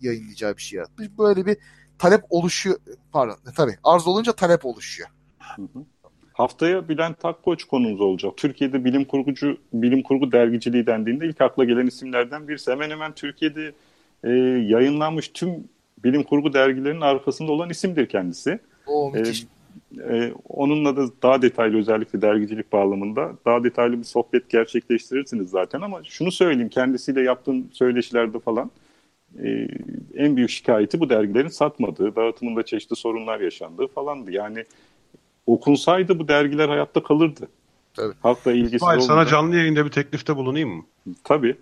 [0.00, 1.08] yayınlayacağı bir şey yaratmış.
[1.18, 1.56] Böyle bir
[1.98, 2.76] talep oluşuyor.
[3.12, 5.08] Pardon tabii arz olunca talep oluşuyor.
[5.56, 5.84] Hı hı.
[6.32, 8.32] Haftaya Bülent Takkoç konumuz olacak.
[8.36, 12.70] Türkiye'de bilim kurgucu, bilim kurgu dergiciliği dendiğinde ilk akla gelen isimlerden birisi.
[12.70, 13.72] Hemen hemen Türkiye'de
[14.24, 14.30] e,
[14.68, 15.50] yayınlanmış tüm
[16.04, 18.58] bilim kurgu dergilerinin arkasında olan isimdir kendisi.
[18.86, 19.42] O müthiş.
[19.42, 19.46] E,
[20.16, 26.04] e, onunla da daha detaylı özellikle dergicilik bağlamında daha detaylı bir sohbet gerçekleştirirsiniz zaten ama
[26.04, 28.70] şunu söyleyeyim kendisiyle yaptığım söyleşilerde falan
[29.44, 29.68] e,
[30.14, 34.30] en büyük şikayeti bu dergilerin satmadığı, dağıtımında çeşitli sorunlar yaşandığı falandı.
[34.30, 34.64] Yani
[35.46, 37.48] okunsaydı bu dergiler hayatta kalırdı.
[37.94, 38.14] Tabii.
[38.22, 39.14] Halkla ilgisi İsmail olmadan.
[39.14, 40.84] sana canlı yayında bir teklifte bulunayım mı?
[41.24, 41.56] Tabii.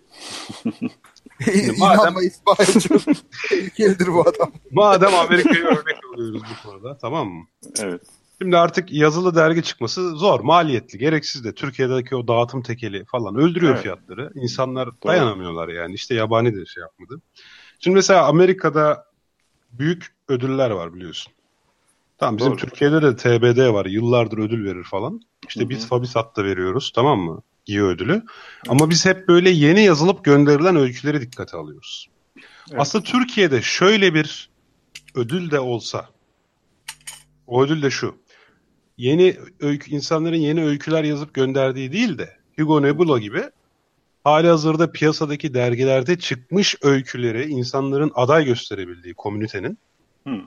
[1.78, 3.00] madem İsmail çok
[3.48, 4.52] tehlikelidir bu adam.
[4.70, 7.44] Madem Amerika'yı örnek alıyoruz bu konuda tamam mı?
[7.80, 8.02] Evet.
[8.42, 11.54] Şimdi artık yazılı dergi çıkması zor, maliyetli, gereksiz de.
[11.54, 13.82] Türkiye'deki o dağıtım tekeli falan öldürüyor evet.
[13.82, 14.30] fiyatları.
[14.34, 15.08] İnsanlar Doğru.
[15.08, 15.94] dayanamıyorlar yani.
[15.94, 17.20] İşte yabani de şey yapmadı.
[17.78, 19.04] Şimdi mesela Amerika'da
[19.72, 21.32] büyük ödüller var biliyorsun.
[22.20, 22.58] Tamam bizim Doğru.
[22.60, 23.86] Türkiye'de de TBD var.
[23.86, 25.20] Yıllardır ödül verir falan.
[25.48, 25.68] İşte Hı-hı.
[25.70, 27.42] biz Fabisat da veriyoruz tamam mı?
[27.66, 28.22] İyi ödülü.
[28.68, 32.08] Ama biz hep böyle yeni yazılıp gönderilen öyküleri dikkate alıyoruz.
[32.36, 32.80] Evet.
[32.80, 34.50] Aslında Türkiye'de şöyle bir
[35.14, 36.08] ödül de olsa
[37.46, 38.16] o ödül de şu.
[38.99, 43.42] Yeni öykü, insanların yeni öyküler yazıp gönderdiği değil de Hugo Nebula gibi
[44.24, 49.78] hali hazırda piyasadaki dergilerde çıkmış öyküleri insanların aday gösterebildiği komünitenin
[50.24, 50.42] hmm.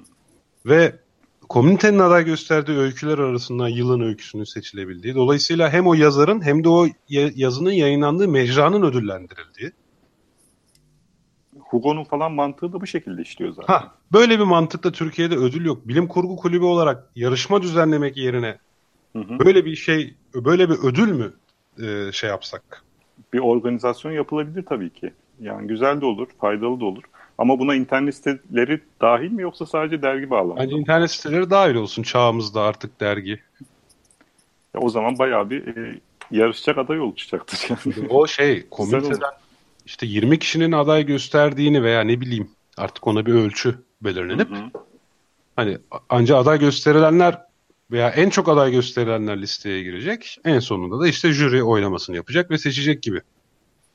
[0.65, 1.03] ve
[1.49, 5.15] komünitenin aday gösterdiği öyküler arasından yılın öyküsünün seçilebildiği.
[5.15, 9.71] Dolayısıyla hem o yazarın hem de o yazının yayınlandığı mecranın ödüllendirildiği.
[11.59, 13.73] Hugo'nun falan mantığı da bu şekilde işliyor zaten.
[13.73, 15.87] Ha, böyle bir mantıkta Türkiye'de ödül yok.
[15.87, 18.57] Bilim kurgu kulübü olarak yarışma düzenlemek yerine
[19.13, 19.39] hı hı.
[19.39, 21.33] böyle bir şey, böyle bir ödül mü
[21.79, 22.83] e, şey yapsak?
[23.33, 25.13] Bir organizasyon yapılabilir tabii ki.
[25.39, 27.03] Yani güzel de olur, faydalı da olur.
[27.37, 30.59] Ama buna internet siteleri dahil mi yoksa sadece dergi bağlamında?
[30.59, 33.39] Bence internet siteleri dahil olsun çağımızda artık dergi.
[34.73, 35.99] Ya o zaman bayağı bir e,
[36.31, 37.67] yarışacak aday oluşacaktır.
[37.69, 38.07] Yani.
[38.09, 39.31] O şey komüniteden
[39.85, 44.71] işte 20 kişinin aday gösterdiğini veya ne bileyim artık ona bir ölçü belirlenip hı hı.
[45.55, 45.77] hani
[46.09, 47.41] anca aday gösterilenler
[47.91, 50.37] veya en çok aday gösterilenler listeye girecek.
[50.45, 53.21] En sonunda da işte jüri oylamasını yapacak ve seçecek gibi.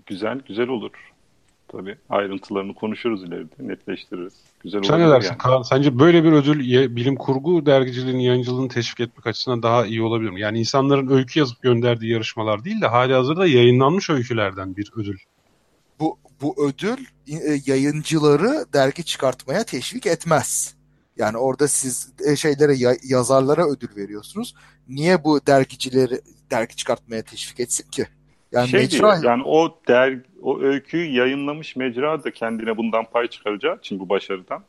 [0.06, 0.90] Güzel, güzel olur.
[1.68, 4.32] Tabii ayrıntılarını konuşuruz ileride, netleştiririz.
[4.60, 5.38] Güzel Sen ne dersin yani.
[5.38, 5.62] Kaan?
[5.62, 6.60] Sence böyle bir ödül
[6.96, 10.40] bilim kurgu dergiciliğinin yayıncılığını teşvik etmek açısından daha iyi olabilir mi?
[10.40, 15.18] Yani insanların öykü yazıp gönderdiği yarışmalar değil de hali hazırda yayınlanmış öykülerden bir ödül.
[16.00, 20.74] Bu, bu ödül e, yayıncıları dergi çıkartmaya teşvik etmez.
[21.16, 24.54] Yani orada siz e, şeylere yazarlara ödül veriyorsunuz.
[24.88, 26.20] Niye bu dergicileri
[26.50, 28.06] dergi çıkartmaya teşvik etsin ki?
[28.52, 29.12] Yani şey mecra...
[29.12, 34.08] değil, yani o der o öyküyü yayınlamış mecra da kendine bundan pay çıkaracağı için bu
[34.08, 34.64] başarıdan.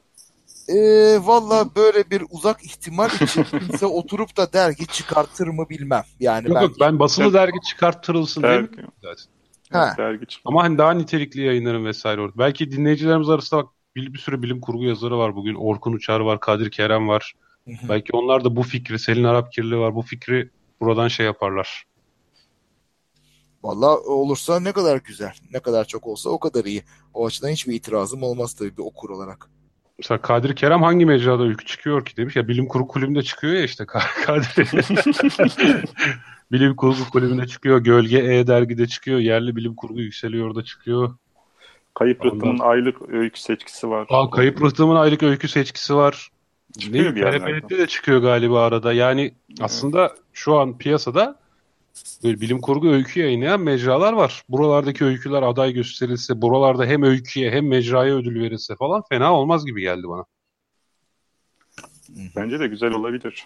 [0.69, 6.03] Ee, Valla böyle bir uzak ihtimal için kimse oturup da dergi çıkartır mı bilmem.
[6.19, 8.89] Yani yok, ben, yok, ben basılı dergi çıkarttırılsın dergi, değil mi?
[9.71, 9.93] Ha.
[9.97, 10.53] Dergi çıkıyor.
[10.53, 12.37] Ama hani daha nitelikli yayınların vesaire orada.
[12.37, 15.55] Belki dinleyicilerimiz arasında bak bir, bir sürü bilim kurgu yazarı var bugün.
[15.55, 17.33] Orkun Uçar var, Kadir Kerem var.
[17.65, 17.89] Hı hı.
[17.89, 19.95] Belki onlar da bu fikri, Selin Arap Kirli var.
[19.95, 20.49] Bu fikri
[20.81, 21.83] buradan şey yaparlar.
[23.63, 25.33] Valla olursa ne kadar güzel.
[25.53, 26.83] Ne kadar çok olsa o kadar iyi.
[27.13, 29.49] O açıdan hiçbir itirazım olmaz tabii bir okur olarak.
[29.99, 33.63] Mesela Kadir Kerem hangi mecrada öykü çıkıyor ki demiş ya bilim kurgu kulübünde çıkıyor ya
[33.63, 34.71] işte Ka- Kadir.
[36.51, 37.79] bilim kurgu kulübünde çıkıyor.
[37.79, 39.19] Gölge E dergide çıkıyor.
[39.19, 41.15] Yerli bilim kurgu yükseliyor da çıkıyor.
[41.93, 44.07] Kayıp Ondan- Rıhtım'ın aylık öykü seçkisi var.
[44.09, 46.29] Aa, Kayıp Rıhtım'ın aylık öykü seçkisi var.
[46.79, 48.93] Çıkıyor Ne bir de çıkıyor galiba arada.
[48.93, 51.39] Yani aslında şu an piyasada
[52.23, 54.43] böyle bilim kurgu öykü yayınlayan mecralar var.
[54.49, 59.81] Buralardaki öyküler aday gösterilse, buralarda hem öyküye hem mecraya ödül verilse falan fena olmaz gibi
[59.81, 60.25] geldi bana.
[62.35, 63.45] Bence de güzel olabilir.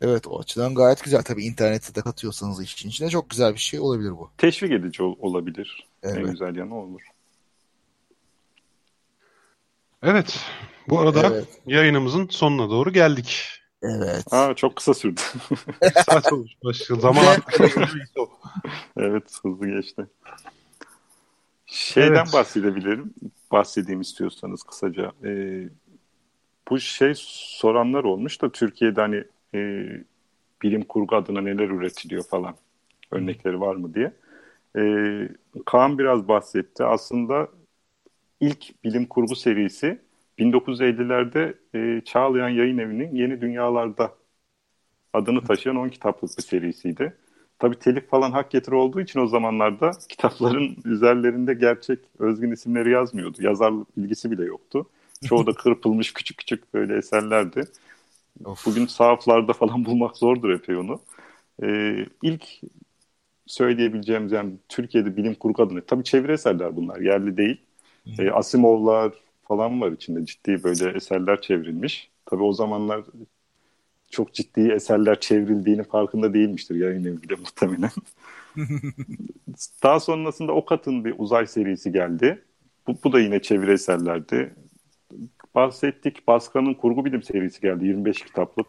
[0.00, 1.22] Evet o açıdan gayet güzel.
[1.22, 4.30] Tabii internette de katıyorsanız işin içine çok güzel bir şey olabilir bu.
[4.38, 5.88] Teşvik edici ol- olabilir.
[6.02, 6.30] En Evet.
[6.30, 7.00] güzel yanı olur.
[10.02, 10.38] Evet.
[10.88, 11.48] Bu arada Evet.
[11.66, 13.59] yayınımızın sonuna doğru geldik.
[13.82, 14.32] Evet.
[14.32, 15.20] Aa çok kısa sürdü.
[16.06, 16.52] Saat olmuş.
[16.64, 17.78] Başka zaman artık.
[18.96, 20.06] evet hızlı geçti.
[21.66, 22.32] Şeyden Evet.
[22.32, 23.14] bahsedebilirim.
[23.52, 25.12] Bahsedeyim istiyorsanız kısaca.
[25.24, 25.68] Ee,
[26.70, 29.24] bu şey soranlar olmuş da Türkiye'de hani
[29.54, 29.86] e,
[30.62, 32.54] bilim kurgu adına neler üretiliyor falan.
[33.10, 34.12] Örnekleri var mı diye.
[34.76, 35.28] Ee,
[35.66, 36.84] Kaan biraz bahsetti.
[36.84, 37.48] Aslında
[38.40, 40.00] ilk bilim kurgu serisi
[40.40, 44.14] 1950'lerde e, Çağlayan Yayın Evi'nin Yeni Dünyalarda
[45.12, 47.16] adını taşıyan 10 kitaplık bir serisiydi.
[47.58, 53.42] Tabii telif falan hak getiri olduğu için o zamanlarda kitapların üzerlerinde gerçek özgün isimleri yazmıyordu.
[53.42, 54.86] Yazarlık bilgisi bile yoktu.
[55.28, 57.64] Çoğu da kırpılmış küçük küçük böyle eserlerdi.
[58.44, 58.66] Of.
[58.66, 61.00] Bugün sahaflarda falan bulmak zordur epey onu.
[61.62, 62.44] Ee, ilk
[63.46, 67.56] söyleyebileceğimiz yani Türkiye'de bilim kurgu adına tabii çeviri eserler bunlar yerli değil.
[68.18, 69.12] Ee, Asimovlar
[69.50, 72.10] falan var içinde ciddi böyle eserler çevrilmiş.
[72.26, 73.04] Tabii o zamanlar
[74.10, 77.90] çok ciddi eserler çevrildiğinin farkında değilmiştir yayın evi bile muhtemelen.
[79.82, 82.42] Daha sonrasında Okat'ın bir uzay serisi geldi.
[82.86, 84.54] Bu, bu da yine çeviri eserlerdi.
[85.54, 88.66] Bahsettik Baskan'ın kurgu bilim serisi geldi 25 kitaplık.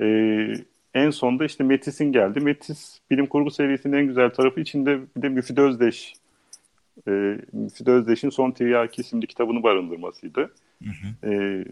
[0.00, 0.54] Ee,
[0.94, 2.40] en sonda işte Metis'in geldi.
[2.40, 6.14] Metis bilim kurgu serisinin en güzel tarafı içinde bir de Müfit Özdeş
[7.08, 10.54] e, Müfit Özdeş'in Son Tiryaki isimli kitabını barındırmasıydı.
[11.24, 11.64] E,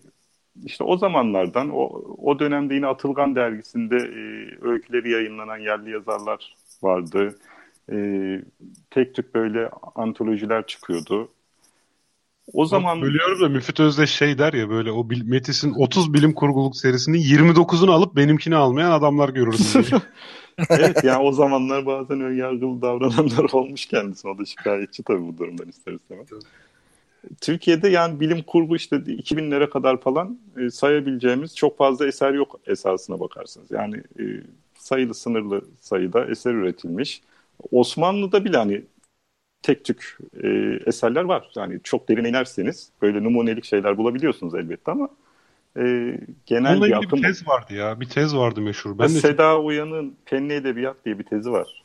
[0.65, 4.25] işte o zamanlardan o, o dönemde yine Atılgan dergisinde e,
[4.69, 7.39] öyküleri yayınlanan yerli yazarlar vardı.
[7.93, 7.97] E,
[8.91, 11.29] tek tük böyle antolojiler çıkıyordu.
[12.53, 16.77] O zaman Bölüyorum da Müfit Özdeş şey der ya böyle o Metis'in 30 bilim kurguluk
[16.77, 19.85] serisinin 29'unu alıp benimkini almayan adamlar görürdüm.
[20.71, 24.31] evet yani o zamanlar bazen önyargılı davrananlar olmuş kendisine.
[24.31, 26.29] O da şikayetçi tabii bu durumdan ister istemez.
[27.41, 33.21] Türkiye'de yani bilim kurgu işte 2000'lere kadar falan e, sayabileceğimiz çok fazla eser yok esasına
[33.21, 33.71] bakarsınız.
[33.71, 34.25] Yani e,
[34.79, 37.23] sayılı sınırlı sayıda eser üretilmiş.
[37.73, 38.85] Osmanlı'da bile hani
[39.63, 40.49] tek tük e,
[40.87, 41.51] eserler var.
[41.57, 45.09] Yani çok derine inerseniz böyle numunelik şeyler bulabiliyorsunuz elbette ama
[45.77, 45.83] e,
[46.47, 48.01] genel Bununla bir akım bir tez vardı ya.
[48.01, 48.99] Bir tez vardı meşhur.
[48.99, 51.83] Ben de Seda Uyan'ın Penni Edebiyat diye bir tezi var.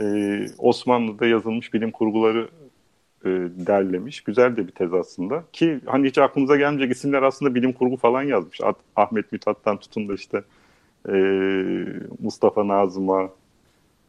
[0.00, 2.48] Ee, Osmanlı'da yazılmış bilim kurguları
[3.24, 3.28] e,
[3.66, 4.20] derlemiş.
[4.20, 5.44] Güzel de bir tez aslında.
[5.52, 8.60] Ki hani hiç aklımıza gelmeyecek isimler aslında bilim kurgu falan yazmış.
[8.60, 10.42] At- Ahmet Mithat'tan tutun da işte
[11.08, 11.14] e,
[12.22, 13.22] Mustafa Nazım'a,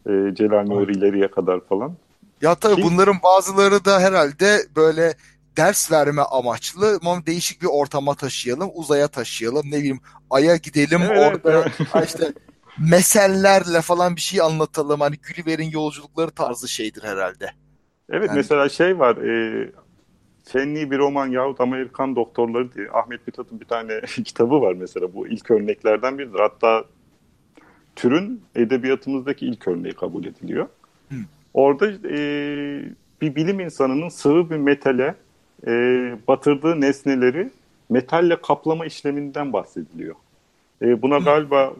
[0.10, 1.94] e, Celal Nuri ileriye kadar falan.
[2.42, 5.14] Ya tabii Ki- bunların bazıları da herhalde böyle
[5.58, 10.00] ders verme amaçlı ama değişik bir ortama taşıyalım, uzaya taşıyalım, ne bileyim
[10.30, 11.52] aya gidelim Evet, orada
[11.94, 12.06] evet.
[12.08, 12.34] işte
[12.80, 15.02] mesellerle falan bir şey anlatalım.
[15.02, 17.52] Hani Gulliver'in yolculukları tarzı şeydir herhalde.
[18.10, 19.70] Evet Yani- mesela şey var e,
[20.46, 25.28] Fenli bir roman yahut Amerikan doktorları diye Ahmet Mithat'ın bir tane kitabı var mesela bu
[25.28, 26.40] ilk örneklerden biridir.
[26.40, 26.86] Hatta
[27.96, 30.68] türün edebiyatımızdaki ilk örneği kabul ediliyor.
[31.10, 31.16] Hı.
[31.54, 32.18] Orada e,
[33.22, 35.16] bir bilim insanının sıvı bir metale
[35.68, 35.72] e,
[36.28, 37.50] batırdığı nesneleri
[37.90, 40.16] metalle kaplama işleminden bahsediliyor.
[40.82, 41.74] E, buna galiba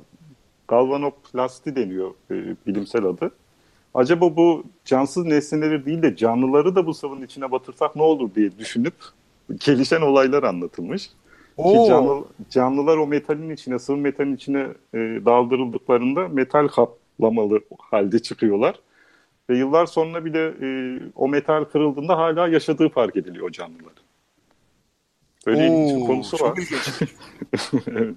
[0.68, 2.36] galvanoplasti deniyor e,
[2.68, 3.32] bilimsel adı.
[3.94, 8.58] Acaba bu cansız nesneleri değil de canlıları da bu sıvının içine batırsak ne olur diye
[8.58, 8.94] düşünüp
[9.66, 11.08] gelişen olaylar anlatılmış.
[11.08, 11.14] Ki
[11.58, 18.76] Oo, canlı, canlılar o metalin içine, sıvı metalin içine e, daldırıldıklarında metal kaplamalı halde çıkıyorlar.
[19.52, 23.94] Ve yıllar sonra bile e, o metal kırıldığında hala yaşadığı fark ediliyor o canlılar.
[25.48, 26.58] Böyle ilginç bir oo, konusu çok var.
[26.58, 27.12] ilginç.
[27.88, 28.16] Evet.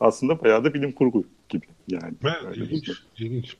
[0.00, 2.14] aslında bayağı da bilim kurgu gibi yani.
[2.22, 3.56] Evet, ilginç, ilginç.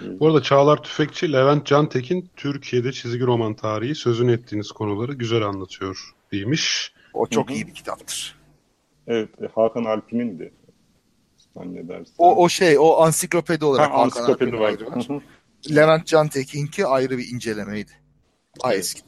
[0.00, 6.14] Bu arada Çağlar Tüfekçi, Levent Cantekin Türkiye'de çizgi roman tarihi sözünü ettiğiniz konuları güzel anlatıyor
[6.32, 6.92] demiş.
[7.14, 7.56] O çok Hı-hı.
[7.56, 8.36] iyi bir kitaptır.
[9.06, 10.50] Evet, Hakan Alp'in de
[11.54, 12.14] zannedersin.
[12.18, 14.74] O, o şey, o ansiklopedi olarak ha, Hakan ansiklopedi var.
[15.70, 17.90] Levent Cantekin'ki ayrı bir incelemeydi.
[18.60, 18.84] Ay evet.
[18.84, 19.02] eski.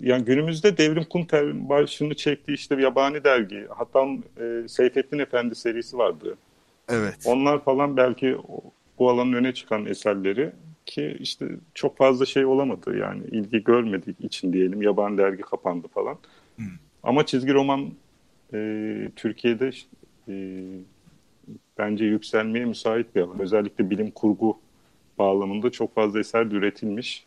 [0.00, 3.66] Yani günümüzde Devrim Kunter başını çektiği işte bir yabani dergi.
[3.76, 4.06] Hatta
[4.40, 6.36] e, Seyfettin Efendi serisi vardı.
[6.88, 7.16] Evet.
[7.24, 8.36] Onlar falan belki
[8.98, 10.52] bu alanın öne çıkan eserleri
[10.86, 16.18] ki işte çok fazla şey olamadı yani ilgi görmedik için diyelim yaban dergi kapandı falan.
[16.56, 16.66] Hmm.
[17.02, 17.90] Ama çizgi roman
[18.54, 19.70] e, Türkiye'de
[20.28, 20.34] e,
[21.78, 23.40] bence yükselmeye müsait bir alan.
[23.40, 24.58] Özellikle bilim kurgu
[25.20, 27.26] bağlamında çok fazla eser üretilmiş.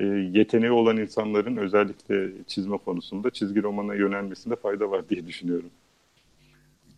[0.00, 5.70] E, yeteneği olan insanların özellikle çizme konusunda çizgi romana yönelmesinde fayda var diye düşünüyorum.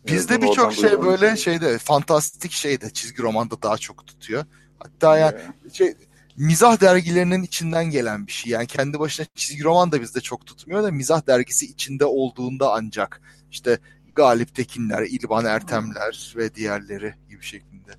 [0.07, 4.45] Bizde birçok şey böyle şeyde fantastik şeyde çizgi romanda daha çok tutuyor.
[4.79, 5.73] Hatta yani yeah.
[5.73, 5.93] şey
[6.37, 8.51] mizah dergilerinin içinden gelen bir şey.
[8.51, 13.21] Yani kendi başına çizgi roman da bizde çok tutmuyor da mizah dergisi içinde olduğunda ancak
[13.51, 13.79] işte
[14.15, 17.91] Galip Tekinler, İlban Ertemler ve diğerleri gibi şeklinde.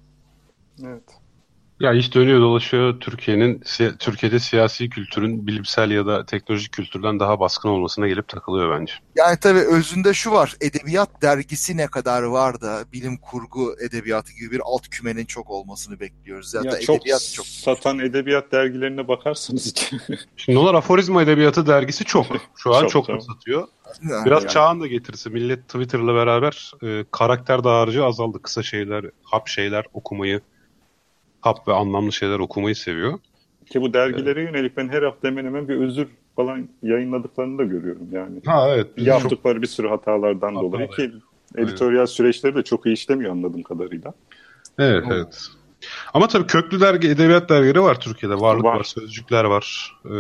[0.83, 1.20] Evet.
[1.81, 3.63] Ya iş dönüyor dolaşıyor Türkiye'nin
[3.99, 8.93] Türkiye'de siyasi kültürün bilimsel ya da teknolojik kültürden daha baskın olmasına gelip takılıyor bence.
[9.17, 10.57] Yani tabii özünde şu var.
[10.61, 16.01] Edebiyat dergisi ne kadar var da bilim kurgu edebiyatı gibi bir alt kümenin çok olmasını
[16.01, 16.51] bekliyoruz.
[16.51, 19.75] Zaten ya çok edebiyat çok satan edebiyat dergilerine bakarsanız
[20.37, 22.27] Şimdi onlar aforizma edebiyatı dergisi çok.
[22.57, 23.69] Şu an çok, çok satıyor.
[24.03, 24.53] Biraz yani.
[24.53, 25.31] çağın da getirisi.
[25.31, 28.43] Millet Twitter'la beraber e, karakter dağarcığı azaldı.
[28.43, 30.41] Kısa şeyler, hap şeyler okumayı
[31.41, 33.19] hap ve anlamlı şeyler okumayı seviyor.
[33.71, 34.55] Ki bu dergilere evet.
[34.55, 38.41] yönelik ben her hafta hemen hemen bir özür falan yayınladıklarını da görüyorum yani.
[38.47, 38.87] Ha evet.
[38.97, 39.63] Yaptıkları çok...
[39.63, 40.73] bir sürü hatalardan Hatalar.
[40.73, 41.13] dolayı ki
[41.57, 42.09] editoryal evet.
[42.09, 44.13] süreçleri de çok iyi işlemiyor anladığım kadarıyla.
[44.79, 45.15] Evet Ama...
[45.15, 45.47] evet.
[46.15, 48.41] Ama tabii köklü dergi, edebiyat dergileri var Türkiye'de.
[48.41, 49.97] Varlık var, var sözcükler var.
[50.05, 50.11] Ee,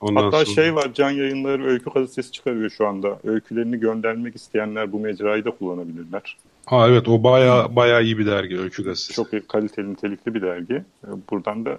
[0.00, 0.54] ondan Hatta sonra...
[0.54, 3.18] şey var, Can Yayınları Öykü gazetesi çıkarıyor şu anda.
[3.24, 6.36] Öykülerini göndermek isteyenler bu mecrayı da kullanabilirler.
[6.68, 9.12] Ha evet o baya baya iyi bir dergi Öykü Gazetesi.
[9.12, 10.74] Çok kaliteli nitelikli bir dergi.
[10.74, 11.78] Ee, buradan da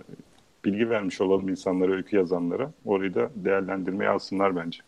[0.66, 2.72] bilgi vermiş olalım insanlara, öykü yazanlara.
[2.86, 4.80] Orayı da değerlendirmeye alsınlar bence.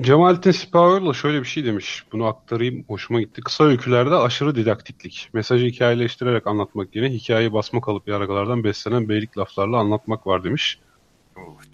[0.00, 2.04] Cemalettin Sipahoğlu şöyle bir şey demiş.
[2.12, 2.84] Bunu aktarayım.
[2.88, 3.40] Hoşuma gitti.
[3.40, 5.28] Kısa öykülerde aşırı didaktiklik.
[5.32, 10.78] Mesajı hikayeleştirerek anlatmak yerine hikayeyi basma kalıp yargılardan beslenen beylik laflarla anlatmak var demiş.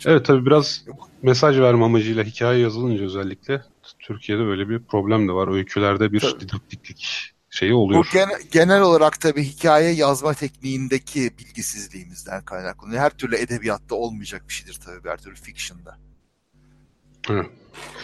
[0.07, 0.85] Evet tabii biraz
[1.23, 3.63] mesaj verme amacıyla hikaye yazılınca özellikle
[3.99, 5.49] Türkiye'de böyle bir problem de var.
[5.49, 6.41] Öykülerde bir tabii.
[6.41, 8.01] didaktiklik şeyi oluyor.
[8.01, 13.01] Bu genel, genel olarak tabii hikaye yazma tekniğindeki bilgisizliğimizden kaynaklanıyor.
[13.01, 15.99] Her türlü edebiyatta olmayacak bir şeydir tabii her türlü fiction'da.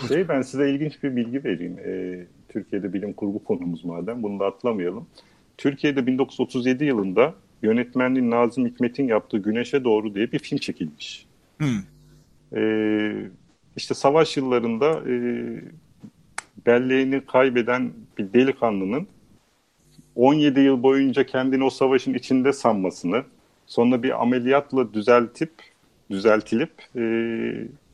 [0.08, 1.78] Şey ben size ilginç bir bilgi vereyim.
[1.78, 5.06] Ee, Türkiye'de bilim kurgu konumuz madem bunu da atlamayalım.
[5.58, 11.26] Türkiye'de 1937 yılında yönetmenliğin Nazım Hikmet'in yaptığı Güneşe Doğru diye bir film çekilmiş.
[11.58, 11.82] Hmm.
[12.56, 13.30] Ee,
[13.76, 15.14] işte savaş yıllarında e,
[16.66, 19.08] belleğini kaybeden bir delikanlının
[20.16, 23.24] 17 yıl boyunca kendini o savaşın içinde sanmasını,
[23.66, 25.50] sonra bir ameliyatla düzeltip
[26.10, 27.02] düzeltilip e,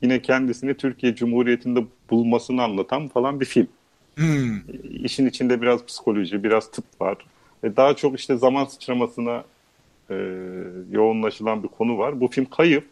[0.03, 3.69] yine kendisini Türkiye Cumhuriyeti'nde bulmasını anlatan falan bir film.
[4.15, 4.61] Hmm.
[5.05, 7.17] İşin içinde biraz psikoloji, biraz tıp var.
[7.65, 9.45] E, daha çok işte zaman sıçramasına
[10.11, 10.15] e,
[10.91, 12.21] yoğunlaşılan bir konu var.
[12.21, 12.87] Bu film Kayıp.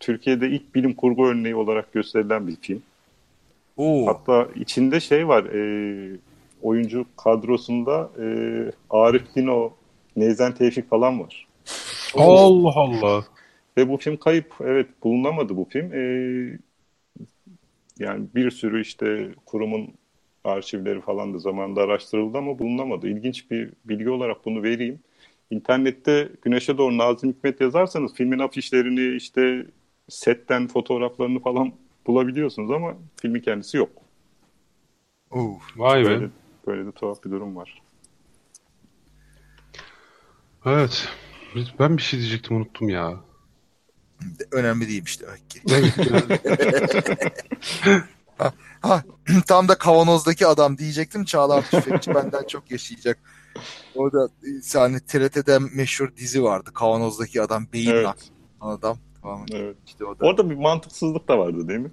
[0.00, 2.82] Türkiye'de ilk bilim kurgu örneği olarak gösterilen bir film.
[3.76, 4.06] Oo.
[4.06, 5.44] Hatta içinde şey var.
[5.44, 6.16] E,
[6.62, 8.26] oyuncu kadrosunda e,
[8.90, 9.72] Arif Dino,
[10.16, 11.46] Neyzen Tevfik falan var.
[12.14, 13.24] Allah Allah.
[13.76, 14.54] Ve bu film kayıp.
[14.60, 15.92] Evet bulunamadı bu film.
[15.92, 16.02] E,
[17.98, 19.88] yani bir sürü işte kurumun
[20.44, 23.08] arşivleri falan da zamanında araştırıldı ama bulunamadı.
[23.08, 25.00] İlginç bir bilgi olarak bunu vereyim.
[25.50, 29.66] İnternette Güneşe Doğru Nazım Hikmet yazarsanız filmin afişlerini işte
[30.08, 31.72] setten fotoğraflarını falan
[32.06, 33.90] bulabiliyorsunuz ama filmin kendisi yok.
[35.30, 36.04] Oh, vay be.
[36.04, 36.28] Böyle,
[36.68, 37.82] Böyle de tuhaf bir durum var.
[40.66, 41.08] Evet.
[41.78, 43.20] Ben bir şey diyecektim unuttum ya.
[44.52, 45.60] Önemli değilmiş demek ki.
[48.38, 49.02] ha, ha,
[49.46, 51.24] tam da kavanozdaki adam diyecektim.
[51.24, 53.18] Çağlar Tüfekçi benden çok yaşayacak.
[53.94, 54.28] Orada
[54.74, 56.70] yani TRT'de meşhur dizi vardı.
[56.74, 58.30] Kavanozdaki adam beyin evet.
[58.60, 58.98] adam.
[59.22, 59.46] Tamam.
[59.52, 59.76] Evet.
[59.86, 60.26] İşte o da.
[60.26, 61.90] Orada bir mantıksızlık da vardı değil mi?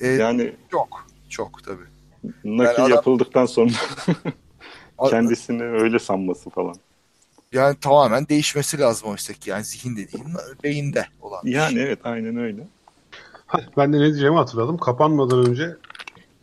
[0.00, 1.97] Ee, yani çok çok tabii.
[2.44, 3.70] Nakil yani yapıldıktan sonra
[5.10, 6.74] kendisini öyle sanması falan.
[7.52, 9.50] Yani tamamen değişmesi lazım oysa ki.
[9.50, 10.26] Yani zihin dediğin
[10.64, 11.82] beyinde olan Yani şey.
[11.82, 12.66] evet aynen öyle.
[13.76, 14.78] Ben de ne diyeceğimi hatırladım.
[14.78, 15.76] Kapanmadan önce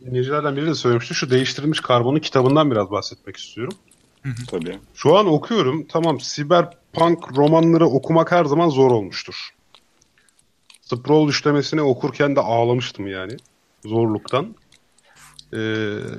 [0.04, 1.14] dinleyicilerden biri de söylemişti.
[1.14, 3.74] Şu değiştirilmiş karbonun kitabından biraz bahsetmek istiyorum.
[4.50, 4.78] Tabii.
[4.94, 5.86] Şu an okuyorum.
[5.86, 9.50] Tamam siberpunk romanları okumak her zaman zor olmuştur.
[10.80, 13.36] Sprawl üçlemesini okurken de ağlamıştım yani.
[13.84, 14.54] Zorluktan.
[15.52, 15.56] Ee,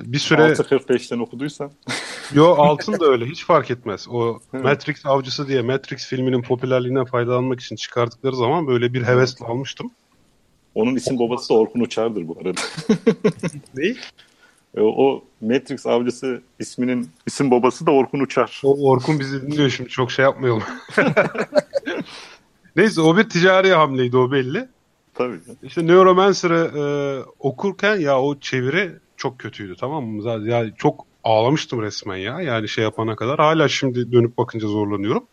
[0.04, 0.42] bir süre...
[0.42, 1.70] 6.45'ten okuduysan.
[2.34, 4.08] Yo altın da öyle hiç fark etmez.
[4.10, 9.90] O Matrix avcısı diye Matrix filminin popülerliğinden faydalanmak için çıkardıkları zaman böyle bir hevesle almıştım.
[10.74, 12.60] Onun isim babası da Orkun Uçar'dır bu arada.
[13.74, 13.94] Ne?
[14.76, 18.60] E, o Matrix avcısı isminin isim babası da Orkun Uçar.
[18.64, 20.62] O Orkun bizi dinliyor şimdi çok şey yapmayalım.
[22.76, 24.68] Neyse o bir ticari hamleydi o belli.
[25.14, 25.38] Tabii.
[25.62, 26.82] İşte Neuromancer'ı e,
[27.38, 30.22] okurken ya o çeviri çok kötüydü tamam mı?
[30.22, 32.40] Zaten yani çok ağlamıştım resmen ya.
[32.40, 33.38] Yani şey yapana kadar.
[33.38, 35.26] Hala şimdi dönüp bakınca zorlanıyorum.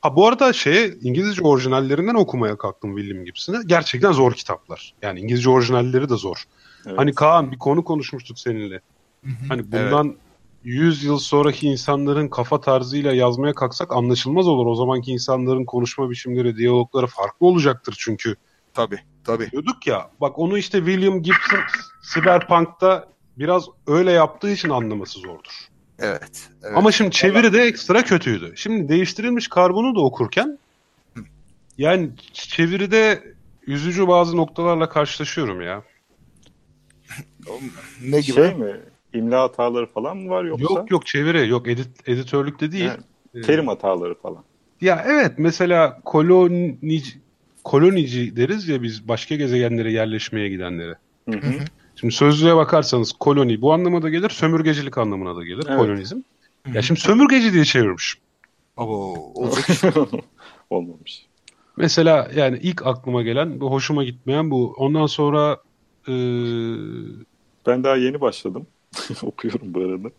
[0.00, 3.62] Ha bu arada şeye İngilizce orijinallerinden okumaya kalktım William Gibson'ı.
[3.66, 4.94] Gerçekten zor kitaplar.
[5.02, 6.44] Yani İngilizce orijinalleri de zor.
[6.86, 6.98] Evet.
[6.98, 8.80] Hani Kaan bir konu konuşmuştuk seninle.
[9.48, 10.16] Hani bundan
[10.64, 14.66] 100 yıl sonraki insanların kafa tarzıyla yazmaya kalksak anlaşılmaz olur.
[14.66, 18.36] O zamanki insanların konuşma biçimleri, diyalogları farklı olacaktır çünkü.
[18.74, 19.50] Tabii tabii.
[19.50, 21.60] Diyorduk ya bak onu işte William Gibson
[22.14, 25.68] Cyberpunk'ta biraz öyle yaptığı için anlaması zordur.
[25.98, 26.48] Evet.
[26.62, 26.76] evet.
[26.76, 28.52] Ama şimdi çeviri de ekstra kötüydü.
[28.56, 30.58] Şimdi değiştirilmiş karbonu da okurken
[31.78, 33.22] yani çeviride
[33.66, 35.82] üzücü bazı noktalarla karşılaşıyorum ya.
[38.02, 38.32] ne gibi?
[38.36, 38.80] Şey mi?
[39.14, 40.62] İmla hataları falan mı var yoksa?
[40.62, 42.88] Yok yok çeviri yok edit, editörlükte değil.
[42.88, 42.96] Ha,
[43.34, 44.44] Ee, Terim hataları falan.
[44.80, 47.18] Ya evet mesela kolonici,
[47.64, 50.94] kolonici deriz ya biz başka gezegenlere yerleşmeye gidenlere.
[51.30, 51.52] Hı hı.
[51.96, 55.78] Şimdi sözlüğe bakarsanız koloni bu anlama da gelir, sömürgecilik anlamına da gelir Evet.
[55.78, 56.18] kolonizm.
[56.74, 58.18] Ya şimdi sömürgeci diye çevirmiş.
[58.76, 59.66] Abo, olacak.
[60.70, 61.26] Olmamış.
[61.76, 64.74] Mesela yani ilk aklıma gelen bu hoşuma gitmeyen bu.
[64.78, 65.58] Ondan sonra
[66.08, 66.12] e,
[67.66, 68.66] Ben daha yeni başladım.
[69.22, 70.10] Okuyorum bu arada.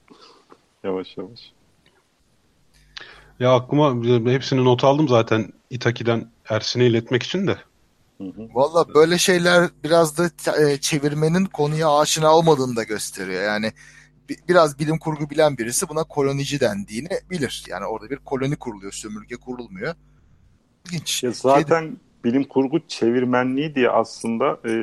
[0.83, 1.51] Yavaş yavaş.
[3.39, 3.95] ya aklıma
[4.31, 7.57] hepsini not aldım zaten Itaki'den Ersin'e iletmek için de.
[8.53, 10.29] Valla böyle şeyler biraz da
[10.61, 13.43] e, çevirmenin konuya aşina olmadığını da gösteriyor.
[13.43, 13.71] Yani
[14.29, 17.63] bi- biraz bilim kurgu bilen birisi buna kolonici dendiğini bilir.
[17.69, 19.95] Yani orada bir koloni kuruluyor, sömürge kurulmuyor.
[20.85, 21.23] İlginç.
[21.23, 24.73] Ya zaten bilim kurgu çevirmenliği diye aslında e,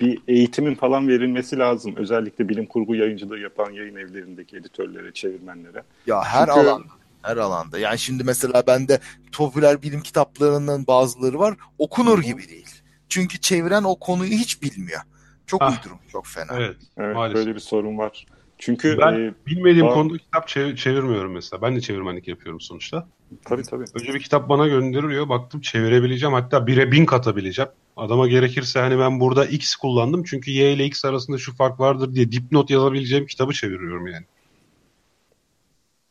[0.00, 1.96] bir eğitimin falan verilmesi lazım.
[1.96, 5.82] Özellikle bilim kurgu yayıncılığı yapan yayın evlerindeki editörlere, çevirmenlere.
[6.06, 6.84] Ya her Çünkü- alanda,
[7.22, 7.78] her alanda.
[7.78, 9.00] Yani şimdi mesela bende
[9.32, 12.68] popüler bilim kitaplarının bazıları var, okunur gibi değil.
[13.08, 15.00] Çünkü çeviren o konuyu hiç bilmiyor.
[15.46, 15.70] Çok Ah.
[15.78, 16.52] uydurmuş, çok fena.
[16.58, 16.76] Evet.
[16.98, 17.36] Evet, Maalesef.
[17.36, 18.26] böyle bir sorun var.
[18.58, 19.94] Çünkü Ben e, bilmediğim Aa.
[19.94, 21.62] konuda kitap çev- çevirmiyorum mesela.
[21.62, 23.08] Ben de çevirmenlik yapıyorum sonuçta.
[23.44, 23.84] tabii tabii.
[23.94, 25.28] Önce bir kitap bana gönderiliyor.
[25.28, 26.32] Baktım çevirebileceğim.
[26.34, 27.70] Hatta bire bin katabileceğim.
[27.96, 30.24] Adama gerekirse hani ben burada X kullandım.
[30.24, 34.24] Çünkü Y ile X arasında şu fark vardır diye dipnot yazabileceğim kitabı çeviriyorum yani.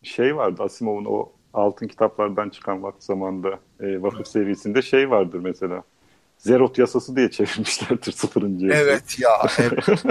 [0.04, 5.84] Şey vardı Asimov'un o altın kitaplardan çıkan vakti zamanında e, vakıf serisinde şey vardır mesela.
[6.38, 8.68] Zerot yasası diye çevirmişlerdir sıfırıncı.
[8.74, 9.86] Evet ya, evet.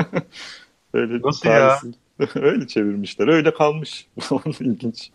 [0.95, 1.69] Öyle Nasıl ya?
[1.69, 1.95] tarihsiz-
[2.41, 3.29] Öyle çevirmişler.
[3.29, 4.07] Öyle kalmış.
[4.61, 5.11] İlginç.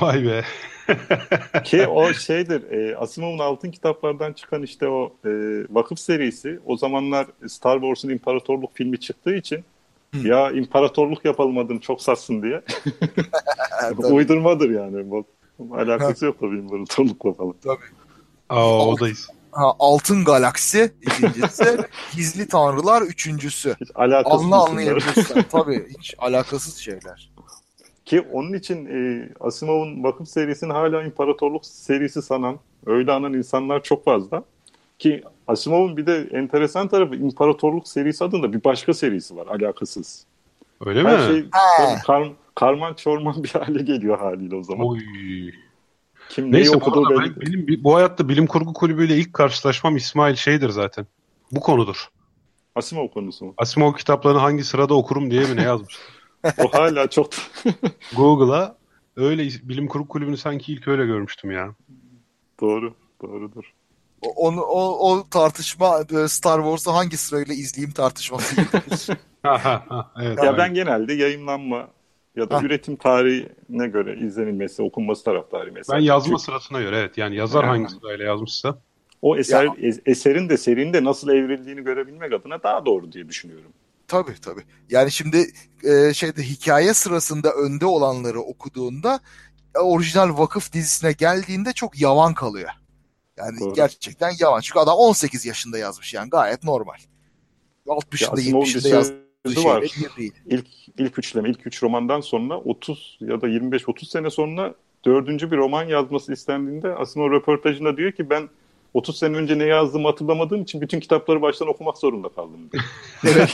[0.00, 0.44] Vay be.
[1.64, 2.70] Ki o şeydir.
[2.72, 5.30] E, Asimov'un altın kitaplardan çıkan işte o e,
[5.70, 9.64] vakıf serisi o zamanlar Star Wars'un İmparatorluk filmi çıktığı için
[10.14, 10.28] Hı.
[10.28, 12.62] ya imparatorluk yapalım adını çok satsın diye.
[14.10, 15.10] Uydurmadır yani.
[15.10, 15.26] Bu,
[15.76, 17.54] alakası yok tabii imparatorlukla falan.
[17.64, 17.78] tabii.
[18.48, 19.28] Aa, odayız.
[19.52, 21.78] Ha, Altın Galaksi ikincisi,
[22.16, 23.76] Gizli Tanrılar üçüncüsü.
[23.80, 25.42] Hiç alakasız Anla anlayabilirsin.
[25.52, 27.30] Tabii hiç alakasız şeyler.
[28.04, 34.04] Ki onun için e, Asimov'un vakıf serisini hala imparatorluk serisi sanan, öyle anan insanlar çok
[34.04, 34.44] fazla.
[34.98, 40.26] Ki Asimov'un bir de enteresan tarafı imparatorluk serisi adında bir başka serisi var alakasız.
[40.86, 41.08] Öyle mi?
[41.08, 41.44] Her şey
[42.06, 44.86] kar, karman çorman bir hale geliyor haliyle o zaman.
[44.86, 45.00] Oy.
[46.28, 50.34] Kim Neyse bu, arada belli ben- benim bu hayatta bilim kurgu kulübüyle ilk karşılaşmam İsmail
[50.34, 51.06] şeydir zaten.
[51.52, 52.08] Bu konudur.
[52.74, 53.54] Asimov konusu mu?
[53.58, 55.98] Asimov kitaplarını hangi sırada okurum diye mi ne yazmış?
[56.58, 57.30] O hala çok
[58.16, 58.76] Google'a
[59.16, 61.74] öyle bilim kurgu kulübünü sanki ilk öyle görmüştüm ya.
[62.60, 62.94] doğru.
[63.22, 63.72] Doğrudur.
[64.26, 68.54] O, onu, o, o tartışma e, Star Wars'u hangi sırayla izleyeyim tartışması
[69.46, 70.58] evet, Ya aynen.
[70.58, 71.88] ben genelde yayınlanma
[72.36, 72.62] ya da Ha.
[72.64, 75.74] üretim tarihine göre izlenilmesi, okunması taraftarıyım.
[75.74, 75.98] mesela.
[75.98, 77.18] Ben yazma sırasına göre evet.
[77.18, 77.70] Yani yazar Ha.
[77.70, 78.78] hangi sırayla yazmışsa.
[79.22, 79.70] O eser Ya.
[79.72, 83.72] es- eserin de serinin de nasıl evrildiğini görebilmek adına daha doğru diye düşünüyorum.
[84.08, 84.62] Tabii tabii.
[84.90, 85.46] Yani şimdi
[85.84, 89.20] e, şeyde hikaye sırasında önde olanları okuduğunda
[89.76, 92.68] e, orijinal vakıf dizisine geldiğinde çok yavan kalıyor.
[93.36, 93.74] Yani Doğru.
[93.74, 94.60] gerçekten yavan.
[94.60, 96.96] Çünkü adam 18 yaşında yazmış yani gayet normal.
[97.86, 99.86] 60'ında Asimov'un bir 70'inde söylediği yazmış yazdığı var.
[99.86, 100.32] şeyle bir değil.
[100.46, 100.66] İlk
[100.98, 104.74] ilk üçleme, ilk üç romandan sonra 30 ya da 25-30 sene sonra
[105.04, 108.48] dördüncü bir roman yazması istendiğinde aslında o röportajında diyor ki ben
[108.94, 112.70] 30 sene önce ne yazdığımı hatırlamadığım için bütün kitapları baştan okumak zorunda kaldım.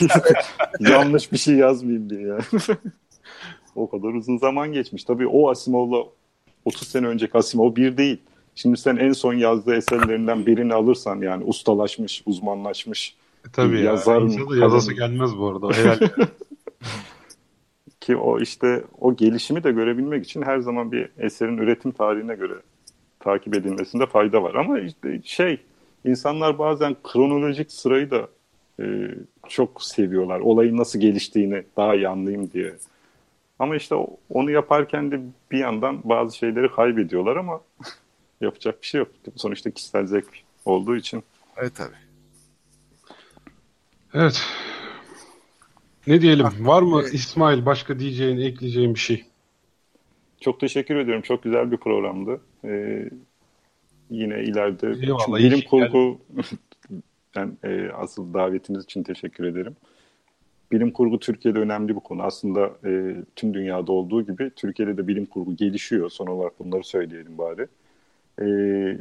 [0.79, 2.43] Yanlış bir şey yazmayayım diye yani.
[3.75, 5.03] o kadar uzun zaman geçmiş.
[5.03, 6.05] Tabii o Asimov'la
[6.65, 8.21] 30 sene önceki Asimov bir değil.
[8.55, 13.15] Şimdi sen en son yazdığı eserlerinden birini alırsan yani ustalaşmış, uzmanlaşmış
[13.47, 13.83] E, tabii ya.
[13.83, 14.57] Yazar mı?
[14.57, 15.69] Yazası gelmez bu arada.
[15.77, 15.99] Helal.
[18.01, 22.53] ki o işte o gelişimi de görebilmek için her zaman bir eserin üretim tarihine göre
[23.19, 24.55] takip edilmesinde fayda var.
[24.55, 25.59] Ama işte şey
[26.05, 28.27] insanlar bazen kronolojik sırayı da
[28.79, 28.85] e,
[29.49, 30.39] çok seviyorlar.
[30.39, 32.73] Olayın nasıl geliştiğini daha iyi anlayayım diye.
[33.59, 33.95] Ama işte
[34.29, 35.19] onu yaparken de
[35.51, 37.61] bir yandan bazı şeyleri kaybediyorlar ama
[38.41, 39.07] yapacak bir şey yok.
[39.35, 41.23] Sonuçta kişisel zevk olduğu için.
[41.57, 41.95] Evet tabii.
[44.13, 44.41] evet.
[46.07, 46.47] Ne diyelim?
[46.59, 49.25] Var mı İsmail başka diyeceğin, ekleyeceğin bir şey?
[50.39, 51.21] Çok teşekkür ediyorum.
[51.21, 52.41] Çok güzel bir programdı.
[52.65, 53.09] Ee,
[54.09, 56.19] yine ileride Eyvallah, bilim kurgu
[57.35, 59.75] ben e, asıl davetiniz için teşekkür ederim.
[60.71, 62.23] Bilim kurgu Türkiye'de önemli bir konu.
[62.23, 66.09] Aslında e, tüm dünyada olduğu gibi Türkiye'de de bilim kurgu gelişiyor.
[66.09, 67.67] Son olarak bunları söyleyelim bari.
[68.41, 68.45] E,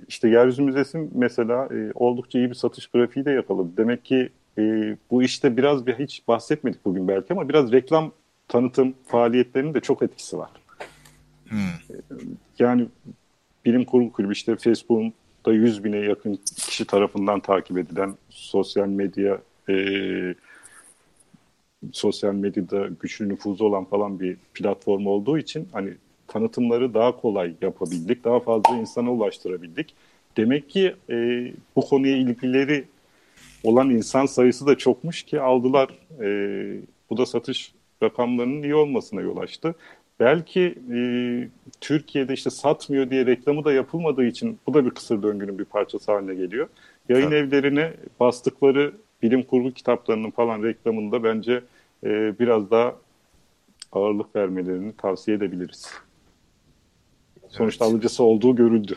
[0.08, 3.68] işte Yeryüzü Müzesi mesela e, oldukça iyi bir satış grafiği de yakaladı.
[3.76, 4.28] Demek ki
[4.58, 8.12] e, bu işte biraz bir hiç bahsetmedik bugün belki ama biraz reklam
[8.48, 10.50] tanıtım faaliyetlerinin de çok etkisi var.
[11.48, 11.58] Hmm.
[12.58, 12.86] Yani
[13.64, 19.38] bilim kurgu kulübü işte Facebook'ta 100 bine yakın kişi tarafından takip edilen sosyal medya
[19.68, 19.74] e,
[21.92, 25.94] sosyal medyada güçlü nüfuzu olan falan bir platform olduğu için hani
[26.30, 28.24] tanıtımları daha kolay yapabildik.
[28.24, 29.94] Daha fazla insana ulaştırabildik.
[30.36, 31.14] Demek ki e,
[31.76, 32.84] bu konuya ilgileri
[33.64, 35.88] olan insan sayısı da çokmuş ki aldılar.
[36.20, 36.28] E,
[37.10, 39.74] bu da satış rakamlarının iyi olmasına yol açtı.
[40.20, 40.98] Belki e,
[41.80, 46.12] Türkiye'de işte satmıyor diye reklamı da yapılmadığı için bu da bir kısır döngünün bir parçası
[46.12, 46.68] haline geliyor.
[47.08, 47.34] Yayın Tabii.
[47.34, 48.92] evlerine bastıkları
[49.22, 51.60] bilim kurgu kitaplarının falan reklamında bence
[52.04, 52.96] e, biraz daha
[53.92, 55.92] ağırlık vermelerini tavsiye edebiliriz.
[57.50, 57.94] Sonuçta Evet.
[57.94, 58.94] alıcısı olduğu görüldü.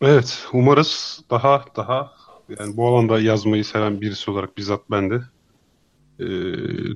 [0.00, 2.12] Evet, umarız daha daha
[2.58, 5.20] yani bu alanda yazmayı seven birisi olarak bizzat ben de
[6.18, 6.26] e,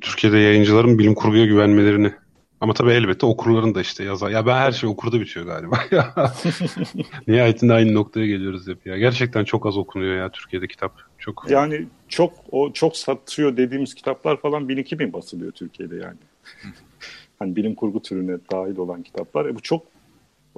[0.01, 2.13] Türkiye'de yayıncıların bilim kurguya güvenmelerini
[2.61, 4.31] ama tabii elbette okurların da işte yazar.
[4.31, 5.79] Ya ben her şey okurda bitiyor galiba.
[7.29, 8.99] Nihayetinde aynı noktaya geliyoruz hep ya.
[8.99, 10.93] Gerçekten çok az okunuyor ya Türkiye'de kitap.
[11.19, 11.47] Çok.
[11.51, 16.17] Yani çok o çok satıyor dediğimiz kitaplar falan 1000-2000 basılıyor Türkiye'de yani.
[17.39, 19.47] hani bilim kurgu türüne dahil olan kitaplar.
[19.47, 19.83] E bu çok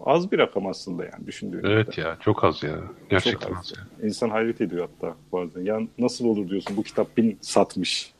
[0.04, 1.68] az bir rakam aslında yani düşündüğünüzde.
[1.68, 2.78] Evet ya çok az ya.
[3.10, 3.72] Gerçekten Çok az.
[3.72, 3.78] az.
[3.78, 4.06] ya.
[4.08, 5.60] İnsan hayret ediyor hatta bazen.
[5.60, 8.12] Ya nasıl olur diyorsun bu kitap bin satmış.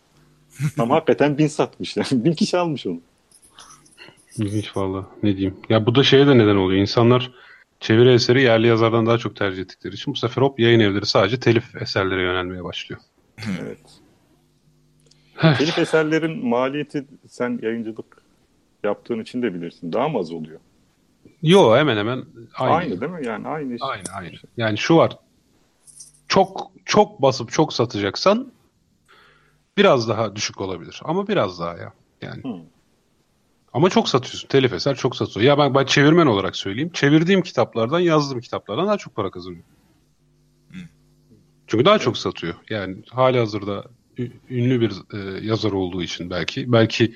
[0.78, 1.96] Ama hakikaten bin satmış.
[1.96, 3.00] Yani bin kişi almış onu.
[4.38, 5.06] İlginç valla.
[5.22, 5.56] Ne diyeyim.
[5.68, 6.80] Ya bu da şeye de neden oluyor.
[6.80, 7.30] İnsanlar
[7.80, 11.40] çeviri eseri yerli yazardan daha çok tercih ettikleri için bu sefer hop yayın evleri sadece
[11.40, 13.00] telif eserlere yönelmeye başlıyor.
[13.62, 13.78] Evet.
[15.42, 15.58] Evet.
[15.58, 18.22] Telif eserlerin maliyeti sen yayıncılık
[18.84, 19.92] yaptığın için de bilirsin.
[19.92, 20.60] Daha mı az oluyor?
[21.42, 22.24] Yo hemen hemen
[22.54, 22.74] aynı.
[22.74, 23.26] Aynı, değil mi?
[23.26, 23.82] Yani aynı iş.
[23.82, 24.32] Aynı aynı.
[24.56, 25.18] Yani şu var.
[26.28, 28.52] Çok çok basıp çok satacaksan
[29.76, 31.00] biraz daha düşük olabilir.
[31.04, 31.92] Ama biraz daha ya.
[32.22, 32.42] Yani.
[32.42, 32.62] Hı.
[33.72, 34.48] Ama çok satıyorsun.
[34.48, 35.46] Telif eser çok satıyor.
[35.46, 36.90] Ya ben, ben çevirmen olarak söyleyeyim.
[36.92, 39.70] Çevirdiğim kitaplardan, yazdığım kitaplardan daha çok para kazanıyorum.
[41.66, 42.54] Çünkü daha çok satıyor.
[42.70, 43.84] Yani hali hazırda
[44.50, 46.72] ünlü bir e, yazar olduğu için belki.
[46.72, 47.14] Belki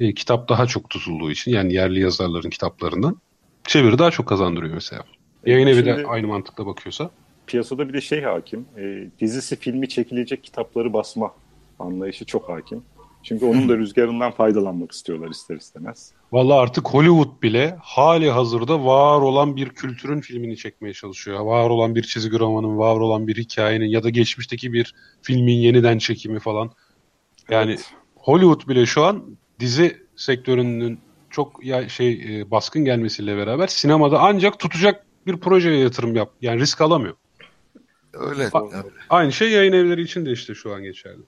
[0.00, 1.50] e, kitap daha çok tutulduğu için.
[1.50, 3.20] Yani yerli yazarların kitaplarından.
[3.66, 5.04] Çeviri daha çok kazandırıyor mesela.
[5.46, 7.10] Yayın evi de aynı mantıkla bakıyorsa.
[7.46, 8.66] Piyasada bir de şey hakim.
[8.78, 11.34] e, dizisi filmi çekilecek kitapları basma
[11.78, 12.82] anlayışı çok hakim.
[13.22, 16.12] Çünkü onun da rüzgarından faydalanmak istiyorlar ister istemez.
[16.32, 21.40] Vallahi artık Hollywood bile hali hazırda var olan bir kültürün filmini çekmeye çalışıyor.
[21.40, 25.98] Var olan bir çizgi romanın, var olan bir hikayenin ya da geçmişteki bir filmin yeniden
[25.98, 26.70] çekimi falan.
[27.50, 27.92] Yani Evet.
[28.16, 29.24] Hollywood bile şu an
[29.60, 31.00] dizi sektörünün
[31.36, 36.32] çok ya şey e, baskın gelmesiyle beraber sinemada ancak tutacak bir projeye yatırım yap.
[36.40, 37.14] Yani risk alamıyor.
[38.12, 38.48] Öyle.
[38.52, 38.64] A-
[39.10, 41.22] Aynı şey yayın evleri için de işte şu an geçerli.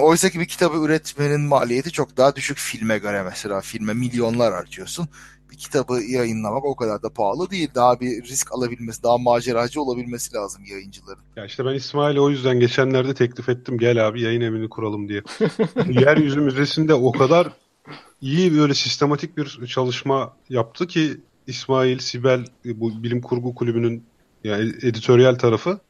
[0.00, 3.60] Oysa ki bir kitabı üretmenin maliyeti çok daha düşük filme göre mesela.
[3.60, 5.08] Filme milyonlar harcıyorsun.
[5.50, 7.70] Bir kitabı yayınlamak o kadar da pahalı değil.
[7.74, 11.22] Daha bir risk alabilmesi, daha maceracı olabilmesi lazım yayıncıların.
[11.36, 15.22] Ya işte ben İsmail'e o yüzden geçenlerde teklif ettim gel abi yayın evini kuralım diye.
[15.88, 17.52] Yeryüzü Müzesi'nde o kadar
[18.20, 24.04] iyi böyle sistematik bir çalışma yaptı ki İsmail, Sibel bu bilim kurgu kulübünün
[24.44, 25.80] yani editoryal tarafı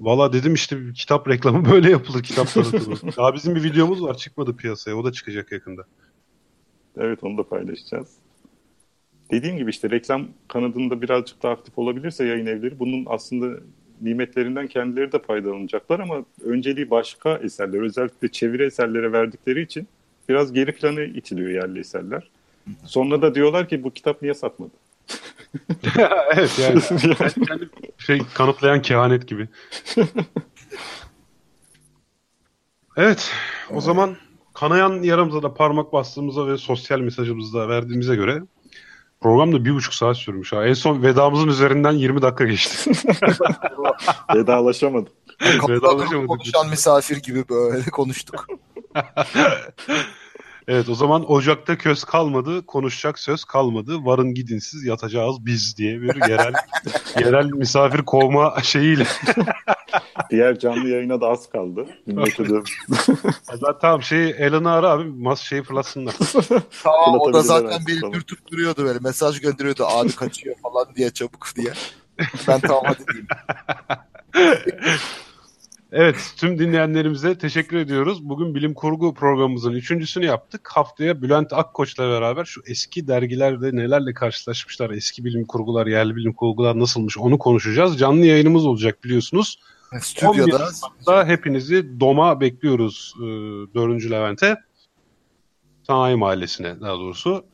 [0.00, 2.96] Valla dedim işte kitap reklamı böyle yapılır kitap tanıtımı.
[3.16, 4.94] Daha bizim bir videomuz var çıkmadı piyasaya.
[4.94, 5.84] O da çıkacak yakında.
[6.96, 8.08] Evet onu da paylaşacağız.
[9.30, 13.60] Dediğim gibi işte reklam kanadında birazcık daha aktif olabilirse yayın evleri bunun aslında
[14.00, 19.88] nimetlerinden kendileri de faydalanacaklar ama önceliği başka eserler özellikle çeviri eserlere verdikleri için
[20.28, 22.30] biraz geri plana itiliyor yerli eserler.
[22.84, 24.72] Sonra da diyorlar ki bu kitap niye satmadı?
[26.34, 26.80] evet yani
[27.46, 27.68] kendi
[27.98, 29.48] şey kanıtlayan kehanet gibi.
[32.96, 33.30] Evet
[33.70, 34.16] o zaman
[34.54, 38.42] kanayan yaramıza da parmak bastığımıza ve sosyal mesajımızı da verdiğimize göre
[39.20, 40.52] program da bir buçuk saat sürmüş.
[40.52, 40.66] Ha.
[40.66, 42.90] En son vedamızın üzerinden 20 dakika geçti.
[44.34, 45.12] Vedalaşamadım.
[45.60, 48.46] Kapıda konuşan misafir gibi böyle konuştuk.
[50.68, 54.04] Evet o zaman Ocak'ta köz kalmadı, konuşacak söz kalmadı.
[54.04, 56.52] Varın gidin siz yatacağız biz diye bir yerel
[57.20, 59.06] yerel misafir kovma şeyiyle.
[60.30, 61.86] Diğer canlı yayına da az kaldı.
[63.42, 66.14] Zaten tamam şey Elena ara abi mas şeyi fırlatsınlar.
[66.82, 68.14] tamam o da zaten beni tamam.
[68.14, 71.72] dürtüp duruyordu böyle mesaj gönderiyordu abi kaçıyor falan diye çabuk diye.
[72.48, 73.26] Ben tamam hadi diyeyim.
[75.96, 78.28] Evet, tüm dinleyenlerimize teşekkür ediyoruz.
[78.28, 80.68] Bugün bilim kurgu programımızın üçüncüsünü yaptık.
[80.72, 86.78] Haftaya Bülent Akkoç'la beraber şu eski dergilerde nelerle karşılaşmışlar, eski bilim kurgular, yerli bilim kurgular
[86.78, 87.98] nasılmış onu konuşacağız.
[87.98, 89.58] Canlı yayınımız olacak biliyorsunuz.
[90.00, 90.68] Stüdyoda.
[91.06, 93.24] Da hepinizi Dom'a bekliyoruz e,
[93.74, 94.10] 4.
[94.10, 94.56] Levent'e.
[95.82, 97.44] Sanayi Mahallesi'ne daha doğrusu.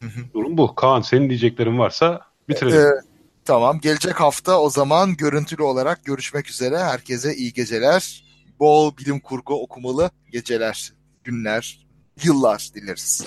[0.00, 0.20] Hı hı.
[0.34, 0.74] Durum bu.
[0.74, 2.80] Kaan senin diyeceklerin varsa bitirelim.
[2.80, 3.09] Ee,
[3.44, 3.80] Tamam.
[3.80, 6.78] Gelecek hafta o zaman görüntülü olarak görüşmek üzere.
[6.78, 8.24] Herkese iyi geceler.
[8.60, 10.92] Bol bilim kurgu okumalı geceler,
[11.24, 11.86] günler,
[12.24, 13.26] yıllar dileriz.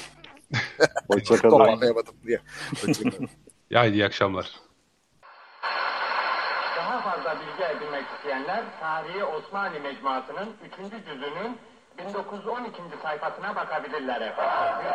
[1.07, 1.49] Hoşçakalın.
[1.49, 2.41] Toparlayamadım diye.
[2.81, 3.30] Hoşçakalın.
[3.69, 4.52] ya iyi akşamlar.
[6.77, 11.06] Daha fazla bilgi edinmek isteyenler Tarihi Osmanlı Mecmuası'nın 3.
[11.06, 11.57] cüzünün
[11.98, 12.81] 1912.
[13.03, 14.85] sayfasına bakabilirler efendim.